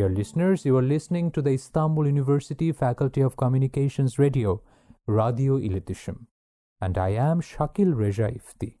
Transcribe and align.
Dear 0.00 0.08
listeners, 0.08 0.64
you 0.64 0.78
are 0.78 0.82
listening 0.82 1.30
to 1.32 1.42
the 1.42 1.50
Istanbul 1.50 2.06
University 2.06 2.72
Faculty 2.72 3.20
of 3.20 3.36
Communications 3.36 4.18
Radio, 4.18 4.62
Radio 5.06 5.58
İletişim. 5.58 6.26
And 6.80 6.96
I 6.96 7.10
am 7.10 7.42
Shakil 7.42 7.94
Reja 7.94 8.28
Efti, 8.28 8.78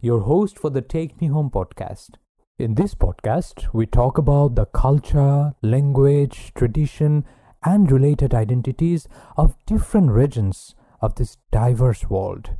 your 0.00 0.20
host 0.20 0.60
for 0.60 0.70
the 0.70 0.80
Take 0.80 1.20
Me 1.20 1.26
Home 1.26 1.50
podcast. 1.50 2.18
In 2.56 2.76
this 2.76 2.94
podcast, 2.94 3.74
we 3.74 3.84
talk 3.84 4.16
about 4.16 4.54
the 4.54 4.66
culture, 4.66 5.54
language, 5.60 6.52
tradition, 6.54 7.24
and 7.64 7.90
related 7.90 8.32
identities 8.32 9.08
of 9.36 9.56
different 9.66 10.12
regions 10.12 10.76
of 11.00 11.16
this 11.16 11.36
diverse 11.50 12.08
world. 12.08 12.50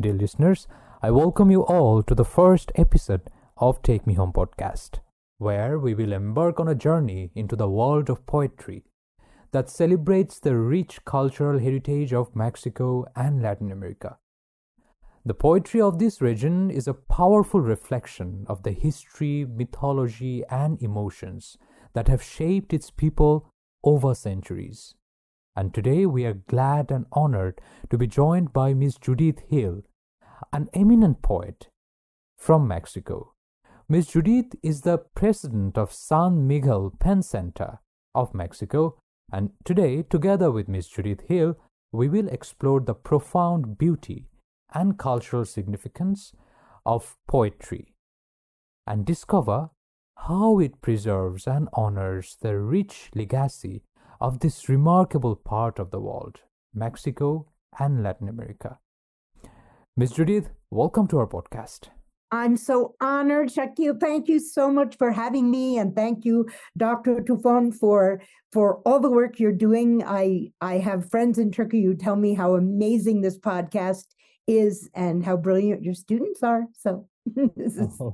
Dear 0.00 0.14
listeners, 0.14 0.68
I 1.02 1.10
welcome 1.10 1.50
you 1.50 1.64
all 1.64 2.04
to 2.04 2.14
the 2.14 2.30
first 2.36 2.70
episode 2.76 3.22
of 3.56 3.82
Take 3.82 4.06
Me 4.06 4.14
Home 4.14 4.32
podcast, 4.32 5.00
where 5.38 5.78
we 5.78 5.94
will 5.94 6.12
embark 6.12 6.58
on 6.58 6.68
a 6.68 6.74
journey 6.74 7.30
into 7.34 7.56
the 7.56 7.68
world 7.68 8.08
of 8.08 8.26
poetry 8.26 8.84
that 9.52 9.70
celebrates 9.70 10.38
the 10.38 10.56
rich 10.56 11.04
cultural 11.04 11.58
heritage 11.58 12.12
of 12.12 12.34
Mexico 12.34 13.04
and 13.14 13.42
Latin 13.42 13.70
America. 13.70 14.18
The 15.24 15.34
poetry 15.34 15.80
of 15.80 15.98
this 15.98 16.20
region 16.20 16.70
is 16.70 16.86
a 16.86 16.94
powerful 16.94 17.60
reflection 17.60 18.46
of 18.48 18.62
the 18.62 18.72
history, 18.72 19.44
mythology, 19.44 20.44
and 20.50 20.80
emotions 20.80 21.58
that 21.94 22.08
have 22.08 22.22
shaped 22.22 22.72
its 22.72 22.90
people 22.90 23.52
over 23.82 24.14
centuries. 24.14 24.94
And 25.56 25.72
today 25.72 26.06
we 26.06 26.26
are 26.26 26.34
glad 26.34 26.90
and 26.90 27.06
honored 27.12 27.60
to 27.90 27.98
be 27.98 28.06
joined 28.06 28.52
by 28.52 28.74
Miss 28.74 28.98
Judyth 28.98 29.40
Hill, 29.48 29.82
an 30.52 30.68
eminent 30.74 31.22
poet 31.22 31.68
from 32.36 32.68
Mexico. 32.68 33.32
Ms. 33.88 34.08
Judyth 34.08 34.56
is 34.64 34.80
the 34.80 34.98
president 34.98 35.78
of 35.78 35.92
San 35.92 36.44
Miguel 36.48 36.92
Pen 36.98 37.22
Center 37.22 37.78
of 38.16 38.34
Mexico, 38.34 38.98
and 39.32 39.50
today, 39.64 40.02
together 40.02 40.50
with 40.50 40.66
Ms. 40.66 40.88
Judyth 40.88 41.20
Hill, 41.28 41.56
we 41.92 42.08
will 42.08 42.26
explore 42.26 42.80
the 42.80 42.94
profound 42.94 43.78
beauty 43.78 44.26
and 44.74 44.98
cultural 44.98 45.44
significance 45.44 46.32
of 46.84 47.14
poetry 47.28 47.94
and 48.88 49.06
discover 49.06 49.70
how 50.16 50.58
it 50.58 50.80
preserves 50.80 51.46
and 51.46 51.68
honors 51.72 52.36
the 52.40 52.58
rich 52.58 53.08
legacy 53.14 53.84
of 54.20 54.40
this 54.40 54.68
remarkable 54.68 55.36
part 55.36 55.78
of 55.78 55.92
the 55.92 56.00
world, 56.00 56.40
Mexico 56.74 57.52
and 57.78 58.02
Latin 58.02 58.28
America. 58.28 58.80
Ms. 59.96 60.14
Judyth, 60.14 60.50
welcome 60.72 61.06
to 61.06 61.18
our 61.18 61.28
podcast. 61.28 61.90
I'm 62.30 62.56
so 62.56 62.94
honored, 63.00 63.48
Shakil. 63.48 64.00
Thank 64.00 64.28
you 64.28 64.40
so 64.40 64.70
much 64.70 64.96
for 64.96 65.12
having 65.12 65.50
me, 65.50 65.78
and 65.78 65.94
thank 65.94 66.24
you, 66.24 66.48
Dr. 66.76 67.16
Tufan, 67.20 67.72
for 67.72 68.20
for 68.52 68.80
all 68.84 69.00
the 69.00 69.10
work 69.10 69.38
you're 69.38 69.52
doing. 69.52 70.02
I 70.04 70.52
I 70.60 70.78
have 70.78 71.10
friends 71.10 71.38
in 71.38 71.52
Turkey 71.52 71.84
who 71.84 71.94
tell 71.94 72.16
me 72.16 72.34
how 72.34 72.54
amazing 72.54 73.20
this 73.20 73.38
podcast 73.38 74.06
is 74.46 74.90
and 74.94 75.24
how 75.24 75.36
brilliant 75.36 75.82
your 75.82 75.94
students 75.94 76.42
are. 76.42 76.66
So 76.72 77.08
this 77.56 77.76
is. 77.76 78.00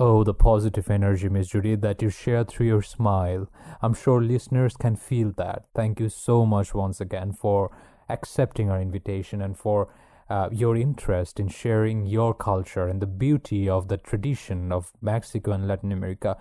Oh, 0.00 0.22
the 0.22 0.34
positive 0.34 0.90
energy, 0.90 1.28
Miss 1.28 1.48
Judyth, 1.48 1.80
that 1.80 2.02
you 2.02 2.08
share 2.08 2.44
through 2.44 2.66
your 2.66 2.82
smile. 2.82 3.48
I'm 3.82 3.94
sure 3.94 4.22
listeners 4.22 4.76
can 4.76 4.94
feel 4.94 5.32
that. 5.38 5.64
Thank 5.74 5.98
you 5.98 6.08
so 6.08 6.46
much 6.46 6.72
once 6.72 7.00
again 7.00 7.32
for 7.32 7.76
accepting 8.08 8.70
our 8.70 8.80
invitation 8.80 9.42
and 9.42 9.58
for 9.58 9.92
uh, 10.30 10.48
your 10.52 10.76
interest 10.76 11.40
in 11.40 11.48
sharing 11.48 12.06
your 12.06 12.34
culture 12.34 12.86
and 12.86 13.00
the 13.00 13.06
beauty 13.06 13.68
of 13.68 13.88
the 13.88 13.96
tradition 13.96 14.72
of 14.72 14.92
Mexico 15.00 15.52
and 15.52 15.66
Latin 15.66 15.92
America. 15.92 16.36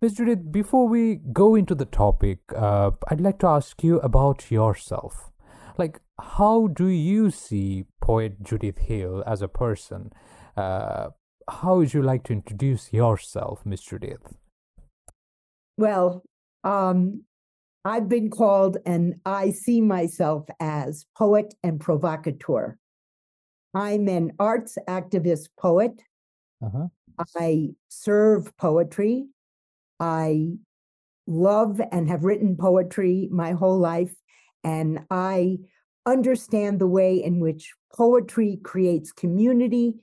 Ms. 0.00 0.16
Judyth, 0.16 0.50
before 0.50 0.88
we 0.88 1.20
go 1.32 1.54
into 1.54 1.74
the 1.74 1.84
topic, 1.84 2.40
uh, 2.56 2.90
I'd 3.08 3.20
like 3.20 3.38
to 3.38 3.46
ask 3.46 3.82
you 3.82 4.00
about 4.00 4.50
yourself. 4.50 5.30
Like, 5.78 6.00
how 6.20 6.66
do 6.66 6.88
you 6.88 7.30
see 7.30 7.84
poet 8.00 8.42
Judyth 8.42 8.78
Hill 8.78 9.22
as 9.26 9.42
a 9.42 9.48
person? 9.48 10.12
Uh, 10.56 11.08
how 11.48 11.76
would 11.76 11.94
you 11.94 12.02
like 12.02 12.24
to 12.24 12.32
introduce 12.32 12.92
yourself, 12.92 13.64
Miss 13.64 13.82
Judyth? 13.82 14.34
Well, 15.78 16.22
um, 16.64 17.24
I've 17.84 18.08
been 18.08 18.30
called, 18.30 18.76
and 18.84 19.14
I 19.24 19.50
see 19.50 19.80
myself 19.80 20.46
as 20.60 21.06
poet 21.16 21.54
and 21.62 21.80
provocateur. 21.80 22.76
I'm 23.74 24.08
an 24.08 24.32
arts 24.38 24.76
activist 24.88 25.48
poet. 25.58 26.02
Uh-huh. 26.64 26.88
I 27.38 27.70
serve 27.88 28.56
poetry. 28.56 29.26
I 30.00 30.52
love 31.26 31.80
and 31.90 32.08
have 32.08 32.24
written 32.24 32.56
poetry 32.56 33.28
my 33.30 33.52
whole 33.52 33.78
life. 33.78 34.14
And 34.64 35.00
I 35.10 35.58
understand 36.06 36.78
the 36.78 36.86
way 36.86 37.22
in 37.22 37.40
which 37.40 37.72
poetry 37.94 38.58
creates 38.62 39.12
community. 39.12 39.94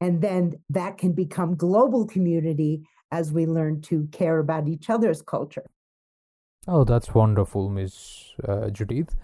And 0.00 0.20
then 0.20 0.54
that 0.70 0.98
can 0.98 1.12
become 1.12 1.56
global 1.56 2.06
community 2.06 2.82
as 3.12 3.32
we 3.32 3.46
learn 3.46 3.80
to 3.82 4.08
care 4.12 4.38
about 4.38 4.68
each 4.68 4.88
other's 4.88 5.22
culture. 5.22 5.64
Oh, 6.68 6.84
that's 6.84 7.14
wonderful, 7.14 7.68
Ms. 7.68 8.34
Uh, 8.46 8.70
Judyth. 8.70 9.14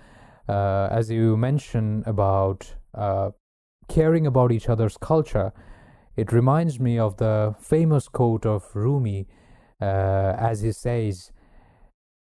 Uh, 0.49 0.89
as 0.91 1.11
you 1.11 1.37
mentioned 1.37 2.05
about 2.07 2.73
uh, 2.95 3.31
caring 3.89 4.27
about 4.27 4.53
each 4.53 4.69
other's 4.69 4.97
culture, 4.97 5.53
it 6.17 6.33
reminds 6.33 6.81
me 6.81 6.99
of 6.99 7.19
the 7.19 7.55
famous 7.61 8.09
quote 8.09 8.47
of 8.47 8.75
Rumi, 8.75 9.27
uh, 9.81 9.85
as 10.39 10.63
he 10.63 10.73
says, 10.73 11.31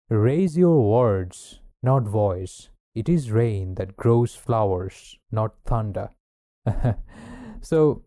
Raise 0.09 0.57
your 0.57 0.83
words, 0.87 1.61
not 1.81 2.03
voice. 2.03 2.69
It 2.93 3.09
is 3.09 3.31
rain 3.31 3.75
that 3.75 3.97
grows 3.97 4.35
flowers, 4.35 5.17
not 5.31 5.55
thunder. 5.65 6.09
so, 7.61 8.03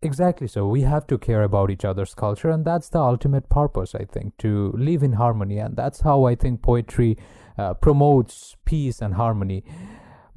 exactly 0.00 0.46
so. 0.46 0.66
We 0.66 0.82
have 0.82 1.06
to 1.08 1.18
care 1.18 1.42
about 1.42 1.70
each 1.70 1.84
other's 1.84 2.14
culture, 2.14 2.50
and 2.50 2.64
that's 2.64 2.88
the 2.88 3.00
ultimate 3.00 3.48
purpose, 3.48 3.94
I 3.94 4.04
think, 4.04 4.36
to 4.38 4.72
live 4.76 5.02
in 5.02 5.14
harmony. 5.14 5.58
And 5.58 5.76
that's 5.76 6.00
how 6.00 6.24
I 6.24 6.34
think 6.34 6.62
poetry 6.62 7.18
uh, 7.58 7.74
promotes 7.74 8.56
peace 8.64 9.02
and 9.02 9.14
harmony. 9.14 9.64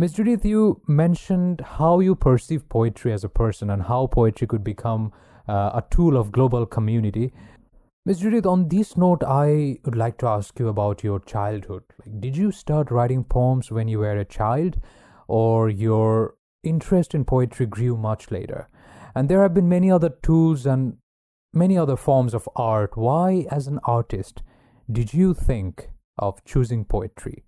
Ms. 0.01 0.13
Judyth, 0.13 0.45
you 0.45 0.81
mentioned 0.87 1.59
how 1.59 1.99
you 1.99 2.15
perceive 2.15 2.69
poetry 2.69 3.11
as 3.11 3.25
a 3.25 3.27
person 3.27 3.69
and 3.69 3.83
how 3.83 4.07
poetry 4.07 4.47
could 4.47 4.63
become 4.63 5.11
uh, 5.45 5.71
a 5.73 5.83
tool 5.91 6.15
of 6.15 6.31
global 6.31 6.65
community. 6.65 7.33
Ms. 8.05 8.21
Judyth, 8.21 8.45
on 8.45 8.69
this 8.69 8.95
note, 8.95 9.25
I 9.27 9.77
would 9.83 9.97
like 9.97 10.17
to 10.19 10.27
ask 10.27 10.57
you 10.57 10.69
about 10.69 11.03
your 11.03 11.19
childhood. 11.19 11.83
Like, 11.99 12.21
did 12.21 12.37
you 12.37 12.53
start 12.53 12.91
writing 12.91 13.25
poems 13.25 13.71
when 13.71 13.89
you 13.89 13.99
were 13.99 14.15
a 14.15 14.23
child, 14.23 14.77
or 15.27 15.69
your 15.69 16.35
interest 16.63 17.13
in 17.13 17.25
poetry 17.25 17.65
grew 17.65 17.97
much 17.97 18.31
later? 18.31 18.69
And 19.13 19.27
there 19.27 19.41
have 19.41 19.53
been 19.53 19.67
many 19.67 19.91
other 19.91 20.11
tools 20.23 20.65
and 20.65 20.95
many 21.53 21.77
other 21.77 21.97
forms 21.97 22.33
of 22.33 22.47
art. 22.55 22.95
Why, 22.95 23.47
as 23.51 23.67
an 23.67 23.81
artist, 23.83 24.43
did 24.89 25.13
you 25.13 25.33
think 25.33 25.89
of 26.17 26.41
choosing 26.45 26.85
poetry? 26.85 27.43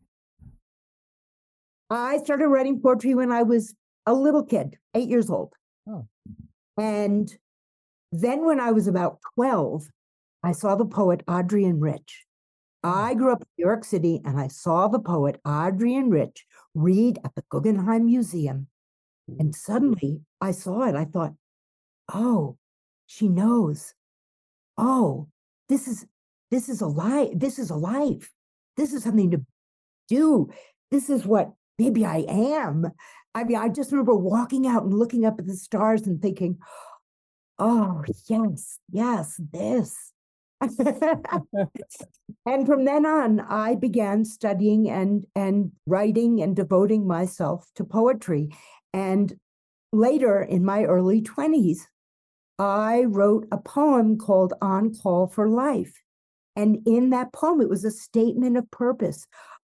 I 1.91 2.17
started 2.19 2.47
writing 2.47 2.79
poetry 2.81 3.13
when 3.15 3.31
I 3.31 3.43
was 3.43 3.75
a 4.05 4.13
little 4.13 4.43
kid, 4.43 4.77
eight 4.95 5.09
years 5.09 5.29
old. 5.29 5.53
Oh. 5.87 6.07
And 6.79 7.31
then 8.13 8.45
when 8.45 8.61
I 8.61 8.71
was 8.71 8.87
about 8.87 9.19
12, 9.35 9.87
I 10.41 10.53
saw 10.53 10.75
the 10.75 10.85
poet 10.85 11.21
Adrienne 11.29 11.81
Rich. 11.81 12.25
Hmm. 12.83 12.89
I 12.89 13.13
grew 13.13 13.33
up 13.33 13.41
in 13.41 13.47
New 13.57 13.65
York 13.65 13.83
City 13.83 14.21
and 14.23 14.39
I 14.39 14.47
saw 14.47 14.87
the 14.87 14.99
poet 14.99 15.41
Adrienne 15.45 16.09
Rich 16.09 16.45
read 16.73 17.19
at 17.25 17.35
the 17.35 17.43
Guggenheim 17.49 18.05
Museum. 18.05 18.67
And 19.37 19.53
suddenly 19.53 20.21
I 20.39 20.51
saw 20.51 20.83
it. 20.83 20.95
I 20.95 21.05
thought, 21.05 21.33
oh, 22.13 22.57
she 23.05 23.27
knows. 23.27 23.93
Oh, 24.77 25.27
this 25.67 25.87
is 25.87 26.05
this 26.49 26.69
is 26.69 26.81
a 26.81 26.87
life. 26.87 27.29
This 27.33 27.59
is 27.59 27.69
a 27.69 27.75
life. 27.75 28.31
This 28.77 28.93
is 28.93 29.03
something 29.03 29.31
to 29.31 29.45
do. 30.09 30.49
This 30.89 31.09
is 31.09 31.25
what 31.25 31.51
maybe 31.77 32.05
I 32.05 32.25
am. 32.27 32.91
I 33.33 33.43
mean, 33.43 33.57
I 33.57 33.69
just 33.69 33.91
remember 33.91 34.15
walking 34.15 34.67
out 34.67 34.83
and 34.83 34.93
looking 34.93 35.25
up 35.25 35.39
at 35.39 35.47
the 35.47 35.55
stars 35.55 36.05
and 36.05 36.21
thinking, 36.21 36.57
oh, 37.59 38.03
yes, 38.27 38.79
yes, 38.91 39.39
this. 39.51 39.95
and 42.45 42.67
from 42.67 42.85
then 42.85 43.05
on, 43.05 43.39
I 43.39 43.75
began 43.75 44.25
studying 44.25 44.89
and, 44.89 45.25
and 45.35 45.71
writing 45.87 46.41
and 46.41 46.55
devoting 46.55 47.07
myself 47.07 47.65
to 47.75 47.83
poetry. 47.83 48.49
And 48.93 49.33
later 49.91 50.41
in 50.41 50.63
my 50.65 50.83
early 50.83 51.21
20s, 51.21 51.79
I 52.59 53.05
wrote 53.07 53.47
a 53.51 53.57
poem 53.57 54.17
called 54.17 54.53
On 54.61 54.93
Call 54.93 55.27
for 55.27 55.49
Life. 55.49 55.99
And 56.55 56.85
in 56.85 57.09
that 57.11 57.33
poem, 57.33 57.61
it 57.61 57.69
was 57.69 57.85
a 57.85 57.91
statement 57.91 58.57
of 58.57 58.69
purpose. 58.69 59.25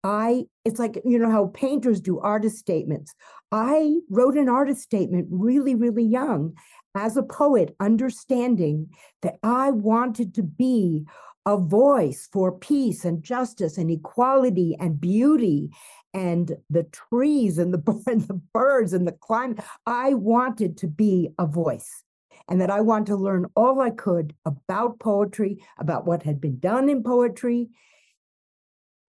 I, 0.03 0.45
it's 0.63 0.79
like, 0.79 1.01
you 1.03 1.19
know, 1.19 1.29
how 1.29 1.47
painters 1.47 1.99
do 1.99 2.19
artist 2.19 2.57
statements. 2.57 3.13
I 3.51 3.97
wrote 4.09 4.37
an 4.37 4.47
artist 4.47 4.81
statement 4.81 5.27
really, 5.29 5.75
really 5.75 6.03
young 6.03 6.53
as 6.95 7.17
a 7.17 7.23
poet, 7.23 7.75
understanding 7.79 8.89
that 9.21 9.35
I 9.43 9.71
wanted 9.71 10.33
to 10.35 10.43
be 10.43 11.05
a 11.45 11.57
voice 11.57 12.29
for 12.31 12.51
peace 12.51 13.05
and 13.05 13.23
justice 13.23 13.77
and 13.77 13.89
equality 13.89 14.75
and 14.79 14.99
beauty 15.01 15.69
and 16.13 16.55
the 16.69 16.83
trees 16.83 17.57
and 17.57 17.73
the, 17.73 18.03
and 18.07 18.21
the 18.21 18.41
birds 18.53 18.93
and 18.93 19.07
the 19.07 19.13
climate. 19.13 19.59
I 19.85 20.13
wanted 20.13 20.77
to 20.77 20.87
be 20.87 21.29
a 21.37 21.45
voice 21.45 22.03
and 22.47 22.61
that 22.61 22.71
I 22.71 22.81
wanted 22.81 23.07
to 23.07 23.15
learn 23.15 23.45
all 23.55 23.79
I 23.79 23.91
could 23.91 24.33
about 24.45 24.99
poetry, 24.99 25.63
about 25.77 26.05
what 26.05 26.23
had 26.23 26.41
been 26.41 26.59
done 26.59 26.89
in 26.89 27.03
poetry, 27.03 27.69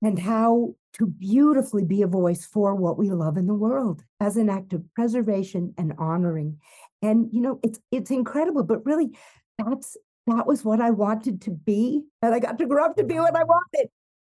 and 0.03 0.19
how 0.19 0.75
to 0.95 1.07
beautifully 1.07 1.85
be 1.85 2.03
a 2.03 2.07
voice 2.07 2.45
for 2.45 2.75
what 2.75 2.99
we 2.99 3.11
love 3.11 3.37
in 3.37 3.47
the 3.47 3.55
world 3.55 4.03
as 4.21 4.37
an 4.37 4.49
act 4.49 4.73
of 4.73 4.85
preservation 4.95 5.73
and 5.79 5.93
honoring. 5.99 6.59
And 7.03 7.29
you 7.33 7.41
know, 7.41 7.61
it's 7.63 7.81
it's 7.91 8.11
incredible, 8.11 8.65
but 8.65 8.85
really 8.85 9.11
that's 9.59 9.97
that 10.27 10.47
was 10.47 10.65
what 10.65 10.81
I 10.81 10.91
wanted 10.91 11.41
to 11.43 11.51
be. 11.51 12.03
And 12.23 12.35
I 12.35 12.39
got 12.39 12.59
to 12.59 12.67
grow 12.67 12.85
up 12.85 12.97
to 12.97 13.05
be 13.05 13.15
what 13.15 13.37
I 13.37 13.45
wanted. 13.45 13.91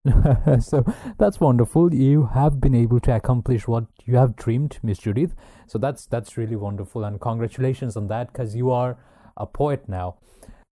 so 0.63 0.85
that's 1.19 1.41
wonderful. 1.41 1.95
You 1.95 2.27
have 2.27 2.61
been 2.61 2.75
able 2.75 3.01
to 3.01 3.15
accomplish 3.15 3.67
what 3.67 3.87
you 4.05 4.17
have 4.17 4.37
dreamed, 4.37 4.79
Miss 4.83 5.01
Judyth. 5.01 5.33
So 5.67 5.79
that's 5.79 6.07
that's 6.07 6.37
really 6.37 6.57
wonderful, 6.57 7.05
and 7.05 7.21
congratulations 7.21 7.97
on 7.97 8.09
that, 8.09 8.33
because 8.33 8.55
you 8.55 8.71
are 8.71 8.99
a 9.37 9.47
poet 9.47 9.89
now. 9.89 10.17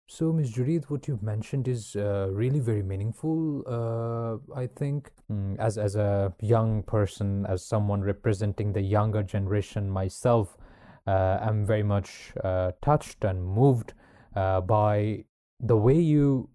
So, 0.08 0.32
Ms. 0.32 0.52
Judyth, 0.52 0.86
what 0.86 1.08
you've 1.08 1.24
mentioned 1.24 1.68
is 1.68 1.96
uh, 1.96 2.28
really 2.32 2.60
very 2.60 2.84
meaningful. 2.84 3.64
Uh, 3.66 4.38
I 4.56 4.68
think, 4.68 5.12
mm, 5.32 5.58
as 5.58 5.80
as 5.80 5.96
a 5.96 6.32
young 6.42 6.84
person, 6.84 7.46
as 7.48 7.66
someone 7.66 8.02
representing 8.02 8.72
the 8.74 8.82
younger 8.82 9.24
generation 9.24 9.90
myself, 9.90 10.58
uh, 11.08 11.40
I'm 11.42 11.66
very 11.66 11.82
much 11.82 12.34
uh, 12.44 12.74
touched 12.84 13.24
and 13.24 13.44
moved 13.44 13.94
uh, 14.36 14.62
by 14.62 15.26
the 15.60 15.76
way 15.76 16.00
you 16.00 16.50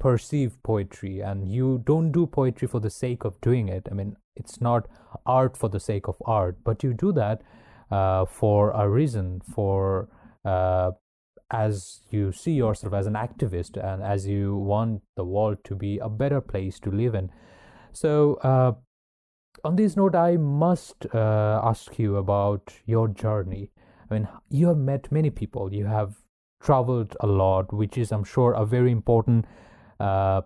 perceive 0.00 0.60
poetry, 0.64 1.20
and 1.20 1.48
you 1.48 1.82
don't 1.86 2.10
do 2.10 2.26
poetry 2.26 2.66
for 2.66 2.80
the 2.80 2.90
sake 2.90 3.24
of 3.24 3.40
doing 3.40 3.68
it. 3.68 3.86
I 3.88 3.94
mean, 3.94 4.16
it's 4.34 4.60
not 4.60 4.88
art 5.24 5.56
for 5.56 5.68
the 5.68 5.80
sake 5.80 6.08
of 6.08 6.16
art, 6.26 6.56
but 6.64 6.82
you 6.82 6.92
do 6.94 7.12
that 7.12 7.42
uh, 7.92 8.24
for 8.24 8.72
a 8.72 8.88
reason, 8.88 9.40
for 9.54 10.08
as 11.50 12.00
you 12.10 12.32
see 12.32 12.52
yourself 12.52 12.92
as 12.92 13.06
an 13.06 13.14
activist 13.14 13.76
and 13.76 14.02
as 14.02 14.26
you 14.26 14.56
want 14.56 15.02
the 15.16 15.24
world 15.24 15.58
to 15.64 15.74
be 15.74 15.98
a 15.98 16.08
better 16.08 16.40
place 16.40 16.80
to 16.80 16.90
live 16.90 17.14
in. 17.14 17.30
So, 17.92 18.34
uh, 18.42 18.72
on 19.64 19.76
this 19.76 19.96
note, 19.96 20.14
I 20.14 20.36
must 20.36 21.06
uh, 21.14 21.60
ask 21.62 21.98
you 21.98 22.16
about 22.16 22.72
your 22.84 23.08
journey. 23.08 23.70
I 24.10 24.14
mean, 24.14 24.28
you 24.50 24.68
have 24.68 24.76
met 24.76 25.10
many 25.10 25.30
people, 25.30 25.72
you 25.72 25.86
have 25.86 26.16
traveled 26.60 27.16
a 27.20 27.26
lot, 27.26 27.72
which 27.72 27.96
is, 27.96 28.12
I'm 28.12 28.24
sure, 28.24 28.52
a 28.52 28.64
very 28.64 28.92
important 28.92 29.46
uh, 29.98 30.42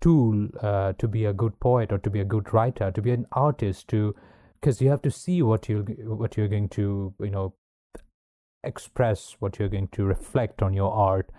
tool 0.00 0.48
uh, 0.60 0.94
to 0.94 1.08
be 1.08 1.24
a 1.24 1.32
good 1.32 1.58
poet 1.60 1.92
or 1.92 1.98
to 1.98 2.10
be 2.10 2.20
a 2.20 2.24
good 2.24 2.52
writer, 2.52 2.90
to 2.90 3.02
be 3.02 3.10
an 3.10 3.26
artist, 3.32 3.88
to 3.88 4.14
because 4.60 4.80
you 4.82 4.90
have 4.90 5.02
to 5.02 5.10
see 5.10 5.40
what 5.42 5.68
you 5.68 5.82
what 6.04 6.36
you're 6.36 6.48
going 6.48 6.68
to 6.68 7.14
you 7.20 7.30
know 7.30 7.54
express 8.64 9.36
what 9.38 9.58
you're 9.58 9.68
going 9.68 9.88
to 9.88 10.04
reflect 10.04 10.62
on 10.62 10.74
your 10.74 10.92
art. 10.92 11.30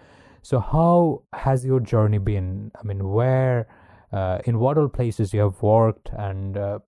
So 0.41 0.59
how 0.59 1.23
has 1.33 1.65
your 1.65 1.79
journey 1.79 2.17
been? 2.17 2.71
I 2.75 2.83
mean 2.83 3.09
where 3.09 3.67
uh, 4.11 4.39
in 4.45 4.59
what 4.59 4.77
all 4.77 4.89
places 4.89 5.33
you 5.33 5.41
have 5.41 5.61
worked 5.61 6.09
and 6.17 6.57
uh, 6.57 6.79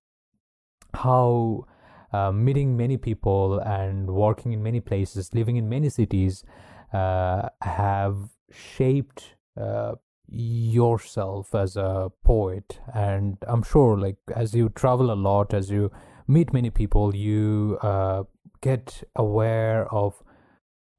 how 0.94 1.66
uh, 2.12 2.32
meeting 2.32 2.76
many 2.76 2.96
people 2.96 3.58
and 3.60 4.10
working 4.10 4.52
in 4.52 4.62
many 4.62 4.80
places 4.80 5.34
living 5.34 5.56
in 5.56 5.68
many 5.68 5.88
cities 5.88 6.44
uh, 6.92 7.48
have 7.62 8.16
shaped 8.52 9.34
uh, 9.60 9.94
yourself 10.28 11.54
as 11.54 11.76
a 11.76 12.10
poet. 12.24 12.80
And 12.92 13.36
i'm 13.46 13.62
sure 13.62 13.98
like 13.98 14.16
as 14.34 14.54
you 14.54 14.68
travel 14.70 15.10
a 15.10 15.14
lot 15.14 15.54
as 15.54 15.70
you 15.70 15.90
meet 16.26 16.52
many 16.52 16.70
people 16.70 17.14
you 17.14 17.78
uh, 17.82 18.24
get 18.60 19.02
aware 19.16 19.92
of 19.92 20.22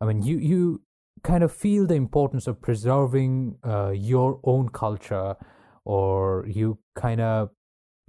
i 0.05 0.13
mean 0.13 0.23
you 0.23 0.37
you 0.37 0.81
kind 1.23 1.43
of 1.43 1.51
feel 1.51 1.87
the 1.87 1.95
importance 1.95 2.45
of 2.47 2.61
preserving 2.61 3.57
uh, 3.63 3.89
your 3.89 4.39
own 4.43 4.69
culture 4.69 5.35
or 5.83 6.45
you 6.47 6.77
kind 6.95 7.19
of 7.19 7.49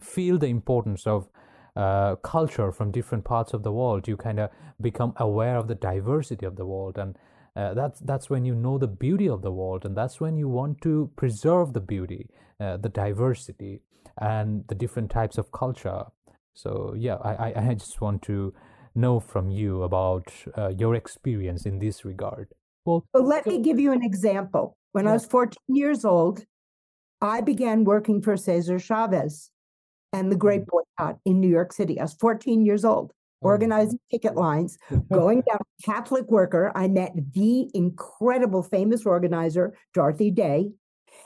feel 0.01 0.39
the 0.39 0.49
importance 0.49 1.07
of 1.07 1.29
uh, 1.77 2.17
culture 2.17 2.73
from 2.73 2.91
different 2.91 3.25
parts 3.25 3.53
of 3.53 3.63
the 3.63 3.73
world. 3.73 4.09
You 4.09 4.17
kind 4.17 4.41
of 4.41 4.51
become 4.81 5.15
aware 5.17 5.57
of 5.57 5.69
the 5.69 5.75
diversity 5.75 6.47
of 6.47 6.57
the 6.57 6.67
world 6.67 6.99
and 6.99 7.17
uh, 7.55 7.73
that's 7.73 8.01
that's 8.01 8.29
when 8.29 8.45
you 8.45 8.55
know 8.55 8.77
the 8.77 8.87
beauty 8.87 9.29
of 9.29 9.41
the 9.41 9.53
world 9.53 9.87
and 9.87 9.97
that's 9.97 10.21
when 10.21 10.37
you 10.37 10.49
want 10.49 10.81
to 10.83 11.11
preserve 11.17 11.73
the 11.73 11.81
beauty 11.81 12.29
uh, 12.61 12.77
the 12.77 12.91
diversity 12.91 13.81
and 14.19 14.65
the 14.69 14.75
different 14.75 15.11
types 15.11 15.39
of 15.39 15.53
culture. 15.53 16.05
So 16.55 16.95
yeah 16.97 17.17
i 17.17 17.33
i, 17.47 17.71
I 17.71 17.75
just 17.75 18.01
want 18.01 18.23
to 18.23 18.55
know 18.97 19.21
from 19.21 19.51
you 19.51 19.83
about 19.83 20.33
uh, 20.57 20.69
your 20.77 20.95
experience 20.95 21.67
in 21.67 21.79
this 21.79 22.05
regard. 22.05 22.49
Well, 22.85 23.05
so 23.15 23.23
let 23.23 23.47
me 23.47 23.61
give 23.61 23.79
you 23.79 23.93
an 23.93 24.03
example. 24.03 24.77
When 24.93 25.05
yeah. 25.05 25.11
I 25.11 25.15
was 25.15 25.27
14 25.27 25.59
years 25.69 26.05
old, 26.05 26.45
I 27.21 27.41
began 27.41 27.85
working 27.85 28.23
for 28.23 28.37
Cesar 28.37 28.79
Chavez 28.79 29.51
and 30.13 30.31
the 30.31 30.37
Grape 30.37 30.63
mm-hmm. 30.63 30.79
Boycott 30.99 31.19
in 31.25 31.41
New 31.41 31.49
York 31.49 31.73
City. 31.73 31.99
I 31.99 32.05
was 32.05 32.15
14 32.15 32.65
years 32.65 32.85
old, 32.85 33.13
oh. 33.43 33.49
organizing 33.49 33.99
picket 34.11 34.37
lines, 34.37 34.79
going 35.13 35.43
down 35.43 35.59
Catholic 35.85 36.31
worker. 36.31 36.73
I 36.75 36.89
met 36.89 37.13
the 37.33 37.71
incredible 37.75 38.63
famous 38.63 39.05
organizer, 39.05 39.77
Dorothy 39.93 40.31
Day, 40.31 40.71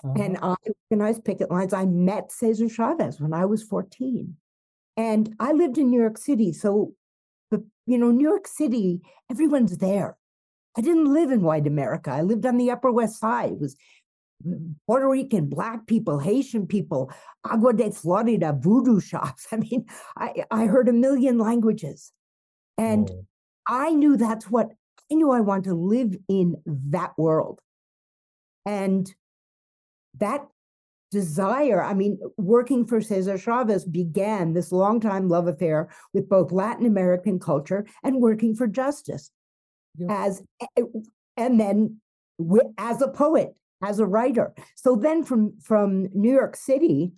uh-huh. 0.04 0.22
and 0.22 0.38
I 0.42 0.54
organized 0.90 1.24
picket 1.24 1.50
lines. 1.50 1.72
I 1.72 1.84
met 1.84 2.32
Cesar 2.32 2.68
Chavez 2.68 3.20
when 3.20 3.32
I 3.32 3.44
was 3.44 3.62
14. 3.62 4.36
And 4.96 5.34
I 5.38 5.52
lived 5.52 5.78
in 5.78 5.90
New 5.90 6.00
York 6.00 6.18
City. 6.18 6.52
So 6.52 6.94
you 7.90 7.98
know, 7.98 8.10
New 8.10 8.28
York 8.28 8.46
City, 8.46 9.00
everyone's 9.30 9.78
there. 9.78 10.16
I 10.78 10.80
didn't 10.80 11.12
live 11.12 11.32
in 11.32 11.42
white 11.42 11.66
America. 11.66 12.10
I 12.12 12.22
lived 12.22 12.46
on 12.46 12.56
the 12.56 12.70
Upper 12.70 12.92
West 12.92 13.18
Side. 13.18 13.52
It 13.52 13.60
was 13.60 13.76
mm, 14.46 14.74
Puerto 14.86 15.08
Rican, 15.08 15.48
Black 15.48 15.86
people, 15.88 16.20
Haitian 16.20 16.68
people, 16.68 17.10
Agua 17.44 17.72
de 17.72 17.90
Florida, 17.90 18.56
voodoo 18.56 19.00
shops. 19.10 19.48
I 19.50 19.56
mean, 19.56 19.86
I, 20.16 20.44
I 20.50 20.66
heard 20.66 20.88
a 20.88 20.92
million 20.92 21.38
languages. 21.38 22.12
And 22.78 23.10
oh. 23.10 23.26
I 23.66 23.90
knew 23.90 24.16
that's 24.16 24.48
what 24.48 24.68
I 25.10 25.16
knew 25.16 25.32
I 25.32 25.40
wanted 25.40 25.64
to 25.64 25.74
live 25.74 26.14
in 26.28 26.56
that 26.66 27.12
world. 27.18 27.58
And 28.64 29.12
that 30.18 30.46
desire. 31.10 31.82
I 31.82 31.94
mean, 31.94 32.18
working 32.36 32.86
for 32.86 33.00
Cesar 33.00 33.38
Chavez 33.38 33.84
began 33.84 34.52
this 34.52 34.72
long 34.72 35.00
time 35.00 35.28
love 35.28 35.46
affair 35.46 35.88
with 36.14 36.28
both 36.28 36.52
Latin 36.52 36.86
American 36.86 37.38
culture 37.38 37.86
and 38.02 38.20
working 38.20 38.54
for 38.54 38.66
justice 38.66 39.30
yeah. 39.96 40.06
as 40.10 40.42
and 41.36 41.60
then 41.60 42.00
as 42.78 43.02
a 43.02 43.08
poet, 43.08 43.54
as 43.82 43.98
a 43.98 44.06
writer. 44.06 44.54
So 44.76 44.96
then 44.96 45.24
from 45.24 45.54
from 45.60 46.08
New 46.14 46.32
York 46.32 46.56
City, 46.56 47.12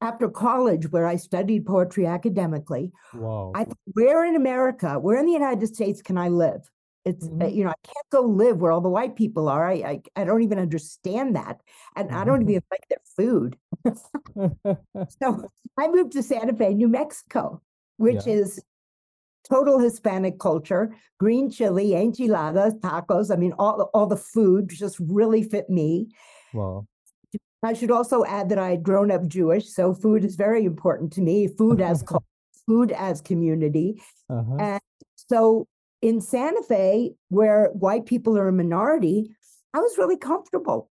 after 0.00 0.28
college, 0.28 0.90
where 0.90 1.06
I 1.06 1.16
studied 1.16 1.66
poetry 1.66 2.06
academically, 2.06 2.92
wow. 3.14 3.52
I 3.54 3.66
where 3.92 4.24
in 4.24 4.36
America, 4.36 4.98
where 4.98 5.18
in 5.18 5.26
the 5.26 5.32
United 5.32 5.66
States 5.68 6.02
can 6.02 6.18
I 6.18 6.28
live? 6.28 6.68
It's 7.04 7.26
uh, 7.26 7.30
mm-hmm. 7.30 7.56
you 7.56 7.64
know 7.64 7.70
I 7.70 7.86
can't 7.86 8.10
go 8.10 8.20
live 8.22 8.58
where 8.58 8.70
all 8.72 8.80
the 8.80 8.88
white 8.88 9.16
people 9.16 9.48
are. 9.48 9.68
I 9.68 9.74
I, 9.74 10.02
I 10.16 10.24
don't 10.24 10.42
even 10.42 10.58
understand 10.58 11.36
that, 11.36 11.60
and 11.96 12.08
mm-hmm. 12.08 12.18
I 12.18 12.24
don't 12.24 12.42
even 12.42 12.62
like 12.70 12.86
their 12.88 12.98
food. 13.16 13.56
so 15.20 15.48
I 15.78 15.88
moved 15.88 16.12
to 16.12 16.22
Santa 16.22 16.54
Fe, 16.54 16.74
New 16.74 16.88
Mexico, 16.88 17.60
which 17.96 18.26
yeah. 18.26 18.34
is 18.34 18.62
total 19.48 19.78
Hispanic 19.78 20.38
culture, 20.38 20.94
green 21.18 21.50
chili, 21.50 21.94
enchiladas, 21.94 22.74
tacos. 22.74 23.32
I 23.32 23.36
mean, 23.36 23.52
all 23.58 23.90
all 23.94 24.06
the 24.06 24.16
food 24.16 24.68
just 24.68 24.98
really 25.00 25.42
fit 25.42 25.68
me. 25.68 26.08
Wow. 26.54 26.86
I 27.64 27.74
should 27.74 27.92
also 27.92 28.24
add 28.24 28.48
that 28.48 28.58
I 28.58 28.70
had 28.70 28.82
grown 28.82 29.10
up 29.10 29.26
Jewish, 29.26 29.68
so 29.68 29.94
food 29.94 30.24
is 30.24 30.34
very 30.34 30.64
important 30.64 31.12
to 31.14 31.20
me. 31.20 31.46
Food 31.46 31.80
as 31.80 32.04
food 32.66 32.92
as 32.92 33.20
community, 33.20 34.02
uh-huh. 34.28 34.56
and 34.58 34.80
so 35.16 35.66
in 36.02 36.20
Santa 36.20 36.62
Fe, 36.62 37.14
where 37.28 37.70
white 37.72 38.06
people 38.06 38.36
are 38.36 38.48
a 38.48 38.52
minority, 38.52 39.30
I 39.72 39.78
was 39.78 39.96
really 39.96 40.18
comfortable. 40.18 40.90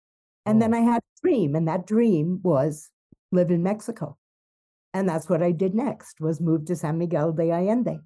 And 0.47 0.57
oh. 0.57 0.61
then 0.61 0.75
I 0.75 0.81
had 0.81 0.99
a 1.01 1.21
dream, 1.21 1.55
and 1.55 1.69
that 1.69 1.87
dream 1.87 2.41
was 2.43 2.91
live 3.33 3.51
in 3.51 3.63
Mexico. 3.63 4.17
And 4.95 5.09
that's 5.09 5.29
what 5.29 5.43
I 5.43 5.53
did 5.53 5.75
next 5.75 6.21
was 6.21 6.41
move 6.41 6.67
to 6.67 6.77
San 6.77 6.99
Miguel 6.99 7.33
de 7.33 7.51
Allende. 7.51 8.01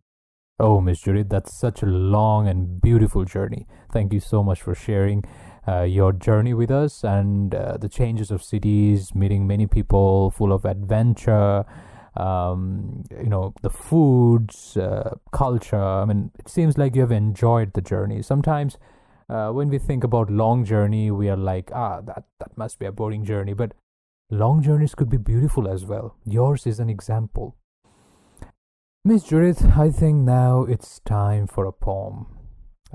Oh, 0.59 0.81
Miss 0.81 1.03
Judyth, 1.03 1.29
that's 1.29 1.59
such 1.59 1.83
a 1.83 1.87
long 1.87 2.49
and 2.49 2.81
beautiful 2.81 3.25
journey. 3.25 3.67
Thank 3.93 4.13
you 4.15 4.21
so 4.21 4.43
much 4.43 4.63
for 4.63 4.75
sharing 4.75 5.23
uh, 5.69 5.83
your 5.83 6.13
journey 6.13 6.55
with 6.55 6.71
us 6.71 7.05
and 7.05 7.55
uh, 7.55 7.77
the 7.77 7.91
changes 7.91 8.31
of 8.31 8.43
cities, 8.43 9.15
meeting 9.15 9.47
many 9.47 9.67
people 9.67 10.31
full 10.31 10.53
of 10.53 10.65
adventure, 10.65 11.67
um, 12.17 13.05
you 13.11 13.29
know 13.29 13.53
the 13.63 13.71
foods 13.71 14.77
uh, 14.77 15.15
culture 15.33 15.83
i 15.83 16.05
mean 16.05 16.31
it 16.39 16.49
seems 16.49 16.79
like 16.79 16.95
you 16.95 17.03
have 17.03 17.13
enjoyed 17.13 17.73
the 17.75 17.81
journey 17.81 18.23
sometimes 18.23 18.79
uh, 19.29 19.51
when 19.51 19.69
we 19.69 19.79
think 19.79 20.05
about 20.05 20.31
long 20.31 20.65
journey, 20.65 21.11
we 21.11 21.29
are 21.29 21.37
like, 21.37 21.71
ah, 21.75 22.01
that 22.01 22.25
that 22.39 22.57
must 22.57 22.79
be 22.79 22.87
a 22.87 22.93
boring 22.93 23.25
journey. 23.25 23.55
But 23.55 23.73
long 24.31 24.63
journeys 24.63 24.95
could 24.95 25.11
be 25.11 25.17
beautiful 25.17 25.69
as 25.69 25.85
well. 25.85 26.17
Yours 26.25 26.67
is 26.67 26.79
an 26.79 26.89
example. 26.89 27.57
Miss 29.05 29.25
Judyth, 29.25 29.77
I 29.77 29.91
think 29.91 30.19
now 30.19 30.63
it's 30.63 31.01
time 31.01 31.47
for 31.47 31.65
a 31.65 31.73
poem. 31.73 32.27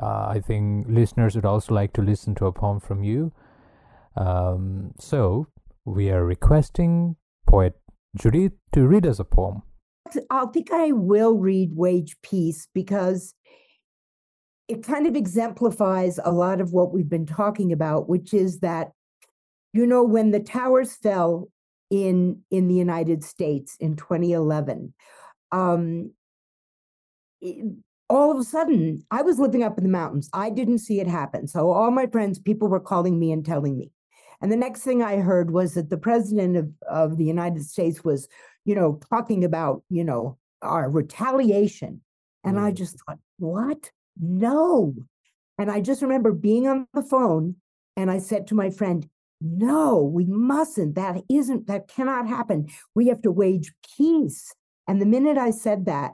Uh, 0.01 0.27
I 0.29 0.41
think 0.45 0.87
listeners 0.89 1.35
would 1.35 1.45
also 1.45 1.73
like 1.73 1.93
to 1.93 2.01
listen 2.01 2.33
to 2.35 2.45
a 2.45 2.51
poem 2.51 2.79
from 2.79 3.03
you. 3.03 3.33
Um, 4.15 4.93
so 4.99 5.47
we 5.85 6.09
are 6.09 6.25
requesting 6.25 7.17
poet 7.45 7.75
Judyth 8.17 8.53
to 8.73 8.87
read 8.87 9.05
us 9.05 9.19
a 9.19 9.23
poem. 9.23 9.61
I 10.29 10.45
think 10.47 10.71
I 10.71 10.91
will 10.91 11.37
read 11.37 11.75
Wage 11.75 12.15
Peace 12.21 12.67
because 12.73 13.33
it 14.67 14.83
kind 14.83 15.07
of 15.07 15.15
exemplifies 15.15 16.19
a 16.23 16.31
lot 16.31 16.61
of 16.61 16.73
what 16.73 16.93
we've 16.93 17.09
been 17.09 17.25
talking 17.25 17.71
about, 17.71 18.09
which 18.09 18.33
is 18.33 18.59
that, 18.59 18.91
you 19.73 19.85
know, 19.85 20.03
when 20.03 20.31
the 20.31 20.39
towers 20.39 20.95
fell 20.95 21.49
in 21.89 22.41
in 22.51 22.67
the 22.67 22.75
United 22.75 23.23
States 23.23 23.75
in 23.79 23.95
2011, 23.95 24.93
um, 25.51 26.11
it, 27.41 27.65
all 28.09 28.29
of 28.29 28.37
a 28.37 28.43
sudden, 28.43 29.05
I 29.09 29.21
was 29.21 29.39
living 29.39 29.63
up 29.63 29.77
in 29.77 29.85
the 29.85 29.89
mountains. 29.89 30.29
I 30.33 30.49
didn't 30.49 30.79
see 30.79 30.99
it 30.99 31.07
happen. 31.07 31.47
So 31.47 31.71
all 31.71 31.91
my 31.91 32.07
friends, 32.07 32.39
people 32.39 32.67
were 32.67 32.81
calling 32.81 33.17
me 33.17 33.31
and 33.31 33.45
telling 33.45 33.77
me. 33.77 33.91
And 34.41 34.51
the 34.51 34.57
next 34.57 34.81
thing 34.81 35.03
I 35.03 35.17
heard 35.17 35.51
was 35.51 35.75
that 35.75 35.89
the 35.89 35.97
president 35.97 36.57
of, 36.57 36.71
of 36.89 37.17
the 37.17 37.25
United 37.25 37.63
States 37.63 38.03
was, 38.03 38.27
you 38.65 38.75
know, 38.75 38.99
talking 39.09 39.43
about, 39.43 39.83
you 39.89 40.03
know, 40.03 40.37
our 40.61 40.89
retaliation. 40.89 42.01
And 42.43 42.57
mm. 42.57 42.63
I 42.63 42.71
just 42.71 42.97
thought, 42.99 43.19
what? 43.37 43.91
No. 44.19 44.95
And 45.57 45.69
I 45.69 45.79
just 45.79 46.01
remember 46.01 46.31
being 46.31 46.67
on 46.67 46.87
the 46.93 47.03
phone 47.03 47.55
and 47.95 48.09
I 48.09 48.17
said 48.17 48.47
to 48.47 48.55
my 48.55 48.71
friend, 48.71 49.07
no, 49.41 50.01
we 50.01 50.25
mustn't. 50.25 50.95
That 50.95 51.21
isn't, 51.29 51.67
that 51.67 51.87
cannot 51.87 52.27
happen. 52.27 52.67
We 52.95 53.07
have 53.07 53.21
to 53.23 53.31
wage 53.31 53.71
peace. 53.97 54.53
And 54.87 55.01
the 55.01 55.05
minute 55.05 55.37
I 55.37 55.51
said 55.51 55.85
that, 55.85 56.11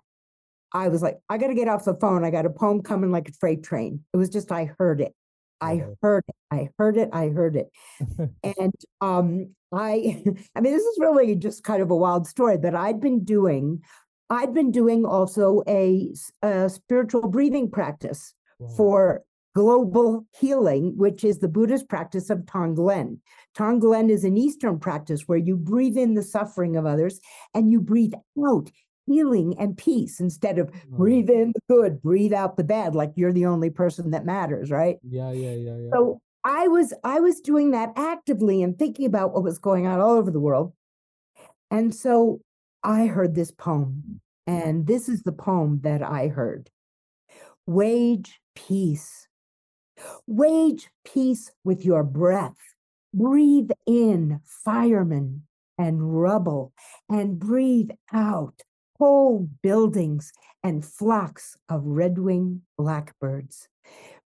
I 0.73 0.89
was 0.89 1.01
like, 1.01 1.17
I 1.29 1.37
got 1.37 1.47
to 1.47 1.53
get 1.53 1.67
off 1.67 1.85
the 1.85 1.95
phone. 1.95 2.25
I 2.25 2.31
got 2.31 2.45
a 2.45 2.49
poem 2.49 2.81
coming 2.81 3.11
like 3.11 3.29
a 3.29 3.33
freight 3.33 3.63
train. 3.63 4.03
It 4.13 4.17
was 4.17 4.29
just, 4.29 4.51
I 4.51 4.71
heard 4.77 4.99
it. 4.99 5.13
I 5.61 5.83
heard 6.01 6.23
it. 6.27 6.35
I 6.51 6.69
heard 6.77 6.97
it. 6.97 7.09
I 7.13 7.29
heard 7.29 7.55
it. 7.55 7.71
and 8.59 8.73
um, 9.01 9.55
I, 9.71 10.23
I 10.55 10.61
mean, 10.61 10.73
this 10.73 10.83
is 10.83 10.97
really 10.99 11.35
just 11.35 11.63
kind 11.63 11.81
of 11.81 11.91
a 11.91 11.95
wild 11.95 12.27
story, 12.27 12.57
that 12.57 12.75
I'd 12.75 12.99
been 12.99 13.23
doing, 13.23 13.81
I'd 14.29 14.53
been 14.53 14.71
doing 14.71 15.05
also 15.05 15.63
a, 15.67 16.13
a 16.41 16.69
spiritual 16.69 17.27
breathing 17.27 17.71
practice 17.71 18.33
wow. 18.59 18.69
for 18.75 19.23
global 19.55 20.23
healing, 20.39 20.95
which 20.97 21.23
is 21.23 21.39
the 21.39 21.47
Buddhist 21.47 21.89
practice 21.89 22.29
of 22.29 22.39
Tonglen. 22.41 23.17
Tonglen 23.57 24.11
is 24.11 24.23
an 24.23 24.37
Eastern 24.37 24.77
practice 24.77 25.23
where 25.25 25.39
you 25.39 25.57
breathe 25.57 25.97
in 25.97 26.13
the 26.13 26.21
suffering 26.21 26.75
of 26.75 26.85
others 26.85 27.19
and 27.55 27.71
you 27.71 27.81
breathe 27.81 28.13
out 28.45 28.69
healing 29.07 29.55
and 29.57 29.75
peace 29.75 30.19
instead 30.19 30.59
of 30.59 30.69
breathe 30.89 31.29
in 31.29 31.53
the 31.53 31.61
good, 31.73 32.01
breathe 32.01 32.33
out 32.33 32.57
the 32.57 32.63
bad, 32.63 32.93
like 32.93 33.13
you're 33.15 33.33
the 33.33 33.45
only 33.45 33.69
person 33.69 34.11
that 34.11 34.25
matters, 34.25 34.69
right? 34.69 34.97
Yeah, 35.01 35.31
yeah, 35.31 35.53
yeah, 35.53 35.77
yeah. 35.77 35.89
So 35.93 36.21
I 36.43 36.67
was 36.67 36.93
I 37.03 37.19
was 37.19 37.39
doing 37.39 37.71
that 37.71 37.93
actively 37.95 38.61
and 38.61 38.77
thinking 38.77 39.05
about 39.05 39.33
what 39.33 39.43
was 39.43 39.57
going 39.57 39.87
on 39.87 39.99
all 39.99 40.15
over 40.17 40.29
the 40.29 40.39
world. 40.39 40.73
And 41.71 41.95
so 41.95 42.41
I 42.83 43.07
heard 43.07 43.33
this 43.33 43.51
poem, 43.51 44.21
and 44.45 44.85
this 44.85 45.09
is 45.09 45.23
the 45.23 45.31
poem 45.31 45.79
that 45.83 46.03
I 46.03 46.27
heard. 46.27 46.69
Wage 47.65 48.39
peace. 48.55 49.27
Wage 50.27 50.89
peace 51.03 51.51
with 51.63 51.83
your 51.83 52.03
breath. 52.03 52.57
Breathe 53.13 53.71
in 53.85 54.41
firemen 54.45 55.43
and 55.77 56.21
rubble, 56.21 56.73
and 57.09 57.39
breathe 57.39 57.91
out 58.13 58.61
whole 58.99 59.49
buildings 59.61 60.31
and 60.63 60.83
flocks 60.83 61.55
of 61.69 61.83
red 61.85 62.17
winged 62.17 62.61
blackbirds. 62.77 63.67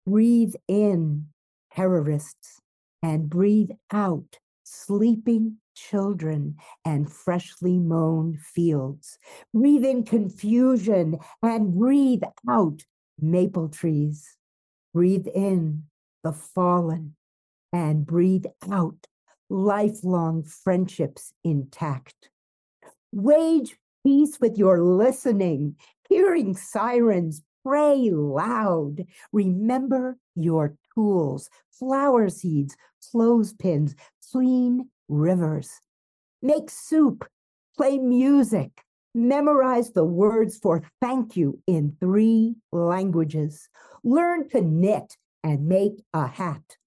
Breathe 0.05 0.55
in 0.67 1.27
terrorists 1.73 2.61
and 3.01 3.29
breathe 3.29 3.71
out 3.91 4.38
sleeping 4.63 5.57
children 5.75 6.55
and 6.85 7.11
freshly 7.11 7.79
mown 7.79 8.38
fields. 8.38 9.17
Breathe 9.53 9.85
in 9.85 10.03
confusion 10.03 11.17
and 11.41 11.73
breathe 11.73 12.23
out 12.47 12.83
maple 13.19 13.69
trees. 13.69 14.38
Breathe 14.93 15.27
in 15.27 15.83
the 16.23 16.33
fallen 16.33 17.15
and 17.71 18.05
breathe 18.05 18.45
out 18.69 19.07
lifelong 19.49 20.43
friendships 20.43 21.33
intact. 21.43 22.29
Wage 23.11 23.77
peace 24.03 24.39
with 24.39 24.58
your 24.58 24.82
listening, 24.82 25.75
hearing 26.08 26.56
sirens, 26.56 27.44
pray 27.65 28.10
loud. 28.12 29.06
Remember 29.32 30.18
your 30.36 30.75
tools, 30.94 31.50
flower 31.72 32.29
seeds, 32.29 32.75
clothespins, 33.12 33.96
clean 34.32 34.89
rivers. 35.08 35.79
Make 36.41 36.70
soup, 36.70 37.27
play 37.75 37.98
music, 37.98 38.84
memorize 39.13 39.91
the 39.91 40.06
words 40.06 40.58
for 40.58 40.84
thank 41.01 41.36
you 41.36 41.60
in 41.68 41.96
three 42.00 42.56
languages. 42.72 43.70
Learn 44.03 44.48
to 44.50 44.62
knit 44.62 45.18
and 45.44 45.68
make 45.68 46.03
a 46.13 46.27
hat. 46.27 46.77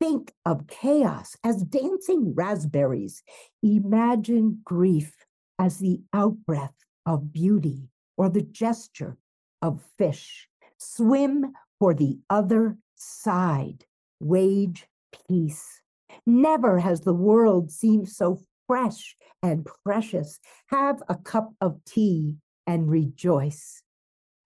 Think 0.00 0.32
of 0.44 0.66
chaos 0.66 1.36
as 1.44 1.62
dancing 1.62 2.34
raspberries. 2.34 3.22
Imagine 3.62 4.60
grief 4.64 5.14
as 5.62 5.78
the 5.78 6.00
outbreath 6.12 6.74
of 7.06 7.32
beauty 7.32 7.88
or 8.16 8.28
the 8.28 8.42
gesture 8.42 9.16
of 9.62 9.80
fish. 9.96 10.48
Swim 10.76 11.52
for 11.78 11.94
the 11.94 12.18
other 12.28 12.76
side. 12.96 13.84
Wage 14.18 14.88
peace. 15.28 15.80
Never 16.26 16.80
has 16.80 17.02
the 17.02 17.14
world 17.14 17.70
seemed 17.70 18.08
so 18.08 18.40
fresh 18.66 19.16
and 19.40 19.64
precious. 19.84 20.40
Have 20.66 21.00
a 21.08 21.14
cup 21.14 21.54
of 21.60 21.78
tea 21.84 22.34
and 22.66 22.90
rejoice. 22.90 23.82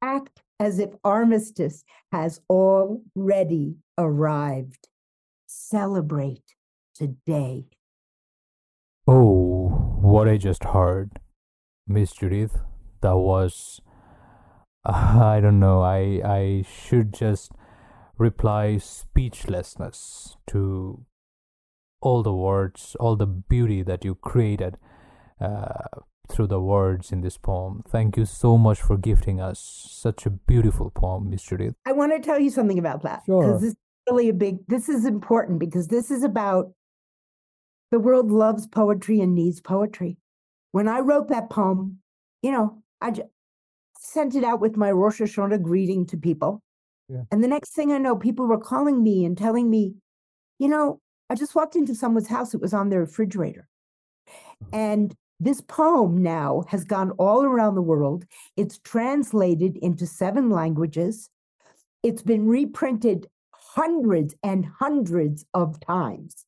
Act 0.03 0.43
as 0.61 0.79
if 0.79 0.91
armistice 1.03 1.83
has 2.13 2.43
already 2.51 3.77
arrived. 3.97 4.89
Celebrate 5.47 6.55
today. 6.95 7.65
What 10.17 10.29
I 10.29 10.39
just 10.39 10.65
heard, 10.65 11.21
Miss 11.87 12.15
Judyth, 12.15 12.63
that 13.03 13.19
was 13.19 13.83
uh, 14.83 14.93
I 15.23 15.41
don't 15.41 15.61
know. 15.61 15.83
I 15.83 16.23
I 16.25 16.65
should 16.67 17.13
just 17.13 17.53
reply 18.17 18.79
speechlessness 18.79 20.39
to 20.47 21.05
all 22.01 22.23
the 22.23 22.33
words, 22.33 22.97
all 22.99 23.15
the 23.17 23.27
beauty 23.27 23.83
that 23.83 24.07
you 24.07 24.15
created 24.15 24.79
uh, 25.39 26.01
through 26.31 26.47
the 26.47 26.63
words 26.63 27.13
in 27.13 27.21
this 27.21 27.37
poem. 27.37 27.83
Thank 27.87 28.17
you 28.17 28.25
so 28.25 28.57
much 28.57 28.81
for 28.81 28.97
gifting 28.97 29.39
us 29.39 29.61
such 29.61 30.25
a 30.25 30.31
beautiful 30.31 30.91
poem, 30.91 31.29
Miss 31.29 31.45
Judyth. 31.45 31.75
I 31.85 31.93
want 31.93 32.13
to 32.13 32.21
tell 32.21 32.41
you 32.41 32.49
something 32.49 32.79
about 32.79 33.03
that 33.03 33.25
because 33.27 33.45
sure. 33.45 33.61
this 33.61 33.73
is 33.73 33.77
really 34.09 34.31
a 34.31 34.33
big. 34.33 34.67
This 34.67 34.89
is 34.89 35.05
important 35.05 35.59
because 35.59 35.89
this 35.89 36.11
is 36.11 36.23
about 36.23 36.73
the 37.91 37.99
world 37.99 38.31
loves 38.31 38.67
poetry 38.67 39.21
and 39.21 39.35
needs 39.35 39.61
poetry. 39.61 40.19
When 40.73 40.89
I 40.89 41.01
wrote 41.01 41.29
that 41.29 41.51
poem, 41.51 41.99
you 42.43 42.51
know, 42.51 42.83
I 43.01 43.11
just 43.11 43.29
sent 43.99 44.35
it 44.35 44.45
out 44.45 44.61
with 44.61 44.77
my 44.77 44.91
Rosh 44.91 45.21
Hashanah 45.21 45.63
greeting 45.63 46.07
to 46.07 46.17
people. 46.17 46.63
Yeah. 47.09 47.23
And 47.31 47.43
the 47.43 47.49
next 47.49 47.71
thing 47.71 47.93
I 47.93 47.99
know, 47.99 48.17
people 48.17 48.47
were 48.47 48.59
calling 48.59 49.03
me 49.03 49.25
and 49.25 49.37
telling 49.37 49.71
me, 49.71 49.95
you 50.59 50.69
know, 50.69 51.01
I 51.31 51.35
just 51.35 51.55
walked 51.55 51.77
into 51.77 51.95
someone's 51.95 52.29
house, 52.29 52.55
it 52.55 52.61
was 52.61 52.75
on 52.75 52.89
their 52.89 53.01
refrigerator. 53.01 53.69
Uh-huh. 54.29 54.71
And 54.73 55.15
this 55.39 55.61
poem 55.61 56.23
now 56.23 56.65
has 56.69 56.85
gone 56.85 57.11
all 57.13 57.45
around 57.45 57.75
the 57.75 57.83
world. 57.83 58.25
It's 58.57 58.79
translated 58.79 59.77
into 59.77 60.07
seven 60.07 60.51
languages. 60.51 61.29
It's 62.03 62.23
been 62.23 62.47
reprinted 62.47 63.27
hundreds 63.53 64.35
and 64.43 64.65
hundreds 64.65 65.45
of 65.53 65.79
times 65.81 66.46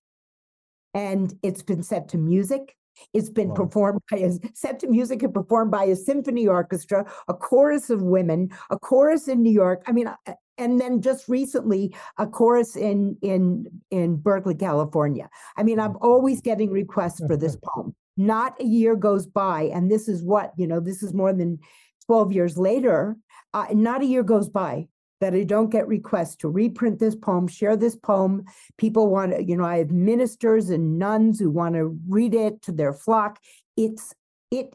and 0.94 1.34
it's 1.42 1.62
been 1.62 1.82
set 1.82 2.08
to 2.10 2.18
music. 2.18 2.74
It's 3.14 3.30
been 3.30 3.50
wow. 3.50 3.54
performed 3.54 4.00
by 4.10 4.18
a 4.18 4.32
set 4.54 4.80
to 4.80 4.88
music 4.88 5.22
and 5.22 5.32
performed 5.32 5.70
by 5.70 5.84
a 5.84 5.96
symphony 5.96 6.48
orchestra, 6.48 7.10
a 7.28 7.34
chorus 7.34 7.90
of 7.90 8.02
women, 8.02 8.50
a 8.70 8.78
chorus 8.78 9.28
in 9.28 9.42
New 9.42 9.52
York. 9.52 9.82
I 9.86 9.92
mean, 9.92 10.08
uh, 10.08 10.34
and 10.56 10.80
then 10.80 11.00
just 11.00 11.28
recently 11.28 11.94
a 12.18 12.26
chorus 12.26 12.76
in 12.76 13.16
in 13.22 13.66
in 13.90 14.16
Berkeley, 14.16 14.56
California. 14.56 15.28
I 15.56 15.62
mean, 15.62 15.78
I'm 15.78 15.96
always 16.00 16.40
getting 16.40 16.70
requests 16.70 17.22
for 17.26 17.36
this 17.36 17.56
poem. 17.64 17.94
Not 18.16 18.60
a 18.60 18.64
year 18.64 18.96
goes 18.96 19.26
by, 19.26 19.70
and 19.72 19.90
this 19.90 20.08
is 20.08 20.22
what 20.22 20.52
you 20.56 20.66
know. 20.66 20.80
This 20.80 21.02
is 21.02 21.14
more 21.14 21.32
than 21.32 21.60
twelve 22.06 22.32
years 22.32 22.58
later. 22.58 23.16
Uh, 23.54 23.66
not 23.72 24.02
a 24.02 24.06
year 24.06 24.22
goes 24.22 24.48
by 24.48 24.88
that 25.20 25.34
I 25.34 25.42
don't 25.44 25.70
get 25.70 25.88
requests 25.88 26.36
to 26.36 26.48
reprint 26.48 26.98
this 26.98 27.14
poem, 27.14 27.48
share 27.48 27.76
this 27.76 27.96
poem. 27.96 28.44
People 28.76 29.10
want 29.10 29.48
you 29.48 29.56
know, 29.56 29.64
I 29.64 29.78
have 29.78 29.90
ministers 29.90 30.70
and 30.70 30.98
nuns 30.98 31.40
who 31.40 31.50
want 31.50 31.74
to 31.74 31.98
read 32.08 32.34
it 32.34 32.62
to 32.62 32.72
their 32.72 32.92
flock. 32.92 33.40
It's 33.76 34.14
it 34.50 34.74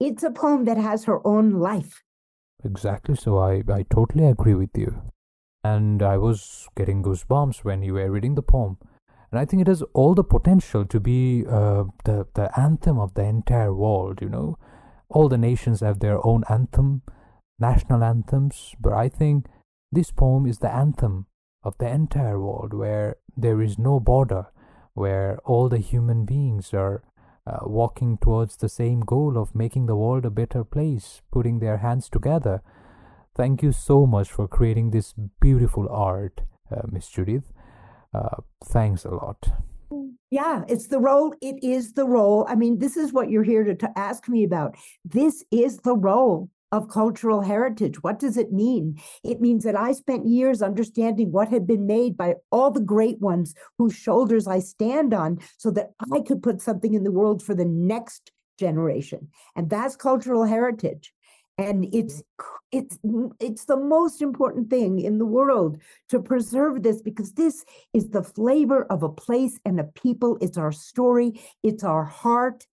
it's 0.00 0.22
a 0.22 0.30
poem 0.30 0.64
that 0.64 0.78
has 0.78 1.04
her 1.04 1.24
own 1.26 1.60
life. 1.60 2.02
Exactly. 2.64 3.16
So 3.16 3.38
I, 3.38 3.62
I 3.72 3.84
totally 3.90 4.26
agree 4.26 4.54
with 4.54 4.76
you. 4.76 5.02
And 5.64 6.02
I 6.02 6.16
was 6.18 6.66
getting 6.76 7.02
goosebumps 7.02 7.58
when 7.58 7.82
you 7.82 7.94
were 7.94 8.10
reading 8.10 8.34
the 8.34 8.42
poem. 8.42 8.78
And 9.30 9.38
I 9.38 9.44
think 9.44 9.62
it 9.62 9.68
has 9.68 9.82
all 9.94 10.14
the 10.14 10.24
potential 10.24 10.84
to 10.84 11.00
be 11.00 11.44
uh, 11.46 11.84
the, 12.04 12.26
the 12.34 12.50
anthem 12.58 12.98
of 12.98 13.14
the 13.14 13.22
entire 13.22 13.72
world, 13.72 14.20
you 14.20 14.28
know. 14.28 14.58
All 15.08 15.28
the 15.28 15.38
nations 15.38 15.80
have 15.80 16.00
their 16.00 16.24
own 16.26 16.42
anthem, 16.48 17.02
national 17.58 18.02
anthems, 18.02 18.74
but 18.80 18.92
I 18.92 19.08
think 19.08 19.46
this 19.92 20.10
poem 20.10 20.46
is 20.46 20.58
the 20.58 20.72
anthem 20.72 21.26
of 21.62 21.76
the 21.78 21.88
entire 21.88 22.40
world 22.40 22.72
where 22.72 23.16
there 23.36 23.60
is 23.60 23.78
no 23.78 24.00
border, 24.00 24.46
where 24.94 25.38
all 25.44 25.68
the 25.68 25.78
human 25.78 26.24
beings 26.24 26.72
are 26.72 27.02
uh, 27.46 27.58
walking 27.62 28.16
towards 28.16 28.56
the 28.56 28.68
same 28.68 29.00
goal 29.00 29.36
of 29.36 29.54
making 29.54 29.86
the 29.86 29.96
world 29.96 30.24
a 30.24 30.30
better 30.30 30.64
place, 30.64 31.20
putting 31.30 31.58
their 31.58 31.78
hands 31.78 32.08
together. 32.08 32.62
Thank 33.36 33.62
you 33.62 33.72
so 33.72 34.06
much 34.06 34.30
for 34.30 34.48
creating 34.48 34.90
this 34.90 35.14
beautiful 35.40 35.88
art, 35.90 36.40
uh, 36.70 36.82
Miss 36.90 37.10
Judyth. 37.10 37.44
Uh, 38.14 38.42
thanks 38.64 39.04
a 39.04 39.10
lot. 39.10 39.48
Yeah, 40.30 40.64
it's 40.68 40.86
the 40.86 41.00
role. 41.00 41.34
It 41.42 41.62
is 41.62 41.92
the 41.92 42.06
role. 42.06 42.46
I 42.48 42.54
mean, 42.54 42.78
this 42.78 42.96
is 42.96 43.12
what 43.12 43.30
you're 43.30 43.42
here 43.42 43.64
to, 43.64 43.74
to 43.74 43.98
ask 43.98 44.28
me 44.28 44.44
about. 44.44 44.76
This 45.04 45.44
is 45.50 45.78
the 45.78 45.94
role 45.94 46.48
of 46.72 46.88
cultural 46.88 47.42
heritage. 47.42 48.02
What 48.02 48.18
does 48.18 48.36
it 48.36 48.52
mean? 48.52 48.98
It 49.22 49.40
means 49.40 49.62
that 49.64 49.76
I 49.76 49.92
spent 49.92 50.26
years 50.26 50.62
understanding 50.62 51.30
what 51.30 51.48
had 51.48 51.66
been 51.66 51.86
made 51.86 52.16
by 52.16 52.36
all 52.50 52.70
the 52.70 52.80
great 52.80 53.20
ones 53.20 53.54
whose 53.78 53.94
shoulders 53.94 54.46
I 54.48 54.58
stand 54.58 55.12
on 55.12 55.38
so 55.58 55.70
that 55.72 55.90
I 56.12 56.20
could 56.20 56.42
put 56.42 56.62
something 56.62 56.94
in 56.94 57.04
the 57.04 57.12
world 57.12 57.42
for 57.42 57.54
the 57.54 57.66
next 57.66 58.32
generation. 58.58 59.28
And 59.54 59.68
that's 59.68 59.96
cultural 59.96 60.44
heritage. 60.44 61.12
And 61.58 61.86
it's 61.92 62.22
it's 62.72 62.96
mm, 63.04 63.30
it's 63.38 63.66
the 63.66 63.76
most 63.76 64.22
important 64.22 64.70
thing 64.70 64.98
in 64.98 65.18
the 65.18 65.26
world 65.26 65.78
to 66.08 66.18
preserve 66.18 66.82
this 66.82 67.02
because 67.02 67.34
this 67.34 67.64
is 67.92 68.08
the 68.08 68.22
flavor 68.22 68.84
of 68.84 69.02
a 69.02 69.10
place 69.10 69.60
and 69.66 69.78
a 69.78 69.84
people. 69.84 70.38
It's 70.40 70.56
our 70.56 70.72
story, 70.72 71.40
it's 71.62 71.84
our 71.84 72.04
heart, 72.04 72.66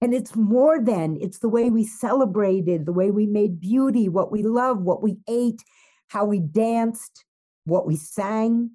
and 0.00 0.14
it's 0.14 0.36
more 0.36 0.80
than, 0.82 1.16
it's 1.20 1.38
the 1.38 1.48
way 1.48 1.70
we 1.70 1.84
celebrated, 1.84 2.84
the 2.84 2.92
way 2.92 3.10
we 3.10 3.26
made 3.26 3.60
beauty, 3.60 4.08
what 4.08 4.30
we 4.30 4.42
love, 4.42 4.82
what 4.82 5.02
we 5.02 5.18
ate, 5.28 5.62
how 6.08 6.24
we 6.24 6.38
danced, 6.38 7.24
what 7.64 7.86
we 7.86 7.96
sang. 7.96 8.70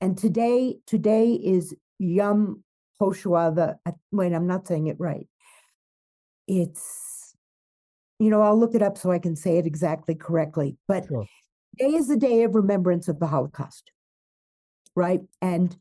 And 0.00 0.16
today, 0.16 0.76
today 0.86 1.32
is 1.32 1.74
Yom 1.98 2.62
Hoshua, 3.00 3.54
the, 3.54 3.94
wait, 4.12 4.32
I'm 4.32 4.46
not 4.46 4.68
saying 4.68 4.86
it 4.86 4.96
right. 5.00 5.26
It's, 6.46 7.34
you 8.18 8.30
know, 8.30 8.42
I'll 8.42 8.58
look 8.58 8.74
it 8.74 8.82
up 8.82 8.96
so 8.96 9.10
I 9.10 9.18
can 9.18 9.34
say 9.34 9.58
it 9.58 9.66
exactly 9.66 10.14
correctly. 10.14 10.76
But 10.86 11.06
sure. 11.08 11.26
today 11.78 11.96
is 11.96 12.06
the 12.06 12.16
day 12.16 12.44
of 12.44 12.54
remembrance 12.54 13.08
of 13.08 13.18
the 13.18 13.26
Holocaust, 13.26 13.90
right? 14.94 15.20
And 15.42 15.76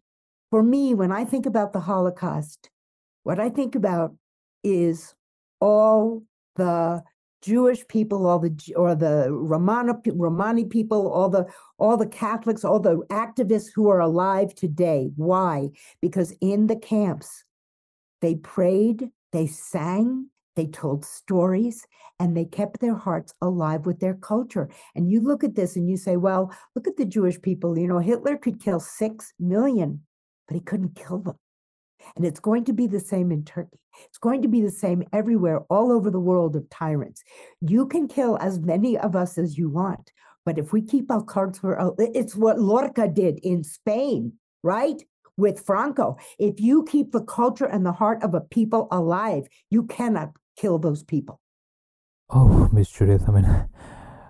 for 0.50 0.64
me, 0.64 0.96
when 0.96 1.12
I 1.12 1.26
think 1.26 1.46
about 1.46 1.74
the 1.74 1.82
Holocaust, 1.82 2.72
what 3.24 3.40
I 3.40 3.50
think 3.50 3.76
about 3.76 4.16
is 4.64 5.14
all 5.60 6.24
the 6.56 7.04
Jewish 7.42 7.88
people, 7.88 8.28
all 8.28 8.40
the 8.40 8.74
or 8.76 8.96
the 8.96 9.32
Romana, 9.32 9.94
Romani 10.08 10.66
people, 10.66 11.10
all 11.12 11.30
the 11.30 11.46
all 11.78 11.96
the 11.96 12.08
Catholics, 12.08 12.66
all 12.66 12.80
the 12.80 12.98
activists 13.10 13.70
who 13.74 13.88
are 13.90 14.02
alive 14.02 14.54
today. 14.56 15.12
Why? 15.16 15.70
Because 16.02 16.34
in 16.42 16.68
the 16.68 16.76
camps, 16.76 17.46
they 18.22 18.36
prayed, 18.36 19.10
they 19.32 19.48
sang, 19.48 20.30
they 20.56 20.68
told 20.68 21.06
stories, 21.06 21.86
and 22.20 22.36
they 22.36 22.44
kept 22.44 22.82
their 22.82 22.96
hearts 22.96 23.34
alive 23.42 23.86
with 23.86 24.02
their 24.02 24.16
culture. 24.16 24.70
And 24.94 25.10
you 25.10 25.22
look 25.22 25.44
at 25.44 25.56
this 25.56 25.78
and 25.78 25.90
you 25.90 25.96
say, 25.96 26.18
well, 26.18 26.54
look 26.76 26.88
at 26.88 26.98
the 26.98 27.06
Jewish 27.06 27.42
people. 27.42 27.78
You 27.78 27.88
know, 27.88 28.00
Hitler 28.00 28.36
could 28.36 28.62
kill 28.62 28.82
six 28.82 29.34
million, 29.40 30.02
but 30.48 30.56
he 30.56 30.62
couldn't 30.62 30.96
kill 30.96 31.20
them. 31.20 31.38
And 32.16 32.26
it's 32.26 32.40
going 32.40 32.66
to 32.66 32.74
be 32.74 32.88
the 32.88 33.00
same 33.00 33.32
in 33.32 33.44
Turkey. 33.44 33.80
It's 34.06 34.18
going 34.18 34.42
to 34.42 34.48
be 34.48 34.62
the 34.62 34.72
same 34.72 35.04
everywhere, 35.12 35.62
all 35.70 35.92
over 35.92 36.10
the 36.10 36.20
world 36.20 36.56
of 36.56 36.70
tyrants. 36.70 37.24
You 37.62 37.88
can 37.88 38.08
kill 38.08 38.38
as 38.40 38.60
many 38.60 38.98
of 38.98 39.16
us 39.16 39.38
as 39.38 39.58
you 39.58 39.70
want, 39.70 40.12
but 40.46 40.58
if 40.58 40.72
we 40.72 40.82
keep 40.82 41.12
our 41.12 41.24
cards 41.24 41.60
for, 41.60 41.96
it's 42.00 42.36
what 42.36 42.60
Lorca 42.60 43.08
did 43.08 43.40
in 43.44 43.64
Spain, 43.64 44.34
right? 44.64 45.04
With 45.38 45.60
Franco. 45.66 46.18
If 46.38 46.60
you 46.60 46.84
keep 46.86 47.12
the 47.12 47.24
culture 47.24 47.66
and 47.66 47.86
the 47.86 47.92
heart 47.92 48.24
of 48.24 48.34
a 48.34 48.42
people 48.42 48.88
alive, 48.92 49.48
you 49.70 49.84
cannot 49.84 50.32
kill 50.58 50.78
those 50.80 51.04
people. 51.04 51.40
Oh, 52.30 52.70
Miss 52.72 52.92
Judyth, 52.92 53.28
I 53.28 53.32
mean, 53.32 53.68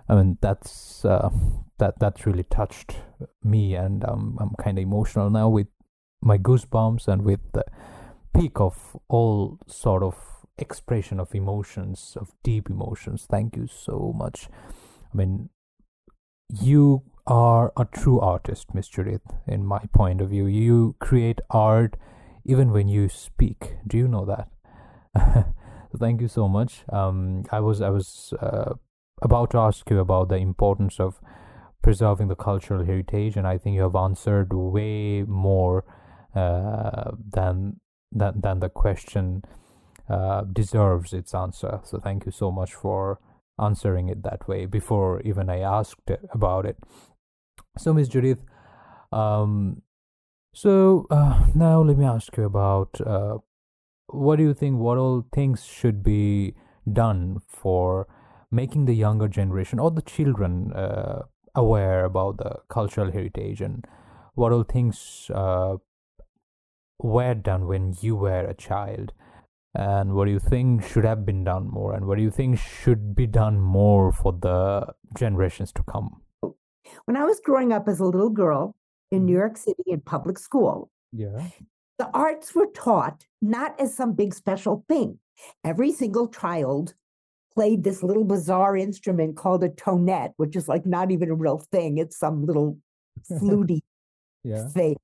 I 0.08 0.14
mean 0.14 0.38
that's 0.40 1.04
uh, 1.04 1.30
that 1.78 1.98
that's 1.98 2.26
really 2.26 2.44
touched 2.44 2.96
me, 3.42 3.74
and 3.74 4.04
um, 4.04 4.38
I'm 4.40 4.50
kind 4.62 4.78
of 4.78 4.82
emotional 4.82 5.30
now 5.30 5.48
with 5.48 5.68
my 6.22 6.38
goosebumps 6.38 7.08
and 7.08 7.22
with 7.22 7.40
the 7.52 7.64
peak 8.34 8.60
of 8.60 8.96
all 9.08 9.58
sort 9.66 10.02
of 10.02 10.16
expression 10.58 11.18
of 11.18 11.34
emotions 11.34 12.16
of 12.20 12.32
deep 12.42 12.68
emotions. 12.68 13.26
Thank 13.28 13.56
you 13.56 13.66
so 13.66 14.14
much. 14.16 14.48
I 15.12 15.16
mean 15.16 15.48
you 16.48 17.02
are 17.26 17.72
a 17.76 17.84
true 17.84 18.18
artist 18.20 18.74
miss 18.74 18.88
judyth 18.88 19.38
in 19.46 19.64
my 19.64 19.80
point 19.94 20.20
of 20.20 20.30
view. 20.30 20.46
You 20.46 20.96
create 20.98 21.40
art 21.50 21.96
even 22.44 22.72
when 22.72 22.88
you 22.88 23.08
speak. 23.08 23.76
Do 23.86 23.96
you 23.96 24.08
know 24.08 24.24
that? 24.26 24.48
Thank 25.98 26.20
you 26.20 26.28
so 26.28 26.48
much. 26.48 26.84
Um, 26.92 27.44
i 27.50 27.60
was 27.60 27.80
i 27.80 27.90
was 27.90 28.34
uh, 28.40 28.74
about 29.22 29.50
to 29.50 29.58
ask 29.58 29.90
you 29.90 29.98
about 29.98 30.28
the 30.28 30.36
importance 30.36 31.00
of 31.00 31.20
preserving 31.82 32.28
the 32.28 32.36
cultural 32.36 32.84
heritage 32.84 33.36
and 33.36 33.46
i 33.46 33.56
think 33.56 33.74
you 33.74 33.82
have 33.82 33.96
answered 33.96 34.52
way 34.52 35.22
more 35.22 35.84
uh, 36.34 37.12
than 37.32 37.80
than 38.12 38.40
than 38.40 38.60
the 38.60 38.68
question 38.68 39.42
uh, 40.08 40.42
deserves 40.42 41.12
its 41.12 41.34
answer. 41.34 41.80
So 41.84 41.98
thank 41.98 42.26
you 42.26 42.32
so 42.32 42.50
much 42.50 42.74
for 42.74 43.20
answering 43.58 44.08
it 44.08 44.22
that 44.22 44.48
way 44.48 44.66
before 44.66 45.20
even 45.22 45.50
I 45.50 45.60
asked 45.60 46.10
about 46.32 46.66
it. 46.66 46.78
So 47.78 47.92
Miss 47.92 48.08
Judyth, 48.08 48.40
um, 49.12 49.82
so 50.54 51.06
uh, 51.10 51.46
now 51.54 51.82
let 51.82 51.96
me 51.96 52.04
ask 52.04 52.36
you 52.36 52.44
about 52.44 53.00
uh, 53.00 53.38
what 54.08 54.36
do 54.36 54.42
you 54.42 54.54
think? 54.54 54.78
What 54.78 54.98
all 54.98 55.24
things 55.32 55.64
should 55.64 56.02
be 56.02 56.54
done 56.90 57.40
for 57.48 58.08
making 58.50 58.86
the 58.86 58.94
younger 58.94 59.28
generation 59.28 59.78
or 59.78 59.90
the 59.90 60.02
children 60.02 60.72
uh, 60.72 61.22
aware 61.54 62.04
about 62.04 62.38
the 62.38 62.56
cultural 62.68 63.12
heritage 63.12 63.60
and 63.60 63.86
what 64.34 64.52
all 64.52 64.64
things 64.64 65.30
uh, 65.34 65.76
were 67.02 67.34
done 67.34 67.66
when 67.66 67.94
you 68.00 68.16
were 68.16 68.40
a 68.40 68.54
child 68.54 69.12
and 69.74 70.14
what 70.14 70.24
do 70.24 70.32
you 70.32 70.38
think 70.38 70.84
should 70.84 71.04
have 71.04 71.24
been 71.24 71.44
done 71.44 71.68
more 71.68 71.94
and 71.94 72.06
what 72.06 72.16
do 72.16 72.22
you 72.22 72.30
think 72.30 72.58
should 72.58 73.14
be 73.14 73.26
done 73.26 73.60
more 73.60 74.12
for 74.12 74.32
the 74.32 74.86
generations 75.16 75.72
to 75.72 75.82
come? 75.84 76.22
When 77.04 77.16
i 77.16 77.24
was 77.24 77.40
growing 77.40 77.72
up 77.72 77.88
as 77.88 78.00
a 78.00 78.04
little 78.04 78.30
girl 78.30 78.74
in 79.10 79.24
new 79.24 79.32
mm-hmm. 79.32 79.40
york 79.40 79.56
city 79.56 79.84
in 79.86 80.00
public 80.00 80.38
school 80.38 80.90
yeah. 81.12 81.48
the 81.98 82.08
arts 82.12 82.54
were 82.54 82.68
taught 82.74 83.26
not 83.40 83.78
as 83.80 83.94
some 83.94 84.12
big 84.14 84.34
special 84.34 84.84
thing. 84.88 85.18
Every 85.64 85.92
single 85.92 86.28
child 86.28 86.94
played 87.54 87.82
this 87.82 88.02
little 88.02 88.24
bizarre 88.24 88.76
instrument 88.76 89.36
called 89.36 89.64
a 89.64 89.68
tonette 89.70 90.32
which 90.36 90.56
is 90.56 90.68
like 90.68 90.84
not 90.84 91.10
even 91.10 91.30
a 91.30 91.34
real 91.34 91.58
thing. 91.72 91.98
It's 91.98 92.18
some 92.18 92.44
little 92.44 92.78
fluty 93.38 93.82
yeah. 94.44 94.68
thing 94.68 94.96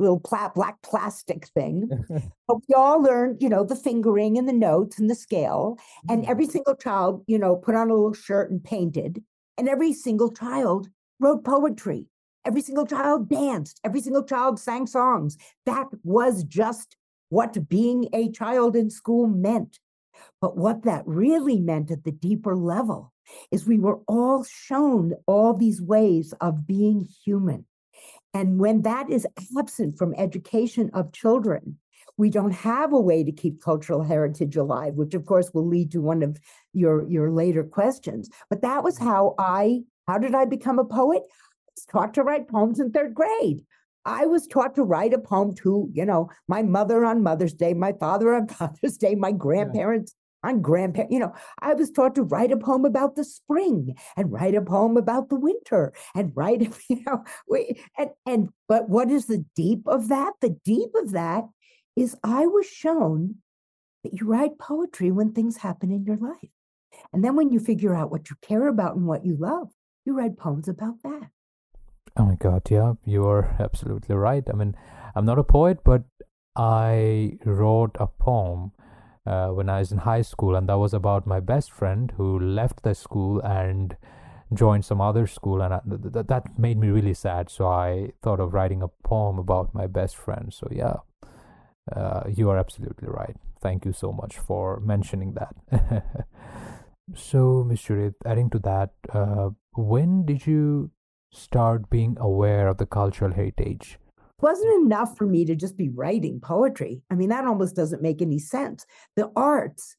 little 0.00 0.20
pla- 0.20 0.50
black 0.54 0.80
plastic 0.82 1.46
thing. 1.48 1.88
but 2.48 2.56
we 2.68 2.74
all 2.74 3.02
learned, 3.02 3.42
you 3.42 3.48
know, 3.48 3.64
the 3.64 3.76
fingering 3.76 4.38
and 4.38 4.48
the 4.48 4.52
notes 4.52 4.98
and 4.98 5.10
the 5.10 5.14
scale. 5.14 5.78
And 6.08 6.22
mm-hmm. 6.22 6.30
every 6.30 6.46
single 6.46 6.74
child, 6.74 7.22
you 7.26 7.38
know, 7.38 7.56
put 7.56 7.74
on 7.74 7.90
a 7.90 7.94
little 7.94 8.14
shirt 8.14 8.50
and 8.50 8.62
painted. 8.62 9.22
And 9.58 9.68
every 9.68 9.92
single 9.92 10.32
child 10.32 10.88
wrote 11.18 11.44
poetry. 11.44 12.06
Every 12.46 12.62
single 12.62 12.86
child 12.86 13.28
danced. 13.28 13.80
Every 13.84 14.00
single 14.00 14.22
child 14.24 14.58
sang 14.58 14.86
songs. 14.86 15.36
That 15.66 15.88
was 16.02 16.44
just 16.44 16.96
what 17.28 17.68
being 17.68 18.08
a 18.12 18.30
child 18.30 18.74
in 18.76 18.90
school 18.90 19.26
meant. 19.26 19.78
But 20.40 20.56
what 20.56 20.82
that 20.84 21.06
really 21.06 21.60
meant 21.60 21.90
at 21.90 22.04
the 22.04 22.12
deeper 22.12 22.56
level 22.56 23.12
is 23.50 23.66
we 23.66 23.78
were 23.78 24.00
all 24.08 24.44
shown 24.44 25.14
all 25.26 25.54
these 25.54 25.80
ways 25.80 26.34
of 26.40 26.66
being 26.66 27.06
human. 27.24 27.64
And 28.32 28.58
when 28.58 28.82
that 28.82 29.10
is 29.10 29.26
absent 29.56 29.98
from 29.98 30.14
education 30.14 30.90
of 30.94 31.12
children, 31.12 31.78
we 32.16 32.30
don't 32.30 32.52
have 32.52 32.92
a 32.92 33.00
way 33.00 33.24
to 33.24 33.32
keep 33.32 33.62
cultural 33.62 34.02
heritage 34.02 34.56
alive, 34.56 34.94
which 34.94 35.14
of 35.14 35.24
course 35.26 35.50
will 35.52 35.66
lead 35.66 35.90
to 35.92 36.00
one 36.00 36.22
of 36.22 36.38
your, 36.72 37.08
your 37.08 37.30
later 37.30 37.64
questions. 37.64 38.28
But 38.48 38.62
that 38.62 38.84
was 38.84 38.98
how 38.98 39.34
I, 39.38 39.82
how 40.06 40.18
did 40.18 40.34
I 40.34 40.44
become 40.44 40.78
a 40.78 40.84
poet? 40.84 41.22
was 41.80 41.86
taught 41.86 42.14
to 42.14 42.22
write 42.22 42.48
poems 42.48 42.80
in 42.80 42.90
third 42.90 43.14
grade. 43.14 43.64
I 44.04 44.26
was 44.26 44.46
taught 44.46 44.74
to 44.76 44.82
write 44.82 45.12
a 45.12 45.18
poem 45.18 45.54
to, 45.56 45.88
you 45.92 46.06
know, 46.06 46.30
my 46.48 46.62
mother 46.62 47.04
on 47.04 47.22
Mother's 47.22 47.52
Day, 47.52 47.74
my 47.74 47.92
father 47.92 48.34
on 48.34 48.48
Father's 48.60 48.96
Day, 48.96 49.14
my 49.14 49.32
grandparents. 49.32 50.14
On 50.42 50.62
grandparents. 50.62 51.12
You 51.12 51.20
know, 51.20 51.34
I 51.60 51.74
was 51.74 51.90
taught 51.90 52.14
to 52.16 52.22
write 52.22 52.52
a 52.52 52.56
poem 52.56 52.84
about 52.84 53.16
the 53.16 53.24
spring 53.24 53.96
and 54.16 54.32
write 54.32 54.54
a 54.54 54.62
poem 54.62 54.96
about 54.96 55.28
the 55.28 55.36
winter 55.36 55.92
and 56.14 56.32
write, 56.34 56.62
you 56.88 57.02
know, 57.06 57.24
we, 57.48 57.80
and 57.98 58.10
and 58.26 58.48
but 58.68 58.88
what 58.88 59.10
is 59.10 59.26
the 59.26 59.44
deep 59.54 59.86
of 59.86 60.08
that? 60.08 60.34
The 60.40 60.56
deep 60.64 60.90
of 60.94 61.12
that 61.12 61.44
is 61.96 62.16
I 62.24 62.46
was 62.46 62.66
shown 62.66 63.36
that 64.04 64.14
you 64.14 64.26
write 64.26 64.58
poetry 64.58 65.10
when 65.10 65.32
things 65.32 65.58
happen 65.58 65.90
in 65.90 66.04
your 66.04 66.16
life. 66.16 66.50
And 67.12 67.24
then 67.24 67.36
when 67.36 67.50
you 67.50 67.60
figure 67.60 67.94
out 67.94 68.10
what 68.10 68.30
you 68.30 68.36
care 68.42 68.68
about 68.68 68.96
and 68.96 69.06
what 69.06 69.24
you 69.24 69.36
love, 69.36 69.68
you 70.04 70.16
write 70.16 70.38
poems 70.38 70.68
about 70.68 71.02
that. 71.02 71.28
Oh 72.16 72.24
my 72.24 72.34
God, 72.34 72.62
yeah, 72.70 72.94
you 73.04 73.26
are 73.26 73.56
absolutely 73.60 74.14
right. 74.16 74.44
I 74.48 74.56
mean, 74.56 74.74
I'm 75.14 75.24
not 75.24 75.38
a 75.38 75.44
poet, 75.44 75.78
but 75.84 76.02
I 76.56 77.38
wrote 77.44 77.96
a 77.98 78.06
poem 78.06 78.72
uh, 79.30 79.48
when 79.48 79.68
I 79.68 79.78
was 79.78 79.92
in 79.92 79.98
high 79.98 80.22
school, 80.22 80.56
and 80.56 80.68
that 80.68 80.78
was 80.78 80.92
about 80.92 81.26
my 81.26 81.40
best 81.40 81.70
friend 81.70 82.12
who 82.16 82.38
left 82.38 82.82
the 82.82 82.94
school 82.94 83.40
and 83.40 83.96
joined 84.52 84.84
some 84.84 85.00
other 85.00 85.26
school, 85.26 85.62
and 85.62 85.74
I, 85.74 85.80
th- 85.88 86.12
th- 86.12 86.26
that 86.26 86.58
made 86.58 86.78
me 86.78 86.88
really 86.88 87.14
sad. 87.14 87.48
So 87.48 87.68
I 87.68 88.12
thought 88.22 88.40
of 88.40 88.52
writing 88.54 88.82
a 88.82 88.88
poem 89.04 89.38
about 89.38 89.72
my 89.72 89.86
best 89.86 90.16
friend. 90.16 90.52
So 90.52 90.66
yeah, 90.70 90.96
uh, 91.94 92.22
you 92.28 92.50
are 92.50 92.58
absolutely 92.58 93.08
right. 93.08 93.36
Thank 93.62 93.84
you 93.84 93.92
so 93.92 94.12
much 94.12 94.38
for 94.38 94.80
mentioning 94.80 95.34
that. 95.34 95.54
so. 97.14 97.64
Judyth, 97.70 98.14
adding 98.24 98.50
to 98.50 98.58
that, 98.60 98.90
uh, 99.12 99.50
when 99.74 100.26
did 100.26 100.46
you 100.46 100.90
start 101.32 101.88
being 101.90 102.16
aware 102.18 102.66
of 102.68 102.78
the 102.78 102.86
cultural 102.86 103.32
heritage? 103.32 103.98
It 104.40 104.42
wasn't 104.42 104.82
enough 104.82 105.18
for 105.18 105.26
me 105.26 105.44
to 105.44 105.54
just 105.54 105.76
be 105.76 105.90
writing 105.90 106.40
poetry. 106.40 107.02
I 107.10 107.14
mean, 107.14 107.28
that 107.28 107.44
almost 107.44 107.76
doesn't 107.76 108.00
make 108.00 108.22
any 108.22 108.38
sense. 108.38 108.86
The 109.14 109.30
arts, 109.36 109.96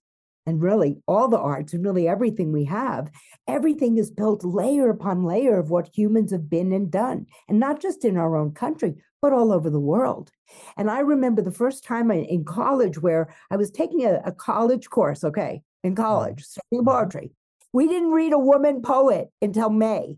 and 0.48 0.60
really 0.60 0.98
all 1.08 1.28
the 1.28 1.38
arts 1.38 1.74
and 1.74 1.86
really 1.86 2.08
everything 2.08 2.52
we 2.52 2.66
have, 2.66 3.12
everything 3.48 4.00
is 4.00 4.10
built 4.10 4.44
layer 4.44 4.90
upon 4.90 5.26
layer 5.26 5.60
of 5.60 5.70
what 5.70 5.96
humans 5.96 6.32
have 6.32 6.50
been 6.50 6.74
and 6.74 6.90
done, 6.90 7.28
and 7.48 7.60
not 7.60 7.80
just 7.80 8.04
in 8.04 8.18
our 8.18 8.36
own 8.36 8.52
country, 8.52 8.96
but 9.22 9.32
all 9.32 9.52
over 9.52 9.70
the 9.70 9.80
world. 9.80 10.32
And 10.76 10.90
I 10.90 11.02
remember 11.02 11.44
the 11.44 11.52
first 11.52 11.84
time 11.84 12.10
in 12.10 12.44
college 12.44 13.00
where 13.00 13.32
I 13.52 13.58
was 13.58 13.70
taking 13.70 14.06
a, 14.06 14.22
a 14.26 14.32
college 14.32 14.90
course, 14.90 15.24
okay, 15.24 15.62
in 15.84 15.94
college, 15.94 16.44
studying 16.44 16.84
mm-hmm. 16.84 16.90
poetry. 16.90 17.32
We 17.74 17.88
didn't 17.88 18.12
read 18.12 18.34
a 18.34 18.40
woman 18.40 18.82
poet 18.82 19.30
until 19.40 19.70
May. 19.70 20.18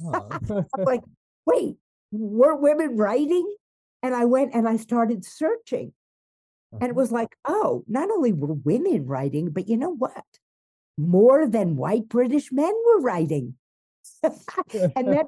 Like, 0.78 1.02
wait, 1.44 1.74
were 2.10 2.56
women 2.56 2.96
writing? 2.96 3.54
And 4.02 4.14
I 4.14 4.24
went 4.24 4.54
and 4.54 4.68
I 4.68 4.76
started 4.76 5.24
searching. 5.24 5.92
And 6.72 6.82
it 6.82 6.90
uh-huh. 6.90 6.94
was 6.94 7.12
like, 7.12 7.34
oh, 7.46 7.84
not 7.88 8.10
only 8.10 8.32
were 8.32 8.52
women 8.52 9.06
writing, 9.06 9.50
but 9.50 9.68
you 9.68 9.76
know 9.76 9.94
what? 9.94 10.24
More 10.96 11.46
than 11.46 11.76
white 11.76 12.08
British 12.08 12.52
men 12.52 12.72
were 12.86 13.00
writing. 13.00 13.54
and 14.22 14.32
then 14.96 15.24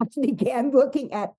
I 0.00 0.06
began 0.20 0.70
looking 0.70 1.12
at 1.12 1.32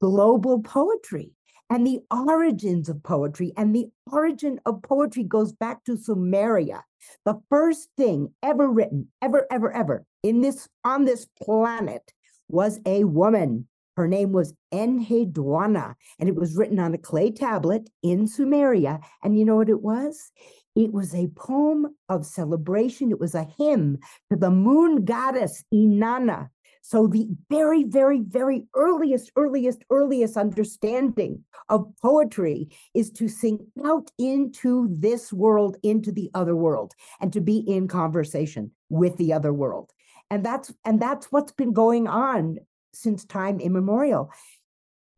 global 0.00 0.60
poetry 0.60 1.32
and 1.70 1.86
the 1.86 2.00
origins 2.10 2.88
of 2.88 3.02
poetry. 3.02 3.52
And 3.56 3.74
the 3.74 3.86
origin 4.10 4.60
of 4.66 4.82
poetry 4.82 5.22
goes 5.22 5.52
back 5.52 5.84
to 5.84 5.96
Sumeria. 5.96 6.82
The 7.24 7.40
first 7.48 7.88
thing 7.96 8.34
ever 8.42 8.68
written, 8.68 9.08
ever, 9.22 9.46
ever, 9.50 9.72
ever 9.72 10.04
in 10.22 10.40
this 10.40 10.68
on 10.84 11.04
this 11.04 11.26
planet 11.40 12.12
was 12.48 12.80
a 12.84 13.04
woman. 13.04 13.68
Her 14.00 14.08
name 14.08 14.32
was 14.32 14.54
Enheduanna, 14.72 15.94
and 16.18 16.26
it 16.26 16.34
was 16.34 16.56
written 16.56 16.78
on 16.78 16.94
a 16.94 16.98
clay 16.98 17.30
tablet 17.30 17.90
in 18.02 18.26
Sumeria. 18.26 19.02
And 19.22 19.38
you 19.38 19.44
know 19.44 19.56
what 19.56 19.68
it 19.68 19.82
was? 19.82 20.32
It 20.74 20.90
was 20.90 21.14
a 21.14 21.28
poem 21.36 21.94
of 22.08 22.24
celebration. 22.24 23.10
It 23.10 23.20
was 23.20 23.34
a 23.34 23.46
hymn 23.58 23.98
to 24.30 24.38
the 24.38 24.50
moon 24.50 25.04
goddess 25.04 25.62
Inanna, 25.70 26.48
so 26.80 27.08
the 27.08 27.28
very, 27.50 27.84
very, 27.84 28.20
very 28.20 28.66
earliest, 28.74 29.32
earliest, 29.36 29.84
earliest 29.90 30.38
understanding 30.38 31.44
of 31.68 31.92
poetry 32.00 32.70
is 32.94 33.10
to 33.10 33.28
sing 33.28 33.66
out 33.84 34.10
into 34.16 34.88
this 34.90 35.30
world, 35.30 35.76
into 35.82 36.10
the 36.10 36.30
other 36.32 36.56
world, 36.56 36.94
and 37.20 37.34
to 37.34 37.42
be 37.42 37.58
in 37.58 37.86
conversation 37.86 38.70
with 38.88 39.18
the 39.18 39.34
other 39.34 39.52
world. 39.52 39.90
And 40.30 40.42
that's 40.42 40.72
and 40.86 41.02
that's 41.02 41.30
what's 41.30 41.52
been 41.52 41.74
going 41.74 42.06
on 42.06 42.60
since 42.92 43.24
time 43.24 43.60
immemorial 43.60 44.30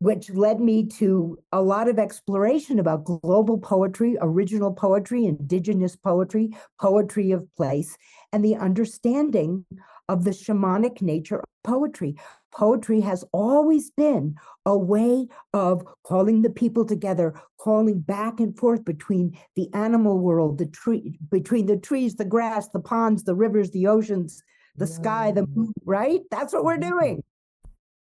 which 0.03 0.29
led 0.31 0.59
me 0.59 0.85
to 0.85 1.37
a 1.53 1.61
lot 1.61 1.87
of 1.87 1.97
exploration 1.97 2.77
about 2.77 3.05
global 3.05 3.57
poetry, 3.57 4.17
original 4.19 4.73
poetry, 4.73 5.25
indigenous 5.25 5.95
poetry, 5.95 6.49
poetry 6.77 7.31
of 7.31 7.47
place, 7.55 7.97
and 8.33 8.43
the 8.43 8.57
understanding 8.57 9.65
of 10.09 10.25
the 10.25 10.31
shamanic 10.31 11.01
nature 11.01 11.37
of 11.37 11.45
poetry. 11.63 12.17
Poetry 12.51 12.99
has 12.99 13.23
always 13.31 13.91
been 13.91 14.35
a 14.65 14.77
way 14.77 15.25
of 15.53 15.87
calling 16.03 16.41
the 16.41 16.49
people 16.49 16.83
together, 16.83 17.33
calling 17.57 18.01
back 18.01 18.41
and 18.41 18.57
forth 18.57 18.83
between 18.83 19.37
the 19.55 19.69
animal 19.73 20.19
world, 20.19 20.57
the 20.57 20.65
tree, 20.65 21.17
between 21.31 21.65
the 21.65 21.77
trees, 21.77 22.15
the 22.15 22.25
grass, 22.25 22.67
the 22.67 22.81
ponds, 22.81 23.23
the 23.23 23.35
rivers, 23.35 23.71
the 23.71 23.87
oceans, 23.87 24.43
the 24.75 24.85
yeah. 24.85 24.91
sky, 24.91 25.31
the 25.31 25.47
moon, 25.47 25.71
right? 25.85 26.19
That's 26.29 26.51
what 26.51 26.65
we're 26.65 26.75
doing. 26.75 27.23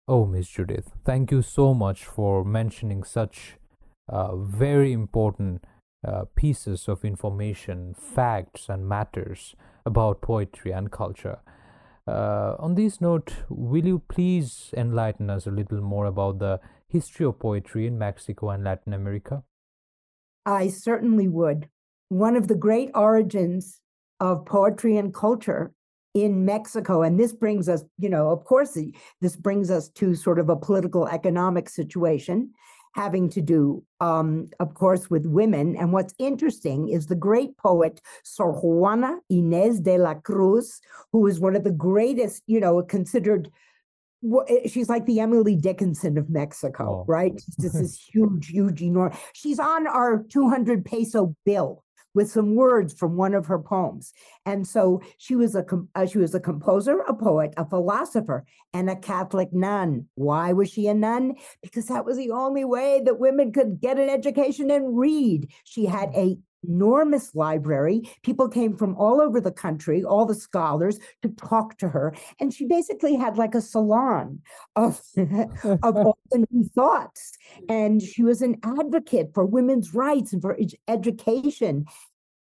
Oh, 0.09 0.27
Miss 0.27 0.49
Judyth, 0.49 0.91
thank 1.05 1.31
you 1.31 1.43
so 1.43 1.73
much 1.75 2.05
for 2.05 2.45
mentioning 2.45 3.05
such 3.05 3.57
uh, 4.09 4.35
very 4.35 4.93
important 4.93 5.65
uh, 6.05 6.25
pieces 6.35 6.89
of 6.89 7.05
information, 7.05 7.95
facts, 7.95 8.69
and 8.69 8.89
matters 8.89 9.55
about 9.87 10.21
poetry 10.21 10.73
and 10.73 10.91
culture. 10.91 11.39
Uh, 12.09 12.57
on 12.59 12.75
this 12.75 13.01
note, 13.01 13.33
will 13.49 13.87
you 13.87 14.01
please 14.09 14.75
enlighten 14.77 15.31
us 15.31 15.47
a 15.47 15.53
little 15.53 15.81
more 15.81 16.07
about 16.07 16.41
the 16.41 16.59
history 16.89 17.25
of 17.25 17.39
poetry 17.39 17.87
in 17.87 17.97
Mexico 17.97 18.51
and 18.51 18.65
Latin 18.65 18.93
America? 18.93 19.45
I 20.45 20.67
certainly 20.67 21.29
would. 21.29 21.69
One 22.09 22.35
of 22.35 22.49
the 22.49 22.57
great 22.57 22.91
origins 22.93 23.81
of 24.19 24.45
poetry 24.47 24.97
and 24.97 25.15
culture 25.15 25.73
in 26.15 26.45
Mexico, 26.45 27.03
and 27.03 27.19
this 27.19 27.33
brings 27.33 27.69
us, 27.69 27.85
you 27.99 28.09
know, 28.09 28.31
of 28.31 28.45
course, 28.45 28.77
this 29.21 29.37
brings 29.37 29.71
us 29.71 29.89
to 29.91 30.15
sort 30.15 30.39
of 30.39 30.49
a 30.49 30.57
political 30.57 31.09
economic 31.09 31.69
situation 31.69 32.51
having 32.95 33.29
to 33.31 33.41
do, 33.41 33.83
um, 34.01 34.49
of 34.61 34.75
course, 34.75 35.09
with 35.09 35.27
women. 35.27 35.77
And 35.77 35.93
what's 35.93 36.15
interesting 36.19 36.89
is 36.89 37.07
the 37.07 37.15
great 37.15 37.57
poet 37.57 38.01
Sor 38.23 38.53
Juana 38.53 39.19
Inez 39.31 39.81
de 39.81 39.97
la 39.97 40.15
Cruz, 40.15 40.81
who 41.11 41.27
is 41.27 41.41
one 41.41 41.57
of 41.57 41.65
the 41.65 41.71
greatest, 41.71 42.43
you 42.47 42.61
know, 42.61 42.83
considered. 42.83 43.51
Eh, 44.49 44.69
she's 44.69 44.89
like 44.89 45.07
the 45.07 45.21
Emily 45.21 45.57
Dickinson 45.57 46.19
of 46.19 46.31
Mexico, 46.31 47.01
oh. 47.01 47.05
right? 47.09 47.41
This 47.59 47.75
is 47.75 47.99
huge, 48.13 48.49
huge, 48.49 48.83
enormous. 48.83 49.19
She's 49.33 49.59
on 49.59 49.87
our 49.87 50.23
200 50.29 50.85
peso 50.85 51.35
bill 51.45 51.83
with 52.15 52.31
some 52.31 52.55
words 52.55 52.93
from 52.93 53.17
one 53.17 53.35
of 53.35 53.47
her 53.47 53.59
poems. 53.59 54.13
And 54.45 54.67
so 54.67 55.01
she 55.19 55.35
was 55.35 55.55
a 55.55 55.65
uh, 55.95 56.07
she 56.07 56.19
was 56.19 56.35
a 56.35 56.41
composer, 56.41 57.01
a 57.01 57.15
poet, 57.15 57.55
a 57.57 57.65
philosopher, 57.69 58.45
and 58.73 58.91
a 58.91 58.97
Catholic 58.97 59.53
nun. 59.53 60.07
Why 60.15 60.53
was 60.53 60.71
she 60.71 60.87
a 60.87 60.95
nun? 60.95 61.35
Because 61.63 61.87
that 61.87 62.05
was 62.05 62.17
the 62.17 62.31
only 62.31 62.65
way 62.65 63.01
that 63.05 63.19
women 63.19 63.53
could 63.53 63.81
get 63.81 63.99
an 63.99 64.09
education 64.09 64.71
and 64.71 64.99
read. 64.99 65.51
She 65.65 65.87
had 65.87 66.11
a 66.15 66.39
enormous 66.67 67.35
library. 67.35 68.03
People 68.23 68.49
came 68.49 68.77
from 68.77 68.97
all 68.97 69.21
over 69.21 69.41
the 69.41 69.53
country, 69.53 70.05
all 70.05 70.27
the 70.27 70.35
scholars, 70.35 70.99
to 71.23 71.29
talk 71.31 71.79
to 71.79 71.89
her. 71.89 72.15
And 72.41 72.53
she 72.53 72.67
basically 72.67 73.17
had 73.17 73.37
like 73.37 73.55
a 73.55 73.61
salon 73.61 74.41
of, 74.77 75.01
of 75.17 75.97
all 75.97 76.19
the 76.31 76.47
new 76.51 76.65
thoughts. 76.75 77.33
And 77.69 78.03
she 78.03 78.23
was 78.23 78.43
an 78.43 78.57
advocate 78.65 79.31
for 79.35 79.45
women's 79.45 79.95
rights 79.95 80.33
and 80.33 80.43
for 80.43 80.59
education. 80.89 81.87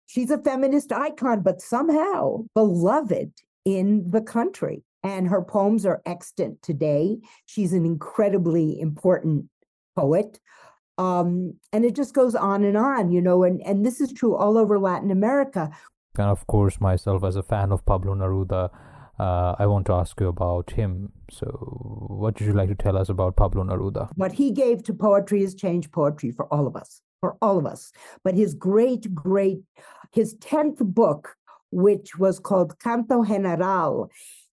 She's 0.05 0.31
a 0.31 0.37
feminist 0.37 0.91
icon, 0.91 1.41
but 1.41 1.61
somehow 1.61 2.45
beloved 2.55 3.31
in 3.65 4.09
the 4.09 4.21
country. 4.21 4.83
And 5.03 5.27
her 5.27 5.41
poems 5.41 5.85
are 5.85 6.01
extant 6.05 6.61
today. 6.61 7.19
She's 7.45 7.71
an 7.71 7.85
incredibly 7.85 8.79
important 8.79 9.45
poet 9.95 10.39
um, 10.97 11.53
and 11.71 11.85
it 11.85 11.95
just 11.95 12.13
goes 12.13 12.35
on 12.35 12.63
and 12.63 12.77
on 12.77 13.11
you 13.11 13.21
know 13.21 13.43
and 13.43 13.61
and 13.61 13.85
this 13.85 14.01
is 14.01 14.11
true 14.11 14.35
all 14.35 14.57
over 14.57 14.79
latin 14.79 15.11
america 15.11 15.69
and 16.17 16.27
of 16.27 16.45
course 16.47 16.79
myself 16.81 17.23
as 17.23 17.35
a 17.35 17.43
fan 17.43 17.71
of 17.71 17.85
pablo 17.85 18.15
neruda 18.15 18.69
uh, 19.19 19.55
I 19.57 19.65
want 19.65 19.87
to 19.87 19.93
ask 19.93 20.19
you 20.19 20.27
about 20.27 20.71
him. 20.71 21.11
So, 21.31 21.47
what 22.07 22.39
would 22.39 22.47
you 22.47 22.53
like 22.53 22.69
to 22.69 22.75
tell 22.75 22.97
us 22.97 23.09
about 23.09 23.35
Pablo 23.35 23.63
Neruda? 23.63 24.09
What 24.15 24.31
he 24.31 24.51
gave 24.51 24.83
to 24.83 24.93
poetry 24.93 25.41
has 25.41 25.55
changed 25.55 25.91
poetry 25.91 26.31
for 26.31 26.45
all 26.53 26.67
of 26.67 26.75
us, 26.75 27.01
for 27.19 27.35
all 27.41 27.57
of 27.57 27.65
us. 27.65 27.91
But 28.23 28.35
his 28.35 28.53
great, 28.53 29.13
great, 29.15 29.61
his 30.13 30.35
10th 30.37 30.79
book, 30.79 31.35
which 31.71 32.17
was 32.17 32.39
called 32.39 32.79
Canto 32.79 33.23
General, 33.23 34.11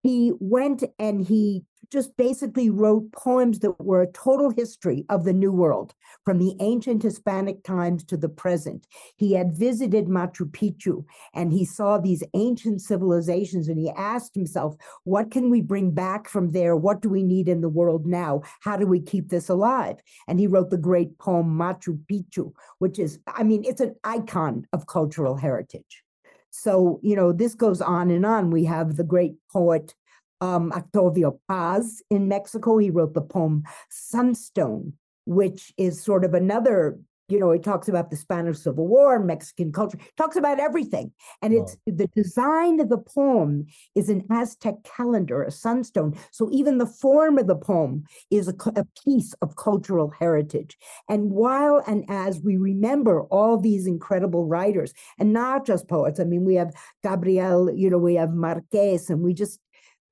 he 0.02 0.32
went 0.40 0.82
and 0.98 1.24
he 1.24 1.64
just 1.90 2.16
basically 2.16 2.70
wrote 2.70 3.10
poems 3.12 3.60
that 3.60 3.80
were 3.80 4.02
a 4.02 4.12
total 4.12 4.50
history 4.50 5.04
of 5.08 5.24
the 5.24 5.32
New 5.32 5.52
World, 5.52 5.94
from 6.24 6.38
the 6.38 6.54
ancient 6.60 7.02
Hispanic 7.02 7.64
times 7.64 8.04
to 8.04 8.16
the 8.16 8.28
present. 8.28 8.86
He 9.16 9.32
had 9.32 9.54
visited 9.54 10.06
Machu 10.06 10.50
Picchu 10.50 11.04
and 11.34 11.52
he 11.52 11.64
saw 11.64 11.98
these 11.98 12.22
ancient 12.34 12.82
civilizations 12.82 13.68
and 13.68 13.78
he 13.78 13.90
asked 13.90 14.34
himself, 14.34 14.76
what 15.04 15.30
can 15.30 15.50
we 15.50 15.60
bring 15.60 15.90
back 15.90 16.28
from 16.28 16.52
there? 16.52 16.76
What 16.76 17.00
do 17.00 17.08
we 17.08 17.22
need 17.22 17.48
in 17.48 17.60
the 17.60 17.68
world 17.68 18.06
now? 18.06 18.42
How 18.60 18.76
do 18.76 18.86
we 18.86 19.00
keep 19.00 19.28
this 19.28 19.48
alive? 19.48 19.96
And 20.26 20.38
he 20.38 20.46
wrote 20.46 20.70
the 20.70 20.76
great 20.76 21.18
poem 21.18 21.58
Machu 21.58 21.98
Picchu, 22.10 22.52
which 22.78 22.98
is, 22.98 23.18
I 23.26 23.42
mean, 23.42 23.64
it's 23.64 23.80
an 23.80 23.94
icon 24.04 24.66
of 24.72 24.86
cultural 24.86 25.36
heritage. 25.36 26.02
So, 26.50 26.98
you 27.02 27.14
know, 27.14 27.32
this 27.32 27.54
goes 27.54 27.80
on 27.80 28.10
and 28.10 28.24
on. 28.26 28.50
We 28.50 28.64
have 28.64 28.96
the 28.96 29.04
great 29.04 29.34
poet 29.52 29.94
um, 30.40 30.72
Octavio 30.72 31.40
Paz 31.48 32.02
in 32.10 32.28
Mexico. 32.28 32.78
He 32.78 32.90
wrote 32.90 33.14
the 33.14 33.22
poem 33.22 33.64
Sunstone, 33.90 34.94
which 35.26 35.72
is 35.76 36.02
sort 36.02 36.24
of 36.24 36.34
another 36.34 36.98
you 37.28 37.38
know, 37.38 37.52
he 37.52 37.58
talks 37.58 37.88
about 37.88 38.10
the 38.10 38.16
Spanish 38.16 38.58
Civil 38.58 38.86
War, 38.86 39.18
Mexican 39.18 39.70
culture, 39.70 39.98
talks 40.16 40.36
about 40.36 40.58
everything. 40.58 41.12
And 41.42 41.52
it's 41.52 41.76
the 41.86 42.08
design 42.16 42.80
of 42.80 42.88
the 42.88 42.98
poem 42.98 43.66
is 43.94 44.08
an 44.08 44.24
Aztec 44.30 44.76
calendar, 44.84 45.42
a 45.42 45.50
sunstone. 45.50 46.16
So 46.30 46.48
even 46.50 46.78
the 46.78 46.86
form 46.86 47.38
of 47.38 47.46
the 47.46 47.56
poem 47.56 48.04
is 48.30 48.48
a, 48.48 48.54
a 48.76 48.86
piece 49.04 49.34
of 49.42 49.56
cultural 49.56 50.10
heritage. 50.18 50.76
And 51.08 51.30
while 51.30 51.82
and 51.86 52.04
as 52.08 52.40
we 52.40 52.56
remember 52.56 53.24
all 53.24 53.58
these 53.58 53.86
incredible 53.86 54.46
writers, 54.46 54.94
and 55.18 55.32
not 55.32 55.66
just 55.66 55.88
poets, 55.88 56.18
I 56.18 56.24
mean, 56.24 56.46
we 56.46 56.54
have 56.54 56.74
Gabriel, 57.02 57.70
you 57.70 57.90
know, 57.90 57.98
we 57.98 58.14
have 58.14 58.32
Marquez, 58.32 59.10
and 59.10 59.20
we 59.20 59.34
just 59.34 59.60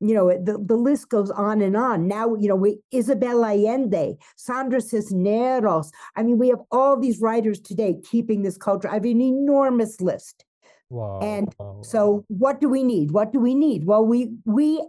you 0.01 0.15
know 0.15 0.29
the, 0.29 0.59
the 0.59 0.77
list 0.77 1.09
goes 1.09 1.31
on 1.31 1.63
and 1.63 1.77
on. 1.77 2.07
Now 2.07 2.35
you 2.35 2.49
know 2.49 2.57
we 2.57 2.79
isabel 2.93 3.45
allende 3.45 4.17
sandra 4.37 4.81
cisneros. 4.81 5.91
I 6.17 6.23
mean 6.23 6.39
we 6.39 6.49
have 6.49 6.61
all 6.71 6.99
these 6.99 7.21
writers 7.21 7.61
today 7.61 7.97
keeping 8.09 8.43
this 8.43 8.57
culture. 8.57 8.89
I 8.89 8.95
have 8.95 9.05
an 9.05 9.21
enormous 9.21 10.01
list. 10.01 10.45
Wow, 10.89 11.21
and 11.21 11.55
so 11.83 12.25
what 12.29 12.61
do 12.61 12.69
we 12.69 12.85
need? 12.85 13.11
What 13.11 13.33
do 13.33 13.41
we 13.41 13.55
need? 13.55 13.85
Well 13.85 14.05
we 14.05 14.33
we 14.45 14.85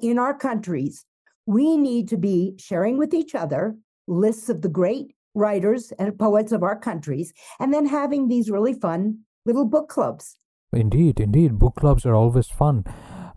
in 0.00 0.18
our 0.18 0.34
countries 0.34 1.04
we 1.46 1.76
need 1.76 2.08
to 2.08 2.16
be 2.16 2.54
sharing 2.58 2.96
with 2.96 3.12
each 3.12 3.34
other 3.34 3.76
lists 4.06 4.48
of 4.48 4.62
the 4.62 4.68
great 4.68 5.14
writers 5.34 5.92
and 5.98 6.16
poets 6.18 6.52
of 6.52 6.62
our 6.62 6.78
countries 6.78 7.32
and 7.58 7.74
then 7.74 7.84
having 7.84 8.28
these 8.28 8.50
really 8.50 8.72
fun 8.72 9.18
little 9.44 9.64
book 9.64 9.88
clubs. 9.88 10.36
Indeed 10.72 11.18
indeed. 11.18 11.58
Book 11.58 11.74
clubs 11.74 12.06
are 12.06 12.14
always 12.14 12.46
fun 12.46 12.84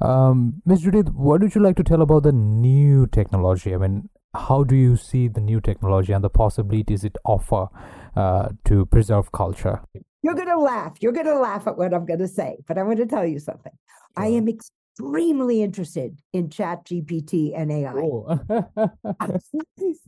um, 0.02 0.62
Ms. 0.66 0.84
Judyth, 0.84 1.14
what 1.14 1.42
would 1.42 1.56
you 1.56 1.62
like 1.62 1.76
to 1.78 1.84
tell 1.84 2.02
about 2.02 2.24
the 2.24 2.32
new 2.32 3.08
technology? 3.08 3.74
I 3.74 3.78
mean, 3.78 4.10
how 4.36 4.64
do 4.64 4.76
you 4.76 4.96
see 4.96 5.28
the 5.28 5.42
new 5.42 5.60
technology 5.60 6.14
and 6.14 6.24
the 6.24 6.30
possibilities 6.30 7.04
it 7.04 7.18
offer 7.26 7.68
uh, 8.16 8.50
to 8.66 8.86
preserve 8.86 9.32
culture? 9.32 9.82
You're 10.22 10.36
going 10.36 10.48
to 10.48 10.60
laugh. 10.60 10.98
You're 11.00 11.14
going 11.14 11.26
to 11.26 11.40
laugh 11.40 11.68
at 11.68 11.78
what 11.78 11.94
I'm 11.94 12.06
going 12.06 12.20
to 12.20 12.28
say, 12.28 12.58
but 12.68 12.78
I'm 12.78 12.86
going 12.86 12.98
to 12.98 13.06
tell 13.06 13.26
you 13.26 13.40
something. 13.40 13.72
Yeah. 14.18 14.24
I 14.24 14.28
am 14.28 14.48
extremely 14.48 15.62
interested 15.62 16.20
in 16.34 16.50
Chat 16.50 16.86
GPT 16.86 17.54
and 17.56 17.72
AI 17.72 17.94
oh. 17.94 18.40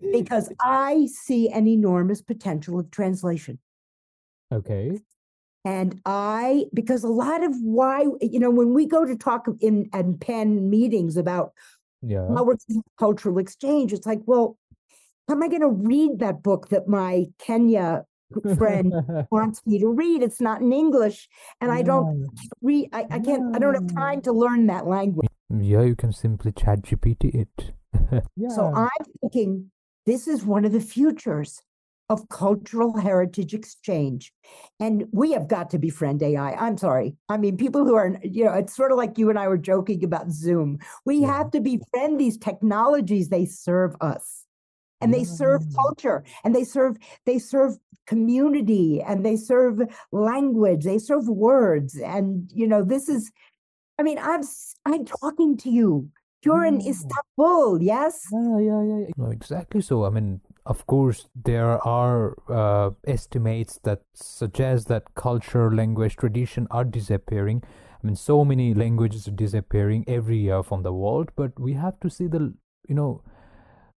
because 0.11 0.51
I 0.61 1.07
see 1.11 1.49
an 1.49 1.67
enormous 1.67 2.21
potential 2.21 2.79
of 2.79 2.91
translation. 2.91 3.59
Okay. 4.51 4.99
And 5.65 5.99
I, 6.05 6.65
because 6.73 7.03
a 7.03 7.09
lot 7.09 7.43
of 7.43 7.53
why, 7.61 8.05
you 8.21 8.39
know, 8.39 8.49
when 8.49 8.73
we 8.73 8.85
go 8.85 9.05
to 9.05 9.15
talk 9.15 9.47
in 9.59 9.89
and 9.91 10.19
pen 10.19 10.69
meetings 10.69 11.17
about 11.17 11.51
yeah. 12.01 12.27
how 12.29 12.45
we're 12.45 12.55
cultural 12.97 13.37
exchange, 13.39 13.91
it's 13.91 14.07
like, 14.07 14.21
well, 14.25 14.57
how 15.27 15.35
am 15.35 15.43
I 15.43 15.47
going 15.47 15.61
to 15.61 15.69
read 15.69 16.19
that 16.19 16.41
book 16.41 16.69
that 16.69 16.87
my 16.87 17.25
Kenya 17.39 18.05
friend 18.57 18.93
wants 19.31 19.61
me 19.65 19.79
to 19.79 19.89
read? 19.89 20.23
It's 20.23 20.41
not 20.41 20.61
in 20.61 20.71
English, 20.71 21.27
and 21.59 21.71
I 21.71 21.81
don't 21.81 22.27
read. 22.61 22.89
I, 22.93 23.05
I 23.11 23.19
can't. 23.19 23.55
I 23.55 23.59
don't 23.59 23.75
have 23.75 23.93
time 23.93 24.21
to 24.21 24.31
learn 24.31 24.67
that 24.67 24.87
language. 24.87 25.29
Yeah, 25.49 25.83
you 25.83 25.95
can 25.95 26.13
simply 26.13 26.51
chat 26.51 26.83
GPT 26.83 27.35
it. 27.35 27.73
yeah. 28.35 28.49
So 28.49 28.73
I'm 28.73 28.89
thinking 29.21 29.71
this 30.05 30.27
is 30.27 30.45
one 30.45 30.65
of 30.65 30.71
the 30.71 30.81
futures 30.81 31.61
of 32.09 32.27
cultural 32.29 32.97
heritage 32.97 33.53
exchange. 33.53 34.33
And 34.79 35.05
we 35.11 35.31
have 35.33 35.47
got 35.47 35.69
to 35.69 35.79
befriend 35.79 36.23
AI. 36.23 36.53
I'm 36.53 36.77
sorry. 36.77 37.15
I 37.29 37.37
mean, 37.37 37.55
people 37.55 37.85
who 37.85 37.95
are, 37.95 38.17
you 38.23 38.45
know, 38.45 38.53
it's 38.53 38.75
sort 38.75 38.91
of 38.91 38.97
like 38.97 39.17
you 39.17 39.29
and 39.29 39.37
I 39.37 39.47
were 39.47 39.57
joking 39.57 40.03
about 40.03 40.31
Zoom. 40.31 40.79
We 41.05 41.19
yeah. 41.19 41.37
have 41.37 41.51
to 41.51 41.61
befriend 41.61 42.19
these 42.19 42.37
technologies, 42.37 43.29
they 43.29 43.45
serve 43.45 43.95
us. 44.01 44.45
And 45.01 45.13
they 45.13 45.23
serve 45.23 45.61
mm. 45.61 45.75
culture 45.75 46.25
and 46.43 46.53
they 46.53 46.65
serve 46.65 46.97
they 47.25 47.39
serve 47.39 47.77
community 48.05 49.01
and 49.01 49.25
they 49.25 49.37
serve 49.37 49.79
language, 50.11 50.83
they 50.83 50.97
serve 50.97 51.29
words. 51.29 51.95
And 51.95 52.51
you 52.53 52.67
know, 52.67 52.83
this 52.83 53.07
is 53.07 53.31
I 53.97 54.03
mean, 54.03 54.19
I'm 54.19 54.41
I'm 54.85 55.05
talking 55.05 55.55
to 55.57 55.69
you. 55.69 56.09
You're 56.43 56.65
in 56.65 56.79
mm. 56.79 56.87
Istanbul, 56.87 57.81
yes? 57.81 58.27
Yeah, 58.31 58.59
yeah, 58.59 58.83
yeah. 58.83 59.05
No, 59.15 59.29
exactly 59.29 59.79
so. 59.81 60.05
I 60.05 60.09
mean, 60.09 60.41
of 60.69 60.85
course, 60.85 61.27
there 61.35 61.85
are 61.85 62.35
uh, 62.47 62.91
estimates 63.07 63.79
that 63.83 64.01
suggest 64.13 64.87
that 64.87 65.15
culture, 65.15 65.73
language, 65.75 66.15
tradition 66.15 66.67
are 66.69 66.83
disappearing. 66.83 67.63
I 67.65 68.05
mean, 68.05 68.15
so 68.15 68.45
many 68.45 68.75
languages 68.75 69.27
are 69.27 69.31
disappearing 69.31 70.05
every 70.07 70.37
year 70.37 70.61
from 70.61 70.83
the 70.83 70.93
world, 70.93 71.31
but 71.35 71.59
we 71.59 71.73
have 71.73 71.99
to 72.01 72.09
see 72.09 72.27
the, 72.27 72.53
you 72.87 72.93
know, 72.93 73.23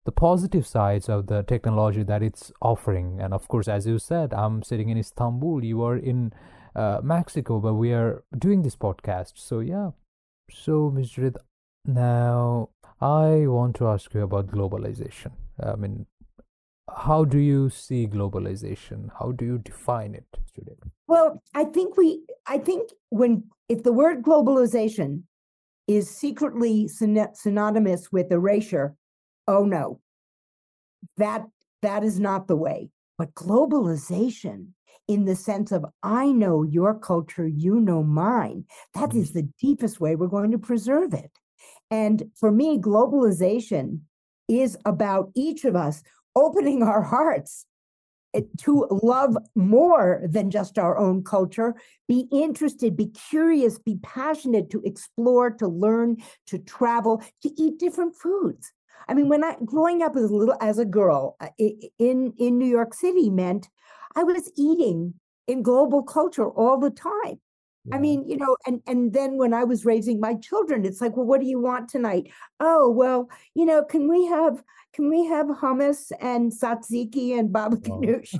the 0.06 0.12
positive 0.12 0.66
sides 0.66 1.11
of 1.11 1.26
the 1.26 1.42
technology 1.42 2.02
that 2.04 2.22
it's 2.22 2.50
offering. 2.62 3.20
And 3.20 3.35
of 3.35 3.46
course, 3.48 3.68
as 3.68 3.87
you 3.87 3.98
said, 3.98 4.32
I'm 4.32 4.62
sitting 4.62 4.88
in 4.88 4.96
Istanbul, 4.96 5.62
you 5.62 5.82
are 5.82 5.98
in 5.98 6.32
uh, 6.74 7.00
Mexico, 7.02 7.61
but 7.61 7.74
we 7.74 7.92
are 7.92 8.24
doing 8.38 8.62
this 8.62 8.76
podcast. 8.76 9.32
So, 9.37 9.61
yeah. 9.61 9.90
So, 10.50 10.90
Ms. 10.90 11.18
now 11.85 12.70
I 12.98 13.46
want 13.46 13.76
to 13.76 13.88
ask 13.88 14.14
you 14.14 14.22
about 14.22 14.46
globalization. 14.46 15.32
I 15.62 15.76
mean, 15.76 16.06
how 16.90 17.25
do 17.25 17.38
you 17.38 17.71
see 17.71 18.07
globalization? 18.07 19.09
How 19.18 19.33
do 19.33 19.45
you 19.45 19.59
define 19.59 20.14
it 20.14 20.27
today 20.55 20.77
well 21.07 21.42
i 21.55 21.64
think 21.64 21.97
we 21.97 22.23
i 22.47 22.59
think 22.59 22.90
when 23.09 23.42
if 23.68 23.83
the 23.83 23.92
word 23.92 24.23
globalization 24.23 25.23
is 25.88 26.09
secretly 26.11 26.87
syn- 26.88 27.35
synonymous 27.35 28.12
with 28.12 28.31
erasure 28.31 28.95
oh 29.49 29.64
no. 29.64 30.01
That 31.16 31.47
that 31.83 32.05
is 32.05 32.21
not 32.21 32.47
the 32.47 32.57
way. 32.57 32.90
But 33.18 33.35
globalization 33.35 34.68
in 35.09 35.25
the 35.25 35.35
sense 35.35 35.73
of 35.73 35.85
i 36.03 36.31
know 36.31 36.62
your 36.62 36.95
culture 36.95 37.47
you 37.47 37.81
know 37.81 38.05
mine 38.05 38.64
that 38.95 39.11
mm-hmm. 39.11 39.18
is 39.18 39.33
the 39.33 39.49
deepest 39.61 40.01
way 40.01 40.14
we're 40.14 40.29
going 40.29 40.53
to 40.53 40.59
preserve 40.59 41.12
it. 41.12 41.33
And 41.90 42.31
for 42.37 42.51
me 42.51 42.79
globalization 42.79 44.01
is 44.49 44.79
about 44.85 45.31
each 45.35 45.64
of 45.64 45.75
us 45.75 46.03
opening 46.35 46.83
our 46.83 47.03
hearts 47.03 47.66
eh, 48.35 48.42
to 48.59 48.87
love 49.03 49.37
more 49.55 50.23
than 50.25 50.51
just 50.51 50.79
our 50.79 50.97
own 50.99 51.23
culture, 51.25 51.75
be 52.09 52.27
interested, 52.33 52.97
be 52.97 53.09
curious, 53.09 53.79
be 53.79 53.99
passionate 54.03 54.71
to 54.71 54.83
explore, 54.85 55.51
to 55.51 55.68
learn, 55.68 56.16
to 56.47 56.59
travel, 56.59 57.23
to 57.42 57.51
eat 57.61 57.79
different 57.79 58.14
foods. 58.16 58.73
I 59.09 59.14
mean, 59.14 59.29
when 59.29 59.45
I 59.45 59.57
growing 59.64 60.03
up 60.03 60.16
as 60.16 60.31
a 60.31 60.35
little 60.35 60.57
as 60.61 60.79
a 60.79 60.85
girl 60.85 61.37
uh, 61.40 61.49
in 61.59 62.33
in 62.38 62.59
New 62.59 62.66
York 62.66 62.95
City 62.95 63.31
meant 63.31 63.68
I 64.14 64.23
was 64.23 64.51
eating 64.57 65.14
in 65.47 65.62
global 65.62 66.03
culture 66.03 66.49
all 66.49 66.79
the 66.79 66.90
time. 66.90 67.40
Yeah. 67.85 67.97
I 67.97 67.99
mean, 67.99 68.29
you 68.29 68.37
know, 68.37 68.57
and 68.66 68.81
and 68.87 69.12
then 69.12 69.38
when 69.38 69.53
I 69.53 69.64
was 69.64 69.85
raising 69.85 70.21
my 70.21 70.35
children, 70.37 70.85
it's 70.85 71.01
like, 71.01 71.16
well, 71.16 71.27
what 71.27 71.40
do 71.40 71.47
you 71.47 71.61
want 71.61 71.88
tonight? 71.88 72.31
Oh, 72.61 72.88
well, 72.90 73.29
you 73.55 73.66
know, 73.66 73.83
can 73.83 74.09
we 74.09 74.27
have 74.27 74.62
can 74.92 75.09
we 75.09 75.25
have 75.27 75.47
hummus 75.47 76.12
and 76.21 76.53
tzatziki 76.53 77.37
and 77.38 77.53
baba 77.53 77.77
ganoush? 77.77 78.38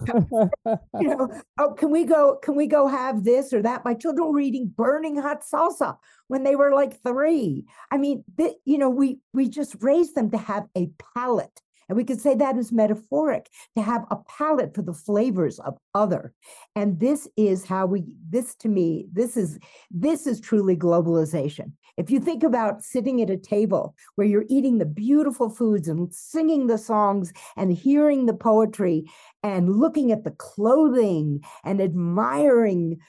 Oh. 0.65 0.79
you 1.01 1.09
know, 1.09 1.29
oh, 1.59 1.73
can 1.73 1.91
we 1.91 2.05
go? 2.05 2.37
Can 2.43 2.55
we 2.55 2.67
go 2.67 2.87
have 2.87 3.25
this 3.25 3.53
or 3.53 3.63
that? 3.63 3.85
My 3.85 3.95
children 3.95 4.31
were 4.33 4.41
eating 4.41 4.73
burning 4.77 5.17
hot 5.17 5.43
salsa 5.43 5.97
when 6.29 6.45
they 6.45 6.55
were 6.55 6.73
like 6.73 7.03
three. 7.03 7.65
I 7.91 7.97
mean, 7.97 8.23
th- 8.37 8.57
you 8.65 8.79
know, 8.79 8.91
we 8.91 9.19
we 9.33 9.49
just 9.49 9.77
raised 9.81 10.15
them 10.15 10.31
to 10.31 10.39
have 10.39 10.69
a 10.77 10.91
palate 11.15 11.61
and 11.93 11.97
we 11.99 12.05
could 12.05 12.23
say 12.23 12.35
that 12.35 12.57
is 12.57 12.73
metaphoric 12.73 13.51
to 13.77 13.83
have 13.83 14.07
a 14.11 14.17
palate 14.17 14.75
for 14.75 14.81
the 14.81 14.95
flavors 14.95 15.59
of 15.59 15.77
other. 15.95 16.33
And 16.75 16.99
this 16.99 17.29
is 17.37 17.67
how 17.67 17.85
we, 17.85 18.05
this 18.31 18.55
to 18.61 18.71
me, 18.71 19.09
this 19.13 19.37
is, 19.37 19.59
this 19.91 20.27
is 20.27 20.41
truly 20.41 20.75
globalization. 20.75 21.73
If 21.99 22.11
you 22.11 22.19
think 22.19 22.45
about 22.45 22.83
sitting 22.83 23.21
at 23.21 23.29
a 23.29 23.37
table 23.37 23.95
where 24.15 24.27
you're 24.27 24.47
eating 24.49 24.79
the 24.79 24.87
beautiful 24.87 25.51
foods 25.51 25.87
and 25.87 26.11
singing 26.15 26.67
the 26.67 26.79
songs 26.79 27.31
and 27.59 27.71
hearing 27.71 28.25
the 28.25 28.33
poetry 28.33 29.05
and 29.43 29.77
looking 29.77 30.13
at 30.13 30.25
the 30.25 30.31
clothing 30.31 31.45
and 31.63 31.79
admiring 31.79 33.01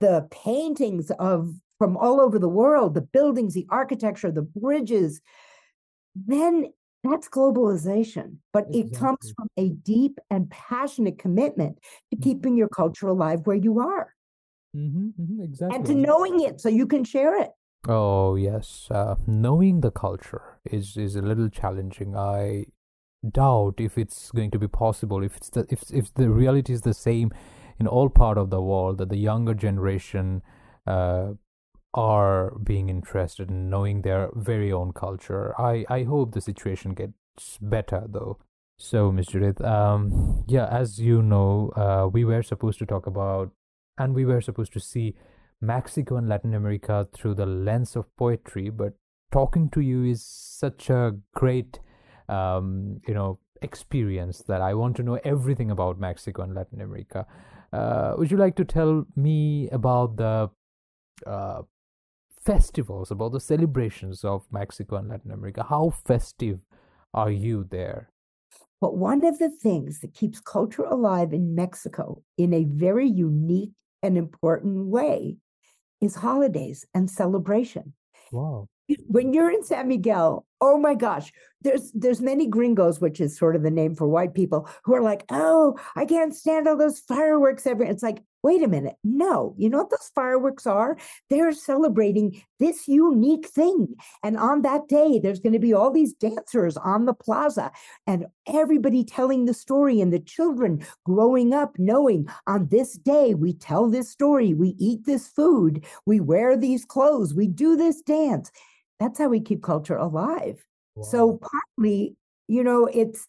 the 0.00 0.26
paintings 0.32 1.12
of 1.20 1.54
from 1.78 1.96
all 1.96 2.20
over 2.20 2.40
the 2.40 2.48
world, 2.48 2.94
the 2.94 3.02
buildings, 3.02 3.54
the 3.54 3.68
architecture, 3.70 4.32
the 4.32 4.42
bridges, 4.42 5.20
then 6.16 6.72
That's 7.04 7.28
globalization, 7.28 8.36
but 8.52 8.66
exactly. 8.68 8.80
it 8.80 8.98
comes 8.98 9.32
from 9.36 9.48
a 9.56 9.70
deep 9.70 10.20
and 10.30 10.48
passionate 10.50 11.18
commitment 11.18 11.78
to 12.10 12.16
mm-hmm. 12.16 12.22
keeping 12.22 12.56
your 12.56 12.68
culture 12.68 13.08
alive 13.08 13.40
where 13.44 13.56
you 13.56 13.80
are. 13.80 14.14
Mm-hmm, 14.76 15.08
mm-hmm, 15.20 15.42
exactly. 15.42 15.76
And 15.76 15.86
to 15.86 15.94
knowing 15.94 16.40
it 16.40 16.60
so 16.60 16.68
you 16.68 16.86
can 16.86 17.04
share 17.04 17.40
it. 17.40 17.50
Oh 17.88 18.36
yes, 18.36 18.86
uh, 18.90 19.16
knowing 19.26 19.80
the 19.80 19.90
culture 19.90 20.58
is 20.64 20.96
is 20.96 21.16
a 21.16 21.22
little 21.22 21.48
challenging. 21.48 22.16
I 22.16 22.66
doubt 23.28 23.74
if 23.78 23.98
it's 23.98 24.30
going 24.30 24.52
to 24.52 24.58
be 24.58 24.68
possible. 24.68 25.22
If 25.24 25.36
it's 25.36 25.50
the 25.50 25.66
if 25.68 25.82
if 25.92 26.14
the 26.14 26.30
reality 26.30 26.72
is 26.72 26.82
the 26.82 26.94
same 26.94 27.32
in 27.80 27.88
all 27.88 28.08
part 28.08 28.38
of 28.38 28.50
the 28.50 28.62
world, 28.62 28.98
that 28.98 29.08
the 29.08 29.16
younger 29.16 29.54
generation 29.54 30.42
uh, 30.86 31.32
are 31.94 32.52
being 32.62 32.88
interested 32.88 33.50
in 33.50 33.68
knowing 33.68 34.02
their 34.02 34.30
very 34.34 34.72
own 34.72 34.92
culture. 34.92 35.54
I 35.60 35.84
I 35.88 36.04
hope 36.04 36.32
the 36.32 36.40
situation 36.40 36.94
gets 36.94 37.58
better 37.60 38.04
though. 38.08 38.38
So, 38.78 39.12
Ms. 39.12 39.26
Judyth, 39.26 39.64
um, 39.64 40.44
yeah, 40.48 40.66
as 40.66 40.98
you 40.98 41.22
know, 41.22 41.70
uh, 41.76 42.08
we 42.12 42.24
were 42.24 42.42
supposed 42.42 42.80
to 42.80 42.86
talk 42.86 43.06
about, 43.06 43.52
and 43.96 44.12
we 44.12 44.24
were 44.24 44.40
supposed 44.40 44.72
to 44.72 44.80
see 44.80 45.14
Mexico 45.60 46.16
and 46.16 46.28
Latin 46.28 46.52
America 46.52 47.06
through 47.14 47.34
the 47.34 47.46
lens 47.46 47.94
of 47.94 48.14
poetry, 48.16 48.70
but 48.70 48.94
talking 49.30 49.68
to 49.70 49.80
you 49.80 50.04
is 50.04 50.24
such 50.24 50.90
a 50.90 51.14
great, 51.32 51.78
um, 52.28 52.98
you 53.06 53.14
know, 53.14 53.38
experience 53.62 54.42
that 54.48 54.60
I 54.60 54.74
want 54.74 54.96
to 54.96 55.04
know 55.04 55.20
everything 55.22 55.70
about 55.70 56.00
Mexico 56.00 56.42
and 56.42 56.54
Latin 56.54 56.80
America. 56.80 57.24
Uh, 57.72 58.14
would 58.18 58.32
you 58.32 58.36
like 58.36 58.56
to 58.56 58.64
tell 58.64 59.06
me 59.14 59.68
about 59.70 60.16
the 60.16 60.50
uh, 61.24 61.62
festivals, 62.44 63.10
about 63.10 63.32
the 63.32 63.40
celebrations 63.40 64.24
of 64.24 64.44
Mexico 64.50 64.96
and 64.96 65.08
Latin 65.08 65.30
America? 65.30 65.64
How 65.68 65.90
festive 66.04 66.60
are 67.14 67.30
you 67.30 67.66
there? 67.70 68.10
But 68.80 68.96
one 68.96 69.24
of 69.24 69.38
the 69.38 69.50
things 69.50 70.00
that 70.00 70.14
keeps 70.14 70.40
culture 70.40 70.84
alive 70.84 71.32
in 71.32 71.54
Mexico 71.54 72.22
in 72.36 72.52
a 72.52 72.64
very 72.64 73.08
unique 73.08 73.70
and 74.02 74.18
important 74.18 74.86
way 74.86 75.36
is 76.00 76.16
holidays 76.16 76.84
and 76.92 77.08
celebration. 77.08 77.94
Wow. 78.32 78.66
When 79.06 79.32
you're 79.32 79.52
in 79.52 79.62
San 79.62 79.86
Miguel, 79.86 80.44
oh 80.60 80.76
my 80.76 80.94
gosh, 80.94 81.32
there's 81.62 81.92
there's 81.92 82.20
many 82.20 82.46
gringos, 82.46 83.00
which 83.00 83.20
is 83.20 83.38
sort 83.38 83.54
of 83.54 83.62
the 83.62 83.70
name 83.70 83.94
for 83.94 84.08
white 84.08 84.34
people, 84.34 84.68
who 84.84 84.94
are 84.94 85.02
like, 85.02 85.24
oh, 85.30 85.78
I 85.94 86.04
can't 86.04 86.34
stand 86.34 86.66
all 86.66 86.76
those 86.76 86.98
fireworks 86.98 87.66
every. 87.66 87.88
It's 87.88 88.02
like, 88.02 88.22
wait 88.42 88.62
a 88.62 88.68
minute, 88.68 88.96
no, 89.04 89.54
you 89.56 89.68
know 89.68 89.78
what 89.78 89.90
those 89.90 90.10
fireworks 90.14 90.66
are? 90.66 90.96
They're 91.30 91.52
celebrating 91.52 92.42
this 92.58 92.88
unique 92.88 93.46
thing, 93.46 93.94
and 94.22 94.36
on 94.36 94.62
that 94.62 94.88
day, 94.88 95.18
there's 95.18 95.40
going 95.40 95.52
to 95.52 95.58
be 95.58 95.72
all 95.72 95.90
these 95.90 96.12
dancers 96.12 96.76
on 96.76 97.06
the 97.06 97.14
plaza, 97.14 97.70
and 98.06 98.26
everybody 98.46 99.04
telling 99.04 99.44
the 99.44 99.54
story, 99.54 100.00
and 100.00 100.12
the 100.12 100.20
children 100.20 100.84
growing 101.04 101.52
up 101.52 101.78
knowing 101.78 102.28
on 102.46 102.68
this 102.68 102.94
day 102.94 103.34
we 103.34 103.52
tell 103.52 103.88
this 103.88 104.10
story, 104.10 104.54
we 104.54 104.74
eat 104.78 105.04
this 105.06 105.28
food, 105.28 105.84
we 106.06 106.20
wear 106.20 106.56
these 106.56 106.84
clothes, 106.84 107.34
we 107.34 107.48
do 107.48 107.76
this 107.76 108.02
dance. 108.02 108.50
That's 109.00 109.18
how 109.18 109.28
we 109.28 109.40
keep 109.40 109.62
culture 109.62 109.96
alive. 109.96 110.64
Wow. 110.94 111.02
So 111.04 111.40
partly, 111.78 112.16
you 112.48 112.62
know, 112.62 112.86
it's 112.86 113.26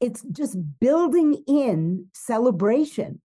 it's 0.00 0.22
just 0.32 0.56
building 0.78 1.42
in 1.46 2.06
celebration. 2.14 3.20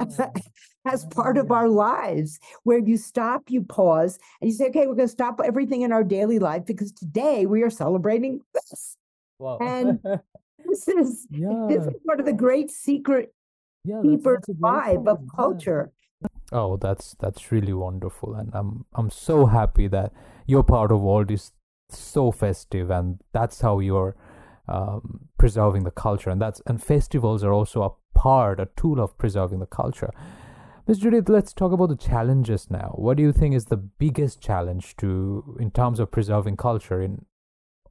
as 0.84 1.04
part 1.06 1.36
of 1.36 1.50
our 1.50 1.68
lives. 1.68 2.38
Where 2.64 2.78
you 2.78 2.96
stop 2.96 3.50
you 3.50 3.62
pause 3.62 4.18
and 4.40 4.50
you 4.50 4.56
say 4.56 4.68
okay 4.68 4.86
we're 4.86 4.94
going 4.94 5.08
to 5.08 5.12
stop 5.12 5.40
everything 5.44 5.82
in 5.82 5.92
our 5.92 6.04
daily 6.04 6.38
life 6.38 6.64
because 6.66 6.92
today 6.92 7.46
we 7.46 7.62
are 7.62 7.70
celebrating 7.70 8.40
this. 8.54 8.96
Wow. 9.38 9.58
and 9.60 10.00
this 10.66 10.88
is 10.88 11.26
yeah. 11.30 11.66
this 11.68 11.86
is 11.86 11.94
part 12.06 12.20
of 12.20 12.26
the 12.26 12.32
great 12.32 12.70
secret 12.70 13.34
yeah, 13.84 14.00
deeper 14.02 14.40
vibe 14.60 15.06
of 15.08 15.20
culture. 15.34 15.92
Oh 16.52 16.76
that's 16.76 17.14
that's 17.18 17.50
really 17.50 17.72
wonderful 17.72 18.34
and 18.34 18.54
i'm 18.54 18.84
i'm 18.94 19.10
so 19.10 19.46
happy 19.46 19.88
that 19.88 20.12
your 20.46 20.62
part 20.62 20.92
of 20.92 21.02
world 21.02 21.30
is 21.30 21.52
so 21.90 22.30
festive 22.30 22.90
and 22.90 23.20
that's 23.32 23.60
how 23.60 23.80
you're 23.80 24.16
um, 24.68 25.28
preserving 25.38 25.84
the 25.84 25.90
culture 25.90 26.30
and 26.30 26.40
that's 26.40 26.60
and 26.66 26.82
festivals 26.82 27.44
are 27.44 27.52
also 27.52 27.82
a 27.82 27.90
part 28.16 28.60
a 28.60 28.68
tool 28.76 29.00
of 29.00 29.16
preserving 29.18 29.60
the 29.60 29.70
culture. 29.80 30.10
Ms 30.88 31.00
judyth 31.00 31.28
let's 31.28 31.52
talk 31.52 31.72
about 31.72 31.88
the 31.90 32.02
challenges 32.08 32.68
now. 32.70 32.88
What 33.06 33.16
do 33.16 33.22
you 33.22 33.32
think 33.32 33.54
is 33.54 33.66
the 33.66 33.76
biggest 33.76 34.40
challenge 34.40 34.96
to 34.98 35.56
in 35.60 35.70
terms 35.70 36.00
of 36.00 36.10
preserving 36.10 36.56
culture 36.56 37.00
in 37.02 37.24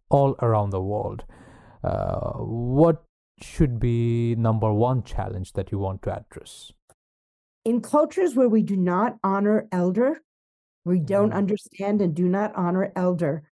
all 0.09 0.35
around 0.41 0.71
the 0.71 0.81
world? 0.81 1.25
Uh, 1.83 2.33
what 2.39 3.03
should 3.41 3.79
be 3.79 4.35
number 4.35 4.73
one 4.73 5.03
challenge 5.03 5.53
that 5.53 5.71
you 5.71 5.79
want 5.79 6.01
to 6.03 6.15
address? 6.19 6.71
In 7.63 7.81
cultures 7.81 8.35
where 8.35 8.49
we 8.49 8.63
do 8.63 8.77
not 8.77 9.17
honor 9.23 9.67
elder 9.71 10.21
we 10.85 10.99
don't 10.99 11.29
mm-hmm. 11.29 11.39
understand 11.39 12.01
and 12.01 12.15
do 12.15 12.29
not 12.29 12.55
honor 12.55 12.91
elder 12.95 13.43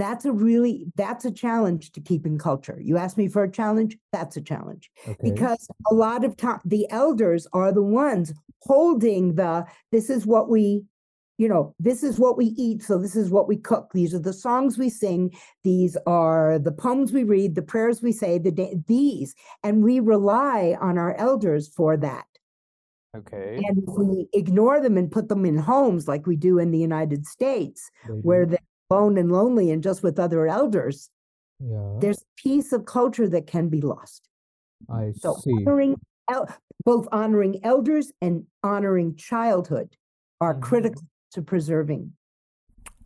that's 0.00 0.24
a 0.24 0.32
really 0.32 0.86
that's 0.96 1.24
a 1.24 1.30
challenge 1.30 1.92
to 1.92 2.00
keeping 2.00 2.38
culture. 2.38 2.78
You 2.80 2.96
ask 2.96 3.16
me 3.16 3.28
for 3.28 3.44
a 3.44 3.50
challenge 3.50 3.98
that's 4.12 4.36
a 4.36 4.40
challenge. 4.40 4.90
Okay. 5.06 5.30
because 5.30 5.68
a 5.90 5.94
lot 5.94 6.24
of 6.24 6.36
time 6.36 6.60
the 6.64 6.90
elders 6.90 7.46
are 7.52 7.72
the 7.72 7.82
ones 7.82 8.32
holding 8.62 9.34
the 9.34 9.66
this 9.92 10.10
is 10.10 10.26
what 10.26 10.48
we 10.48 10.84
you 11.38 11.48
know 11.48 11.74
this 11.78 12.02
is 12.02 12.18
what 12.18 12.36
we 12.36 12.46
eat 12.58 12.82
so 12.82 12.98
this 12.98 13.16
is 13.16 13.30
what 13.30 13.48
we 13.48 13.56
cook. 13.56 13.90
These 13.92 14.14
are 14.14 14.18
the 14.18 14.32
songs 14.32 14.78
we 14.78 14.88
sing. 14.88 15.32
These 15.64 15.96
are 16.06 16.58
the 16.58 16.72
poems 16.72 17.12
we 17.12 17.24
read 17.24 17.54
the 17.54 17.62
prayers 17.62 18.02
we 18.02 18.12
say 18.12 18.38
the 18.38 18.50
day, 18.50 18.76
these. 18.86 19.34
And 19.62 19.82
we 19.82 20.00
rely 20.00 20.76
on 20.80 20.98
our 20.98 21.14
elders 21.16 21.68
for 21.68 21.96
that. 21.98 22.24
Okay. 23.16 23.60
And 23.66 23.82
if 23.82 23.98
we 23.98 24.28
ignore 24.32 24.80
them 24.80 24.96
and 24.96 25.10
put 25.10 25.28
them 25.28 25.44
in 25.44 25.56
homes 25.56 26.06
like 26.06 26.26
we 26.26 26.36
do 26.36 26.58
in 26.60 26.70
the 26.70 26.78
united 26.78 27.26
states 27.26 27.90
where 28.22 28.46
they 28.46 28.58
alone 28.90 29.16
and 29.16 29.30
lonely 29.30 29.70
and 29.70 29.82
just 29.82 30.02
with 30.02 30.18
other 30.18 30.46
elders, 30.46 31.10
yeah. 31.60 31.96
there's 32.00 32.18
a 32.18 32.42
piece 32.42 32.72
of 32.72 32.84
culture 32.84 33.28
that 33.28 33.46
can 33.46 33.68
be 33.68 33.80
lost. 33.80 34.28
I 34.88 35.12
so 35.16 35.34
see. 35.34 35.52
Honoring, 35.52 35.96
both 36.84 37.06
honoring 37.12 37.60
elders 37.64 38.12
and 38.20 38.46
honoring 38.62 39.16
childhood 39.16 39.96
are 40.40 40.54
mm-hmm. 40.54 40.62
critical 40.62 41.02
to 41.32 41.42
preserving. 41.42 42.12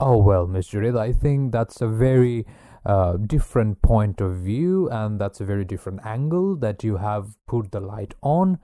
Oh, 0.01 0.17
well, 0.17 0.47
Ms. 0.47 0.69
Judyth, 0.69 0.99
I 0.99 1.13
think 1.13 1.53
that's 1.53 1.81
a 1.81 1.89
very 1.89 2.47
uh, 2.85 3.17
different 3.17 3.81
point 3.83 4.21
of 4.21 4.37
view 4.37 4.89
and 4.91 5.21
that's 5.21 5.41
a 5.41 5.45
very 5.45 5.65
different 5.65 6.01
angle 6.05 6.57
that 6.57 6.85
you 6.85 6.97
have 6.97 7.37
put 7.47 7.73
the 7.73 7.81
light 7.81 8.15
on 8.23 8.59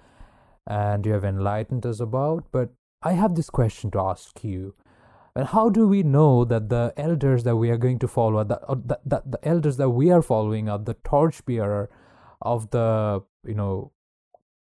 and 0.67 1.07
you 1.07 1.13
have 1.13 1.25
enlightened 1.25 1.87
us 1.87 2.01
about. 2.01 2.45
But 2.53 2.71
I 3.03 3.13
have 3.13 3.35
this 3.35 3.51
question 3.51 3.91
to 3.93 4.01
ask 4.01 4.45
you. 4.45 4.75
And 5.41 5.49
how 5.49 5.71
do 5.71 5.89
we 5.89 6.03
know 6.03 6.45
that 6.45 6.69
the 6.69 6.93
elders 6.99 7.45
that 7.45 7.57
we 7.57 7.71
are 7.71 7.79
going 7.79 7.99
to 8.01 8.07
follow, 8.07 8.45
that, 8.45 8.61
that, 8.89 9.01
that 9.07 9.31
the 9.31 9.39
elders 9.43 9.79
that 9.79 9.89
we 9.89 10.11
are 10.11 10.21
following 10.21 10.69
are 10.69 10.79
the 10.79 10.93
torchbearer 11.03 11.89
of 12.43 12.69
the, 12.73 13.23
you 13.47 13.55
know, 13.55 13.91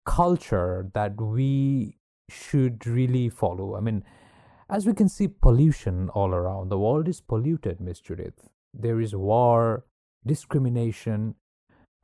culture 0.07 0.89
that 0.95 1.21
we 1.21 1.99
should 2.29 2.87
really 2.87 3.29
follow? 3.29 3.75
I 3.75 3.81
mean, 3.81 4.05
as 4.69 4.87
we 4.87 4.93
can 4.93 5.09
see, 5.09 5.27
pollution 5.27 6.09
all 6.11 6.33
around. 6.33 6.69
The 6.69 6.79
world 6.79 7.09
is 7.09 7.21
polluted, 7.21 7.81
Miss 7.81 8.01
Judyth. 8.01 8.47
There 8.73 9.01
is 9.01 9.13
war, 9.17 9.83
discrimination. 10.25 11.35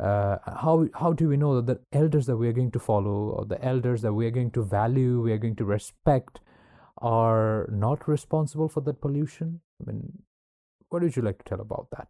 Uh, 0.00 0.38
how 0.44 0.88
how 0.94 1.12
do 1.12 1.28
we 1.28 1.36
know 1.36 1.60
that 1.60 1.66
the 1.66 1.80
elders 1.96 2.26
that 2.26 2.36
we 2.36 2.48
are 2.48 2.52
going 2.52 2.72
to 2.72 2.80
follow, 2.80 3.30
or 3.30 3.44
the 3.44 3.64
elders 3.64 4.02
that 4.02 4.14
we 4.14 4.26
are 4.26 4.32
going 4.32 4.50
to 4.50 4.64
value, 4.64 5.20
we 5.20 5.30
are 5.30 5.38
going 5.38 5.54
to 5.54 5.64
respect, 5.64 6.40
are 6.98 7.68
not 7.70 8.08
responsible 8.08 8.68
for 8.68 8.80
that 8.82 9.00
pollution? 9.00 9.60
I 9.80 9.90
mean, 9.90 10.22
what 10.88 11.02
would 11.02 11.16
you 11.16 11.22
like 11.22 11.38
to 11.38 11.44
tell 11.44 11.60
about 11.60 11.88
that? 11.96 12.08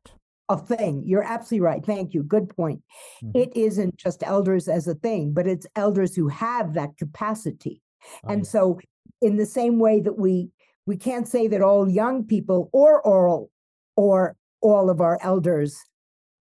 A 0.49 0.57
thing. 0.57 1.03
You're 1.05 1.25
absolutely 1.25 1.65
right. 1.65 1.85
Thank 1.85 2.15
you. 2.15 2.23
Good 2.23 2.55
point. 2.55 2.83
Mm-hmm. 3.23 3.39
It 3.39 3.57
isn't 3.57 3.97
just 3.97 4.23
elders 4.23 4.69
as 4.69 4.87
a 4.87 4.95
thing, 4.95 5.33
but 5.33 5.47
it's 5.47 5.67
elders 5.75 6.15
who 6.15 6.29
have 6.29 6.75
that 6.75 6.97
capacity. 6.99 7.83
Oh, 8.25 8.33
and 8.33 8.47
so, 8.47 8.79
in 9.21 9.37
the 9.37 9.47
same 9.47 9.79
way 9.81 10.01
that 10.01 10.19
we 10.19 10.51
we 10.87 10.97
can't 10.97 11.27
say 11.27 11.49
that 11.49 11.63
all 11.63 11.91
young 11.91 12.25
people 12.25 12.71
or 12.73 13.03
oral 13.03 13.51
or 13.97 14.37
all 14.61 14.89
of 14.89 15.01
our 15.01 15.19
elders 15.21 15.79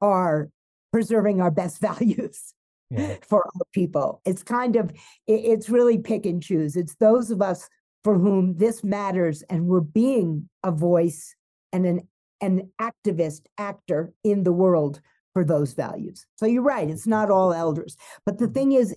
are 0.02 0.50
preserving 0.92 1.42
our 1.42 1.52
best 1.52 1.82
values 1.82 2.54
yeah. 2.90 3.16
for 3.28 3.44
our 3.46 3.66
people. 3.74 4.22
It's 4.26 4.44
kind 4.44 4.76
of 4.76 4.92
it's 5.28 5.70
really 5.70 5.98
pick 5.98 6.26
and 6.26 6.42
choose. 6.42 6.76
It's 6.76 6.96
those 6.96 7.32
of 7.32 7.42
us 7.42 7.68
for 8.06 8.20
whom 8.20 8.56
this 8.58 8.84
matters 8.84 9.42
and 9.50 9.66
we're 9.66 9.82
being 9.82 10.48
a 10.64 10.72
voice 10.72 11.36
and 11.74 11.88
an 11.88 12.08
an 12.40 12.70
activist 12.80 13.48
actor 13.58 14.14
in 14.24 14.44
the 14.44 14.54
world 14.54 15.02
for 15.34 15.44
those 15.44 15.74
values. 15.74 16.28
So 16.36 16.46
you're 16.46 16.62
right, 16.62 16.88
it's 16.88 17.08
not 17.08 17.32
all 17.32 17.52
elders. 17.52 17.98
But 18.24 18.38
the 18.38 18.46
mm-hmm. 18.46 18.54
thing 18.54 18.72
is 18.74 18.96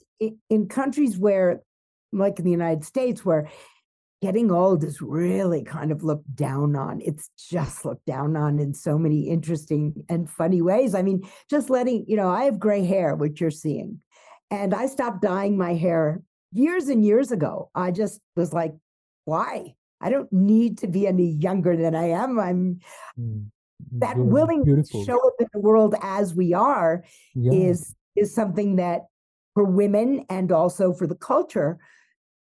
in 0.51 0.69
countries 0.69 1.17
where 1.17 1.63
like 2.13 2.39
in 2.39 2.45
the 2.45 2.51
United 2.51 2.85
States 2.85 3.25
where 3.25 3.49
getting 4.21 4.51
old 4.51 4.85
is 4.85 5.01
really 5.01 5.65
kind 5.65 5.91
of 5.91 6.05
looked 6.05 6.37
down 6.37 6.77
on. 6.77 7.01
It's 7.01 7.31
just 7.39 7.87
looked 7.87 8.05
down 8.05 8.37
on 8.37 8.59
in 8.59 8.75
so 8.75 8.99
many 8.99 9.31
interesting 9.31 10.05
and 10.11 10.29
funny 10.29 10.61
ways. 10.61 10.95
I 10.95 11.01
mean, 11.01 11.27
just 11.49 11.71
letting, 11.71 12.05
you 12.09 12.17
know, 12.17 12.29
I 12.29 12.45
have 12.45 12.59
gray 12.59 12.85
hair, 12.85 13.15
which 13.15 13.41
you're 13.41 13.51
seeing. 13.51 14.01
And 14.51 14.75
I 14.75 14.87
stopped 14.87 15.23
dyeing 15.23 15.57
my 15.57 15.73
hair 15.75 16.21
years 16.53 16.89
and 16.89 17.03
years 17.03 17.33
ago. 17.33 17.71
I 17.75 17.91
just 17.91 18.21
was 18.37 18.53
like, 18.53 18.75
why? 19.29 19.75
I 20.01 20.11
don't 20.11 20.33
need 20.33 20.79
to 20.79 20.87
be 20.87 21.07
any 21.07 21.31
younger 21.33 21.77
than 21.77 21.95
I 21.95 22.11
am. 22.11 22.39
I'm 22.39 22.81
mm, 23.19 23.45
that 23.93 24.17
willing 24.17 24.65
beautiful. 24.65 25.01
to 25.01 25.07
show 25.07 25.19
up 25.27 25.35
in 25.39 25.47
the 25.53 25.61
world 25.61 25.95
as 26.03 26.35
we 26.35 26.55
are 26.55 27.05
yeah. 27.35 27.53
is 27.53 27.95
is 28.17 28.35
something 28.35 28.77
that 28.77 29.03
for 29.55 29.65
women 29.65 30.25
and 30.31 30.51
also 30.51 30.93
for 30.93 31.07
the 31.07 31.15
culture 31.15 31.79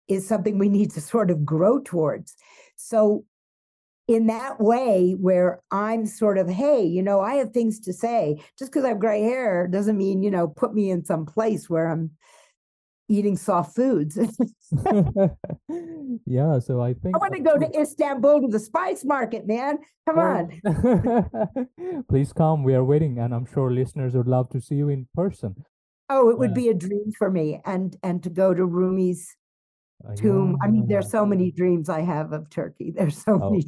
is 0.08 0.26
something 0.26 0.58
we 0.58 0.68
need 0.68 0.90
to 0.92 1.00
sort 1.00 1.30
of 1.30 1.44
grow 1.44 1.80
towards. 1.80 2.34
So 2.76 3.24
in 4.08 4.26
that 4.26 4.60
way 4.60 5.12
where 5.12 5.62
I'm 5.70 6.06
sort 6.06 6.36
of, 6.36 6.48
hey, 6.48 6.84
you 6.84 7.02
know, 7.02 7.20
I 7.20 7.34
have 7.34 7.52
things 7.52 7.78
to 7.80 7.92
say. 7.92 8.42
Just 8.58 8.72
because 8.72 8.84
I 8.84 8.88
have 8.88 8.98
gray 8.98 9.22
hair 9.22 9.68
doesn't 9.68 9.96
mean, 9.96 10.22
you 10.22 10.30
know, 10.30 10.48
put 10.48 10.74
me 10.74 10.90
in 10.90 11.04
some 11.04 11.24
place 11.24 11.70
where 11.70 11.88
I'm 11.88 12.10
eating 13.12 13.36
soft 13.36 13.76
foods. 13.76 14.16
yeah, 16.26 16.58
so 16.58 16.80
I 16.80 16.94
think 16.94 17.14
I 17.14 17.18
want 17.18 17.34
to 17.34 17.40
go 17.40 17.58
to 17.58 17.80
Istanbul 17.80 18.42
to 18.42 18.48
the 18.48 18.58
spice 18.58 19.04
market, 19.04 19.46
man. 19.46 19.78
Come 20.08 20.18
on. 20.18 20.60
Please 22.08 22.32
come. 22.32 22.64
We 22.64 22.74
are 22.74 22.84
waiting, 22.84 23.18
and 23.18 23.34
I'm 23.34 23.46
sure 23.46 23.70
listeners 23.70 24.14
would 24.14 24.28
love 24.28 24.48
to 24.50 24.60
see 24.60 24.76
you 24.76 24.88
in 24.88 25.06
person. 25.14 25.54
Oh, 26.08 26.30
it 26.30 26.38
would 26.38 26.54
be 26.54 26.68
a 26.68 26.74
dream 26.74 27.12
for 27.18 27.30
me, 27.30 27.60
and 27.64 27.96
and 28.02 28.22
to 28.22 28.30
go 28.30 28.54
to 28.54 28.66
Rumi's 28.66 29.36
uh, 30.08 30.14
tomb. 30.14 30.56
Yeah. 30.58 30.66
I 30.66 30.70
mean, 30.70 30.86
there's 30.88 31.10
so 31.10 31.26
many 31.26 31.50
dreams 31.50 31.88
I 31.88 32.00
have 32.00 32.32
of 32.32 32.48
Turkey. 32.50 32.92
There's 32.96 33.22
so 33.22 33.38
oh. 33.42 33.50
many. 33.50 33.62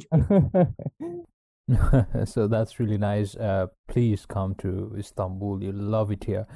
so 2.25 2.47
that's 2.47 2.79
really 2.79 2.97
nice. 2.97 3.35
Uh, 3.35 3.67
please 3.87 4.25
come 4.25 4.55
to 4.55 4.95
Istanbul. 4.97 5.63
You'll 5.63 5.75
love 5.75 6.11
it 6.11 6.23
here. 6.23 6.47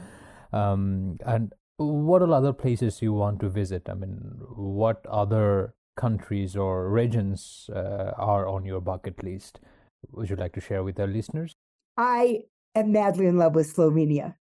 Um, 0.52 1.18
and 1.26 1.54
what 1.80 2.22
are 2.22 2.34
other 2.34 2.54
places 2.54 3.02
you 3.02 3.14
want 3.14 3.40
to 3.40 3.50
visit? 3.50 3.90
I 3.90 3.94
mean, 3.94 4.18
what 4.56 5.06
other 5.08 5.74
countries 5.96 6.56
or 6.56 6.90
regions 6.90 7.70
uh, 7.74 8.12
are 8.18 8.48
on 8.48 8.66
your 8.66 8.82
bucket 8.82 9.24
list? 9.24 9.60
Would 10.12 10.30
you 10.30 10.36
like 10.36 10.54
to 10.54 10.62
share 10.62 10.84
with 10.84 11.00
our 11.00 11.08
listeners? 11.08 11.56
I 11.98 12.42
am 12.76 12.92
madly 12.92 13.28
in 13.28 13.38
love 13.38 13.56
with 13.56 13.74
Slovenia. 13.74 14.36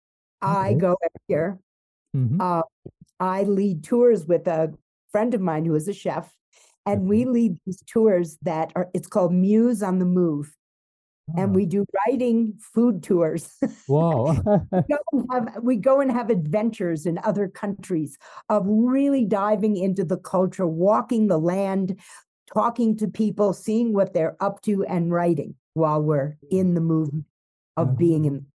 I 0.43 0.75
go 0.75 0.97
every 1.03 1.25
year. 1.29 1.59
Mm-hmm. 2.15 2.41
Uh, 2.41 2.63
I 3.21 3.43
lead 3.43 3.85
tours 3.85 4.27
with 4.27 4.47
a 4.47 4.73
friend 5.11 5.35
of 5.35 5.41
mine 5.41 5.65
who 5.65 5.75
is 5.75 5.89
a 5.89 5.95
chef, 5.95 6.33
and 6.85 7.01
okay. 7.01 7.09
we 7.09 7.25
lead 7.25 7.57
these 7.67 7.83
tours 7.87 8.39
that 8.43 8.73
are. 8.77 8.89
It's 8.95 9.09
called 9.09 9.33
Muse 9.33 9.83
on 9.83 9.99
the 9.99 10.05
Move, 10.05 10.55
and 11.35 11.55
we 11.55 11.67
do 11.67 11.85
writing 12.07 12.55
food 12.61 13.03
tours. 13.03 13.57
Wow. 13.89 14.37
we, 14.73 14.81
go 14.91 15.27
have, 15.31 15.57
we 15.63 15.77
go 15.77 16.01
and 16.01 16.13
have 16.13 16.31
adventures 16.31 17.07
in 17.07 17.19
other 17.19 17.49
countries 17.49 18.17
of 18.49 18.65
really 18.67 19.25
diving 19.25 19.77
into 19.77 20.05
the 20.05 20.19
culture, 20.19 20.67
walking 20.67 21.27
the 21.27 21.39
land, 21.39 21.99
talking 22.53 22.97
to 22.99 23.09
people, 23.09 23.53
seeing 23.53 23.93
what 23.93 24.15
they're 24.15 24.37
up 24.41 24.63
to, 24.63 24.85
and 24.85 25.13
writing 25.13 25.55
while 25.75 26.01
we're 26.01 26.37
in 26.51 26.75
the 26.75 26.81
movement 26.81 27.25
of 27.77 27.89
uh-huh. 27.89 27.97
being 27.97 28.25
in. 28.25 28.47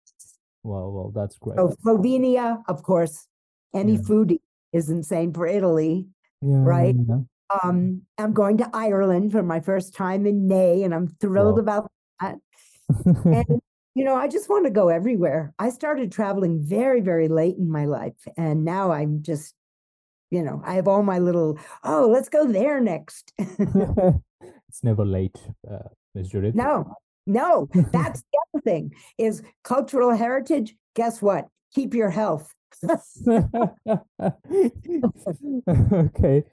Well, 0.63 0.91
well, 0.91 1.11
that's 1.13 1.37
great. 1.37 1.57
So 1.57 1.75
Slovenia, 1.83 2.63
of 2.67 2.83
course, 2.83 3.27
any 3.73 3.93
yeah. 3.93 3.99
foodie 3.99 4.39
is 4.71 4.89
insane 4.89 5.33
for 5.33 5.45
Italy, 5.45 6.07
yeah, 6.41 6.57
right? 6.57 6.95
Yeah. 6.95 7.17
Um, 7.63 8.03
I'm 8.17 8.31
going 8.31 8.57
to 8.59 8.69
Ireland 8.73 9.33
for 9.33 9.43
my 9.43 9.59
first 9.59 9.93
time 9.93 10.25
in 10.25 10.47
May, 10.47 10.83
and 10.83 10.93
I'm 10.93 11.07
thrilled 11.07 11.59
about 11.59 11.91
that 12.21 12.37
and 13.05 13.61
you 13.95 14.05
know, 14.05 14.15
I 14.15 14.27
just 14.27 14.49
want 14.49 14.65
to 14.65 14.71
go 14.71 14.89
everywhere. 14.89 15.53
I 15.59 15.69
started 15.69 16.11
traveling 16.11 16.61
very, 16.61 17.01
very 17.01 17.27
late 17.27 17.57
in 17.57 17.69
my 17.69 17.85
life, 17.85 18.27
and 18.37 18.63
now 18.63 18.91
I'm 18.91 19.21
just, 19.21 19.53
you 20.29 20.43
know, 20.43 20.61
I 20.65 20.75
have 20.75 20.87
all 20.87 21.03
my 21.03 21.19
little. 21.19 21.59
Oh, 21.83 22.07
let's 22.11 22.29
go 22.29 22.45
there 22.47 22.79
next. 22.79 23.33
it's 23.37 24.83
never 24.83 25.05
late, 25.05 25.39
uh, 25.69 25.89
Ms. 26.15 26.31
Judyth. 26.31 26.55
No, 26.55 26.95
no, 27.27 27.67
that's 27.73 28.21
the 28.21 28.39
other 28.53 28.61
thing 28.63 28.93
is 29.17 29.43
cultural 29.63 30.15
heritage. 30.15 30.75
Guess 30.95 31.21
what? 31.21 31.47
Keep 31.73 31.93
your 31.93 32.09
health. 32.09 32.53
okay. 35.93 36.43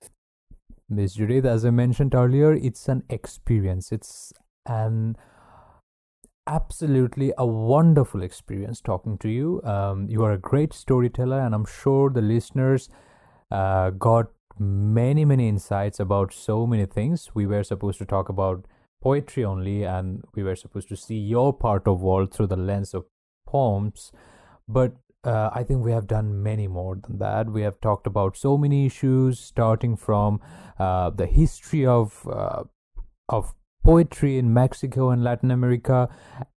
Ms. 0.90 1.16
Judyth, 1.16 1.44
as 1.44 1.64
I 1.64 1.70
mentioned 1.70 2.14
earlier, 2.14 2.54
it's 2.54 2.88
an 2.88 3.02
experience. 3.08 3.92
It's 3.92 4.32
an 4.66 5.16
absolutely 6.48 7.32
a 7.36 7.46
wonderful 7.46 8.22
experience 8.22 8.80
talking 8.80 9.18
to 9.18 9.28
you. 9.28 9.60
Um, 9.62 10.06
you 10.08 10.24
are 10.24 10.32
a 10.32 10.38
great 10.38 10.72
storyteller, 10.72 11.40
and 11.40 11.54
I'm 11.54 11.66
sure 11.66 12.10
the 12.10 12.22
listeners 12.22 12.88
uh, 13.50 13.90
got 13.90 14.28
many, 14.58 15.24
many 15.24 15.48
insights 15.48 16.00
about 16.00 16.32
so 16.32 16.66
many 16.66 16.86
things. 16.86 17.30
We 17.34 17.46
were 17.46 17.62
supposed 17.62 17.98
to 17.98 18.06
talk 18.06 18.28
about 18.28 18.64
poetry 19.02 19.44
only, 19.44 19.84
and 19.84 20.24
we 20.34 20.42
were 20.42 20.56
supposed 20.56 20.88
to 20.88 20.96
see 20.96 21.18
your 21.18 21.52
part 21.52 21.86
of 21.86 22.00
world 22.00 22.32
through 22.32 22.48
the 22.48 22.56
lens 22.56 22.94
of 22.94 23.04
poems, 23.46 24.10
but 24.66 24.92
uh, 25.24 25.50
I 25.52 25.64
think 25.64 25.84
we 25.84 25.92
have 25.92 26.06
done 26.06 26.42
many 26.42 26.68
more 26.68 26.96
than 26.96 27.18
that. 27.18 27.50
We 27.50 27.62
have 27.62 27.80
talked 27.80 28.06
about 28.06 28.36
so 28.36 28.56
many 28.56 28.86
issues, 28.86 29.38
starting 29.38 29.96
from 29.96 30.40
uh, 30.78 31.10
the 31.10 31.26
history 31.26 31.84
of 31.84 32.26
uh, 32.30 32.64
of 33.28 33.52
poetry 33.88 34.36
in 34.36 34.52
Mexico 34.52 35.08
and 35.08 35.24
Latin 35.24 35.50
America 35.50 36.10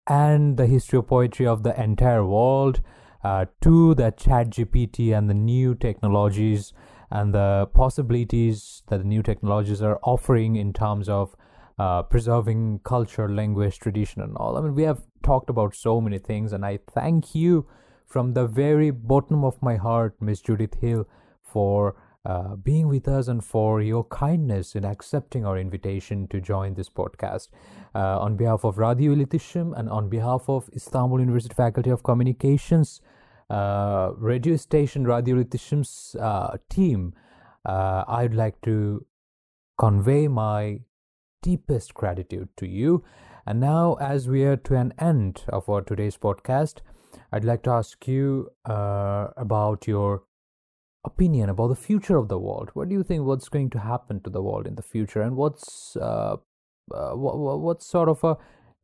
and 0.08 0.58
the 0.58 0.66
history 0.66 0.98
of 0.98 1.06
poetry 1.06 1.46
of 1.46 1.62
the 1.62 1.80
entire 1.80 2.26
world 2.26 2.82
uh, 3.24 3.46
to 3.62 3.94
the 3.94 4.10
chat 4.10 4.50
GPT 4.50 5.16
and 5.16 5.30
the 5.30 5.36
new 5.36 5.76
technologies 5.76 6.74
and 7.12 7.32
the 7.32 7.68
possibilities 7.72 8.82
that 8.88 8.98
the 8.98 9.04
new 9.04 9.22
technologies 9.22 9.80
are 9.80 10.00
offering 10.02 10.56
in 10.56 10.74
terms 10.74 11.08
of 11.08 11.36
uh, 11.78 12.02
preserving 12.02 12.80
culture, 12.84 13.30
language, 13.30 13.78
tradition, 13.78 14.24
and 14.24 14.36
all. 14.36 14.58
I 14.58 14.62
mean, 14.62 14.74
we 14.74 14.84
have 14.84 15.04
talked 15.22 15.52
about 15.52 15.76
so 15.76 16.02
many 16.02 16.18
things, 16.18 16.52
and 16.52 16.66
I 16.66 16.80
thank 16.92 17.36
you 17.36 17.68
from 18.08 18.34
the 18.34 18.48
very 18.48 18.90
bottom 18.90 19.46
of 19.46 19.62
my 19.62 19.76
heart, 19.76 20.16
Miss 20.20 20.42
Judyth 20.42 20.82
Hill, 20.82 21.08
for 21.44 21.96
uh, 22.26 22.56
being 22.56 22.88
with 22.88 23.08
us 23.08 23.28
and 23.28 23.44
for 23.44 23.82
your 23.82 24.04
kindness 24.04 24.76
in 24.76 24.84
accepting 24.84 25.46
our 25.46 25.58
invitation 25.58 26.28
to 26.28 26.42
join 26.42 26.74
this 26.74 26.90
podcast. 26.90 27.48
Uh, 27.96 28.20
on 28.20 28.36
behalf 28.36 28.64
of 28.66 28.78
Radio 28.78 29.16
Iletişim 29.16 29.78
and 29.78 29.90
on 29.90 30.10
behalf 30.10 30.50
of 30.50 30.70
Istanbul 30.76 31.22
University 31.22 31.54
Faculty 31.56 31.90
of 31.90 32.04
Communications, 32.04 33.02
uh, 33.50 34.12
radio 34.18 34.56
station 34.58 35.06
Radio 35.06 35.38
Iletişim's 35.38 36.16
uh, 36.20 36.58
team, 36.70 37.14
uh, 37.66 38.04
I'd 38.08 38.34
like 38.34 38.60
to 38.64 39.06
convey 39.78 40.28
my 40.28 40.82
deepest 41.42 41.94
gratitude 41.94 42.50
to 42.58 42.68
you. 42.68 43.04
And 43.46 43.60
now, 43.60 43.96
as 43.96 44.28
we 44.28 44.44
are 44.44 44.58
to 44.58 44.76
an 44.76 44.94
end 45.00 45.44
of 45.48 45.70
our 45.70 45.82
today's 45.82 46.18
podcast, 46.18 46.82
I'd 47.32 47.46
like 47.46 47.64
to 47.64 47.72
ask 47.72 48.08
you 48.08 48.50
about 48.66 49.88
your 49.88 50.24
opinion 51.06 51.50
about 51.50 51.68
the 51.68 51.76
future 51.76 52.18
of 52.18 52.28
the 52.28 52.40
world. 52.40 52.70
What 52.74 52.90
do 52.90 52.96
you 52.96 53.04
think? 53.04 53.24
What's 53.24 53.50
going 53.50 53.70
to 53.72 53.80
happen 53.80 54.22
to 54.22 54.30
the 54.30 54.42
world 54.42 54.68
in 54.68 54.76
the 54.76 54.82
future, 54.82 55.22
and 55.22 55.36
what's 55.36 55.96
uh, 55.98 56.38
uh, 56.94 57.12
what, 57.12 57.60
what 57.60 57.84
sort 57.84 58.10
of 58.10 58.24
a 58.24 58.38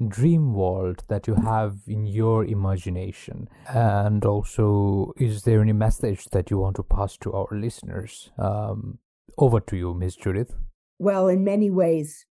dream 0.08 0.54
world 0.54 1.04
that 1.08 1.28
you 1.28 1.36
have 1.36 1.78
in 1.88 2.06
your 2.06 2.46
imagination? 2.46 3.48
And 3.68 4.24
also, 4.26 5.14
is 5.18 5.44
there 5.44 5.62
any 5.62 5.74
message 5.74 6.26
that 6.32 6.52
you 6.52 6.58
want 6.58 6.76
to 6.78 6.84
pass 6.84 7.18
to 7.18 7.34
our 7.34 7.48
listeners? 7.52 8.32
Um, 8.38 9.00
over 9.38 9.60
to 9.60 9.76
you, 9.76 9.94
Ms. 9.94 10.18
Judyth. 10.18 10.54
Well, 10.98 11.28
in 11.28 11.44
many 11.44 11.70
ways, 11.70 12.26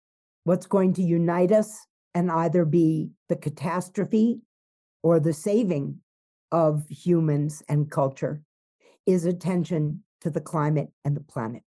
what's 0.43 0.67
going 0.67 0.93
to 0.93 1.01
unite 1.01 1.51
us 1.51 1.87
and 2.13 2.29
either 2.29 2.65
be 2.65 3.11
the 3.29 3.35
catastrophe 3.35 4.41
or 5.01 5.19
the 5.19 5.33
saving 5.33 5.99
of 6.51 6.87
humans 6.89 7.63
and 7.67 7.89
culture 7.89 8.43
is 9.05 9.25
attention 9.25 10.03
to 10.21 10.29
the 10.29 10.41
climate 10.41 10.89
and 11.03 11.15
the 11.15 11.21
planet. 11.21 11.63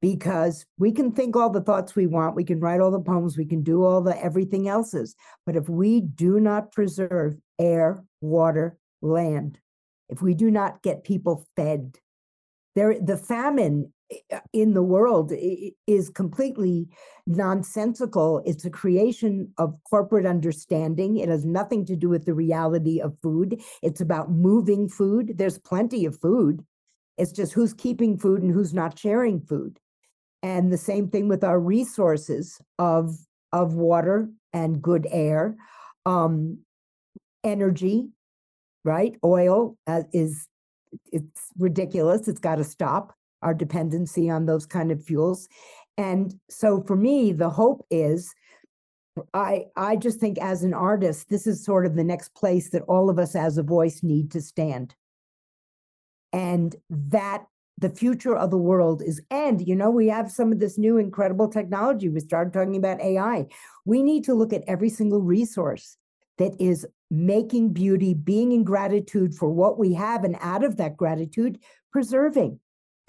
Because 0.00 0.64
we 0.78 0.92
can 0.92 1.12
think 1.12 1.36
all 1.36 1.50
the 1.50 1.60
thoughts 1.60 1.94
we 1.94 2.06
want, 2.06 2.34
we 2.34 2.44
can 2.44 2.58
write 2.58 2.80
all 2.80 2.90
the 2.90 3.00
poems, 3.00 3.36
we 3.36 3.44
can 3.44 3.62
do 3.62 3.84
all 3.84 4.00
the 4.00 4.18
everything 4.22 4.66
else's. 4.66 5.14
But 5.44 5.56
if 5.56 5.68
we 5.68 6.00
do 6.00 6.40
not 6.40 6.72
preserve 6.72 7.36
air, 7.58 8.02
water, 8.22 8.78
land, 9.02 9.58
if 10.08 10.22
we 10.22 10.34
do 10.34 10.50
not 10.50 10.82
get 10.82 11.04
people 11.04 11.46
fed, 11.54 11.98
there 12.74 12.98
the 13.00 13.18
famine 13.18 13.92
in 14.52 14.74
the 14.74 14.82
world 14.82 15.32
is 15.86 16.10
completely 16.10 16.88
nonsensical. 17.26 18.42
It's 18.44 18.64
a 18.64 18.70
creation 18.70 19.52
of 19.58 19.76
corporate 19.88 20.26
understanding. 20.26 21.18
It 21.18 21.28
has 21.28 21.44
nothing 21.44 21.84
to 21.86 21.96
do 21.96 22.08
with 22.08 22.26
the 22.26 22.34
reality 22.34 23.00
of 23.00 23.16
food. 23.22 23.62
It's 23.82 24.00
about 24.00 24.30
moving 24.30 24.88
food. 24.88 25.34
There's 25.36 25.58
plenty 25.58 26.04
of 26.04 26.18
food. 26.20 26.64
It's 27.18 27.32
just 27.32 27.52
who's 27.52 27.74
keeping 27.74 28.18
food 28.18 28.42
and 28.42 28.52
who's 28.52 28.74
not 28.74 28.98
sharing 28.98 29.40
food. 29.40 29.78
And 30.42 30.72
the 30.72 30.78
same 30.78 31.08
thing 31.08 31.28
with 31.28 31.44
our 31.44 31.60
resources 31.60 32.60
of, 32.78 33.14
of 33.52 33.74
water 33.74 34.30
and 34.52 34.80
good 34.80 35.06
air, 35.10 35.56
um, 36.06 36.60
energy, 37.44 38.08
right? 38.84 39.16
Oil 39.22 39.76
uh, 39.86 40.02
is 40.12 40.48
it's 41.12 41.42
ridiculous. 41.58 42.26
It's 42.26 42.40
got 42.40 42.56
to 42.56 42.64
stop 42.64 43.14
our 43.42 43.54
dependency 43.54 44.30
on 44.30 44.46
those 44.46 44.66
kind 44.66 44.90
of 44.90 45.04
fuels. 45.04 45.48
And 45.96 46.34
so 46.48 46.82
for 46.82 46.96
me, 46.96 47.32
the 47.32 47.50
hope 47.50 47.84
is 47.90 48.34
I 49.34 49.66
I 49.76 49.96
just 49.96 50.20
think 50.20 50.38
as 50.38 50.62
an 50.62 50.74
artist, 50.74 51.28
this 51.28 51.46
is 51.46 51.64
sort 51.64 51.84
of 51.84 51.94
the 51.94 52.04
next 52.04 52.34
place 52.34 52.70
that 52.70 52.82
all 52.82 53.10
of 53.10 53.18
us 53.18 53.34
as 53.34 53.58
a 53.58 53.62
voice 53.62 54.02
need 54.02 54.30
to 54.32 54.40
stand. 54.40 54.94
And 56.32 56.76
that 56.88 57.46
the 57.80 57.88
future 57.88 58.36
of 58.36 58.50
the 58.50 58.58
world 58.58 59.02
is 59.02 59.20
and 59.30 59.66
you 59.66 59.74
know 59.74 59.90
we 59.90 60.06
have 60.06 60.30
some 60.30 60.52
of 60.52 60.60
this 60.60 60.78
new 60.78 60.98
incredible 60.98 61.48
technology 61.48 62.08
we 62.08 62.20
started 62.20 62.52
talking 62.52 62.76
about 62.76 63.00
ai 63.00 63.46
we 63.86 64.02
need 64.02 64.22
to 64.22 64.34
look 64.34 64.52
at 64.52 64.62
every 64.68 64.90
single 64.90 65.22
resource 65.22 65.96
that 66.36 66.52
is 66.60 66.86
making 67.10 67.72
beauty 67.72 68.12
being 68.14 68.52
in 68.52 68.64
gratitude 68.64 69.34
for 69.34 69.48
what 69.48 69.78
we 69.78 69.94
have 69.94 70.24
and 70.24 70.36
out 70.40 70.62
of 70.62 70.76
that 70.76 70.96
gratitude 70.96 71.58
preserving 71.90 72.60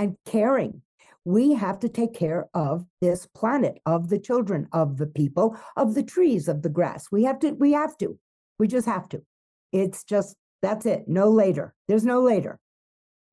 and 0.02 0.18
caring. 0.26 0.82
We 1.26 1.54
have 1.54 1.80
to 1.82 1.90
take 1.90 2.16
care 2.16 2.48
of 2.56 2.88
this 3.02 3.28
planet 3.28 3.80
of 3.86 4.10
the 4.10 4.18
children 4.18 4.68
of 4.74 4.98
the 4.98 5.06
people 5.06 5.56
of 5.78 5.94
the 5.94 6.02
trees 6.02 6.48
of 6.48 6.64
the 6.64 6.70
grass. 6.70 7.12
We 7.12 7.24
have 7.26 7.40
to 7.40 7.52
we 7.52 7.74
have 7.74 7.96
to. 8.00 8.18
We 8.58 8.68
just 8.68 8.88
have 8.88 9.08
to. 9.10 9.22
It's 9.72 10.04
just 10.04 10.36
that's 10.64 10.88
it. 10.88 11.08
No 11.08 11.30
later. 11.30 11.76
There's 11.88 12.06
no 12.06 12.22
later. 12.22 12.60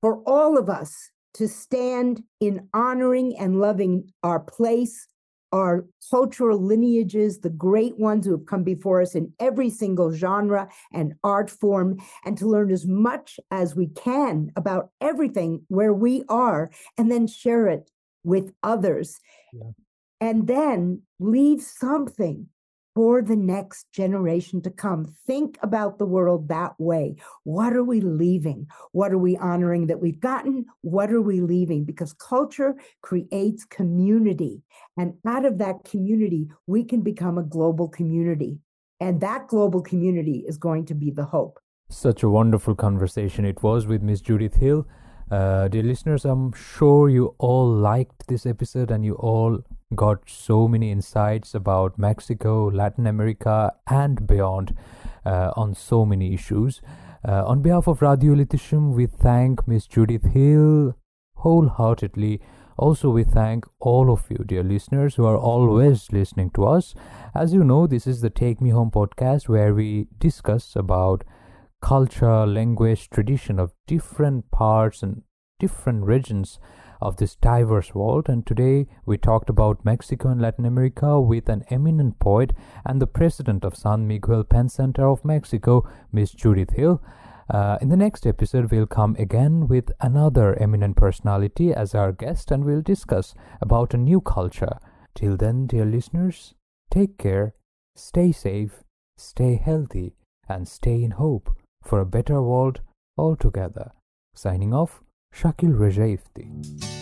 For 0.02 0.22
all 0.24 0.58
of 0.58 0.68
us 0.68 1.10
to 1.34 1.48
stand 1.48 2.22
in 2.40 2.68
honoring 2.74 3.36
and 3.38 3.58
loving 3.58 4.12
our 4.22 4.40
place, 4.40 5.06
our 5.52 5.86
cultural 6.10 6.58
lineages, 6.58 7.40
the 7.40 7.50
great 7.50 7.98
ones 7.98 8.26
who 8.26 8.32
have 8.32 8.46
come 8.46 8.62
before 8.62 9.00
us 9.00 9.14
in 9.14 9.32
every 9.40 9.70
single 9.70 10.12
genre 10.12 10.68
and 10.92 11.14
art 11.24 11.50
form, 11.50 11.98
and 12.24 12.36
to 12.38 12.46
learn 12.46 12.70
as 12.70 12.86
much 12.86 13.40
as 13.50 13.74
we 13.74 13.86
can 13.88 14.52
about 14.56 14.90
everything 15.00 15.62
where 15.68 15.92
we 15.92 16.24
are, 16.28 16.70
and 16.96 17.10
then 17.10 17.26
share 17.26 17.66
it 17.68 17.90
with 18.24 18.52
others. 18.62 19.18
Yeah. 19.52 19.70
And 20.20 20.46
then 20.46 21.02
leave 21.20 21.62
something 21.62 22.48
for 22.98 23.22
the 23.22 23.36
next 23.36 23.86
generation 23.92 24.60
to 24.60 24.70
come. 24.70 25.04
Think 25.24 25.56
about 25.62 25.98
the 25.98 26.04
world 26.04 26.48
that 26.48 26.72
way. 26.80 27.14
What 27.44 27.72
are 27.72 27.84
we 27.84 28.00
leaving? 28.00 28.66
What 28.90 29.12
are 29.12 29.18
we 29.18 29.36
honoring 29.36 29.86
that 29.86 30.00
we've 30.00 30.18
gotten? 30.18 30.66
What 30.80 31.12
are 31.12 31.22
we 31.22 31.40
leaving? 31.40 31.84
Because 31.84 32.12
culture 32.12 32.74
creates 33.02 33.64
community. 33.64 34.62
And 34.96 35.12
out 35.24 35.44
of 35.44 35.58
that 35.58 35.84
community, 35.84 36.48
we 36.66 36.82
can 36.82 37.02
become 37.02 37.38
a 37.38 37.44
global 37.44 37.86
community. 37.86 38.58
And 38.98 39.20
that 39.20 39.46
global 39.46 39.80
community 39.80 40.44
is 40.48 40.58
going 40.58 40.84
to 40.86 40.94
be 40.94 41.12
the 41.12 41.26
hope. 41.26 41.60
Such 41.90 42.24
a 42.24 42.28
wonderful 42.28 42.74
conversation 42.74 43.44
it 43.44 43.62
was 43.62 43.86
with 43.86 44.02
Miss 44.02 44.20
Judyth 44.20 44.56
Hill. 44.56 44.88
Uh, 45.30 45.68
dear 45.68 45.84
listeners, 45.84 46.24
I'm 46.24 46.50
sure 46.52 47.08
you 47.08 47.36
all 47.38 47.68
liked 47.68 48.26
this 48.26 48.44
episode 48.44 48.90
and 48.90 49.04
you 49.04 49.14
all 49.14 49.62
got 49.94 50.28
so 50.28 50.68
many 50.68 50.90
insights 50.90 51.54
about 51.54 51.98
Mexico, 51.98 52.66
Latin 52.66 53.06
America, 53.06 53.72
and 53.86 54.26
beyond 54.26 54.76
uh, 55.24 55.52
on 55.56 55.74
so 55.74 56.04
many 56.04 56.34
issues. 56.34 56.80
Uh, 57.26 57.44
on 57.46 57.62
behalf 57.62 57.86
of 57.88 58.02
Radio 58.02 58.34
Iletişim, 58.34 58.92
we 58.94 59.06
thank 59.06 59.66
Miss 59.66 59.86
Judyth 59.86 60.32
Hill 60.32 60.94
wholeheartedly. 61.38 62.40
Also, 62.76 63.10
we 63.10 63.24
thank 63.24 63.64
all 63.80 64.10
of 64.10 64.26
you, 64.30 64.44
dear 64.46 64.62
listeners, 64.62 65.16
who 65.16 65.24
are 65.24 65.36
always 65.36 66.12
listening 66.12 66.50
to 66.50 66.64
us. 66.64 66.94
As 67.34 67.52
you 67.52 67.64
know, 67.64 67.86
this 67.86 68.06
is 68.06 68.20
the 68.20 68.30
Take 68.30 68.60
Me 68.60 68.70
Home 68.70 68.90
podcast 68.90 69.48
where 69.48 69.74
we 69.74 70.06
discuss 70.18 70.76
about 70.76 71.24
culture, 71.80 72.46
language, 72.46 73.10
tradition 73.10 73.58
of 73.58 73.72
different 73.86 74.50
parts 74.50 75.02
and 75.02 75.22
different 75.58 76.04
regions 76.04 76.58
of 77.00 77.16
this 77.16 77.36
diverse 77.36 77.94
world. 77.94 78.28
And 78.28 78.46
today 78.46 78.86
we 79.06 79.18
talked 79.18 79.48
about 79.48 79.84
Mexico 79.84 80.28
and 80.28 80.40
Latin 80.40 80.64
America 80.64 81.20
with 81.20 81.48
an 81.48 81.64
eminent 81.70 82.18
poet 82.18 82.52
and 82.84 83.00
the 83.00 83.06
president 83.06 83.64
of 83.64 83.76
San 83.76 84.06
Miguel 84.06 84.44
Pen 84.44 84.68
Center 84.68 85.08
of 85.08 85.24
Mexico, 85.24 85.88
Miss 86.12 86.34
Judyth 86.34 86.74
Hill. 86.74 87.02
Uh, 87.50 87.78
in 87.80 87.88
the 87.88 87.96
next 87.96 88.26
episode, 88.26 88.70
we'll 88.70 88.86
come 88.86 89.16
again 89.18 89.68
with 89.68 89.90
another 90.00 90.54
eminent 90.60 90.96
personality 90.96 91.72
as 91.72 91.94
our 91.94 92.12
guest 92.12 92.50
and 92.50 92.64
we'll 92.64 92.82
discuss 92.82 93.34
about 93.60 93.94
a 93.94 93.96
new 93.96 94.20
culture. 94.20 94.78
Till 95.14 95.36
then, 95.36 95.66
dear 95.66 95.86
listeners, 95.86 96.54
take 96.90 97.16
care, 97.16 97.54
stay 97.96 98.32
safe, 98.32 98.82
stay 99.16 99.56
healthy, 99.56 100.14
and 100.48 100.68
stay 100.68 101.02
in 101.02 101.12
hope 101.12 101.50
for 101.82 102.00
a 102.00 102.06
better 102.06 102.42
world 102.42 102.80
altogether. 103.16 103.92
Signing 104.34 104.72
off, 104.72 105.00
Shakil 105.38 105.78
Reja 105.78 106.02
Efti. 106.02 106.97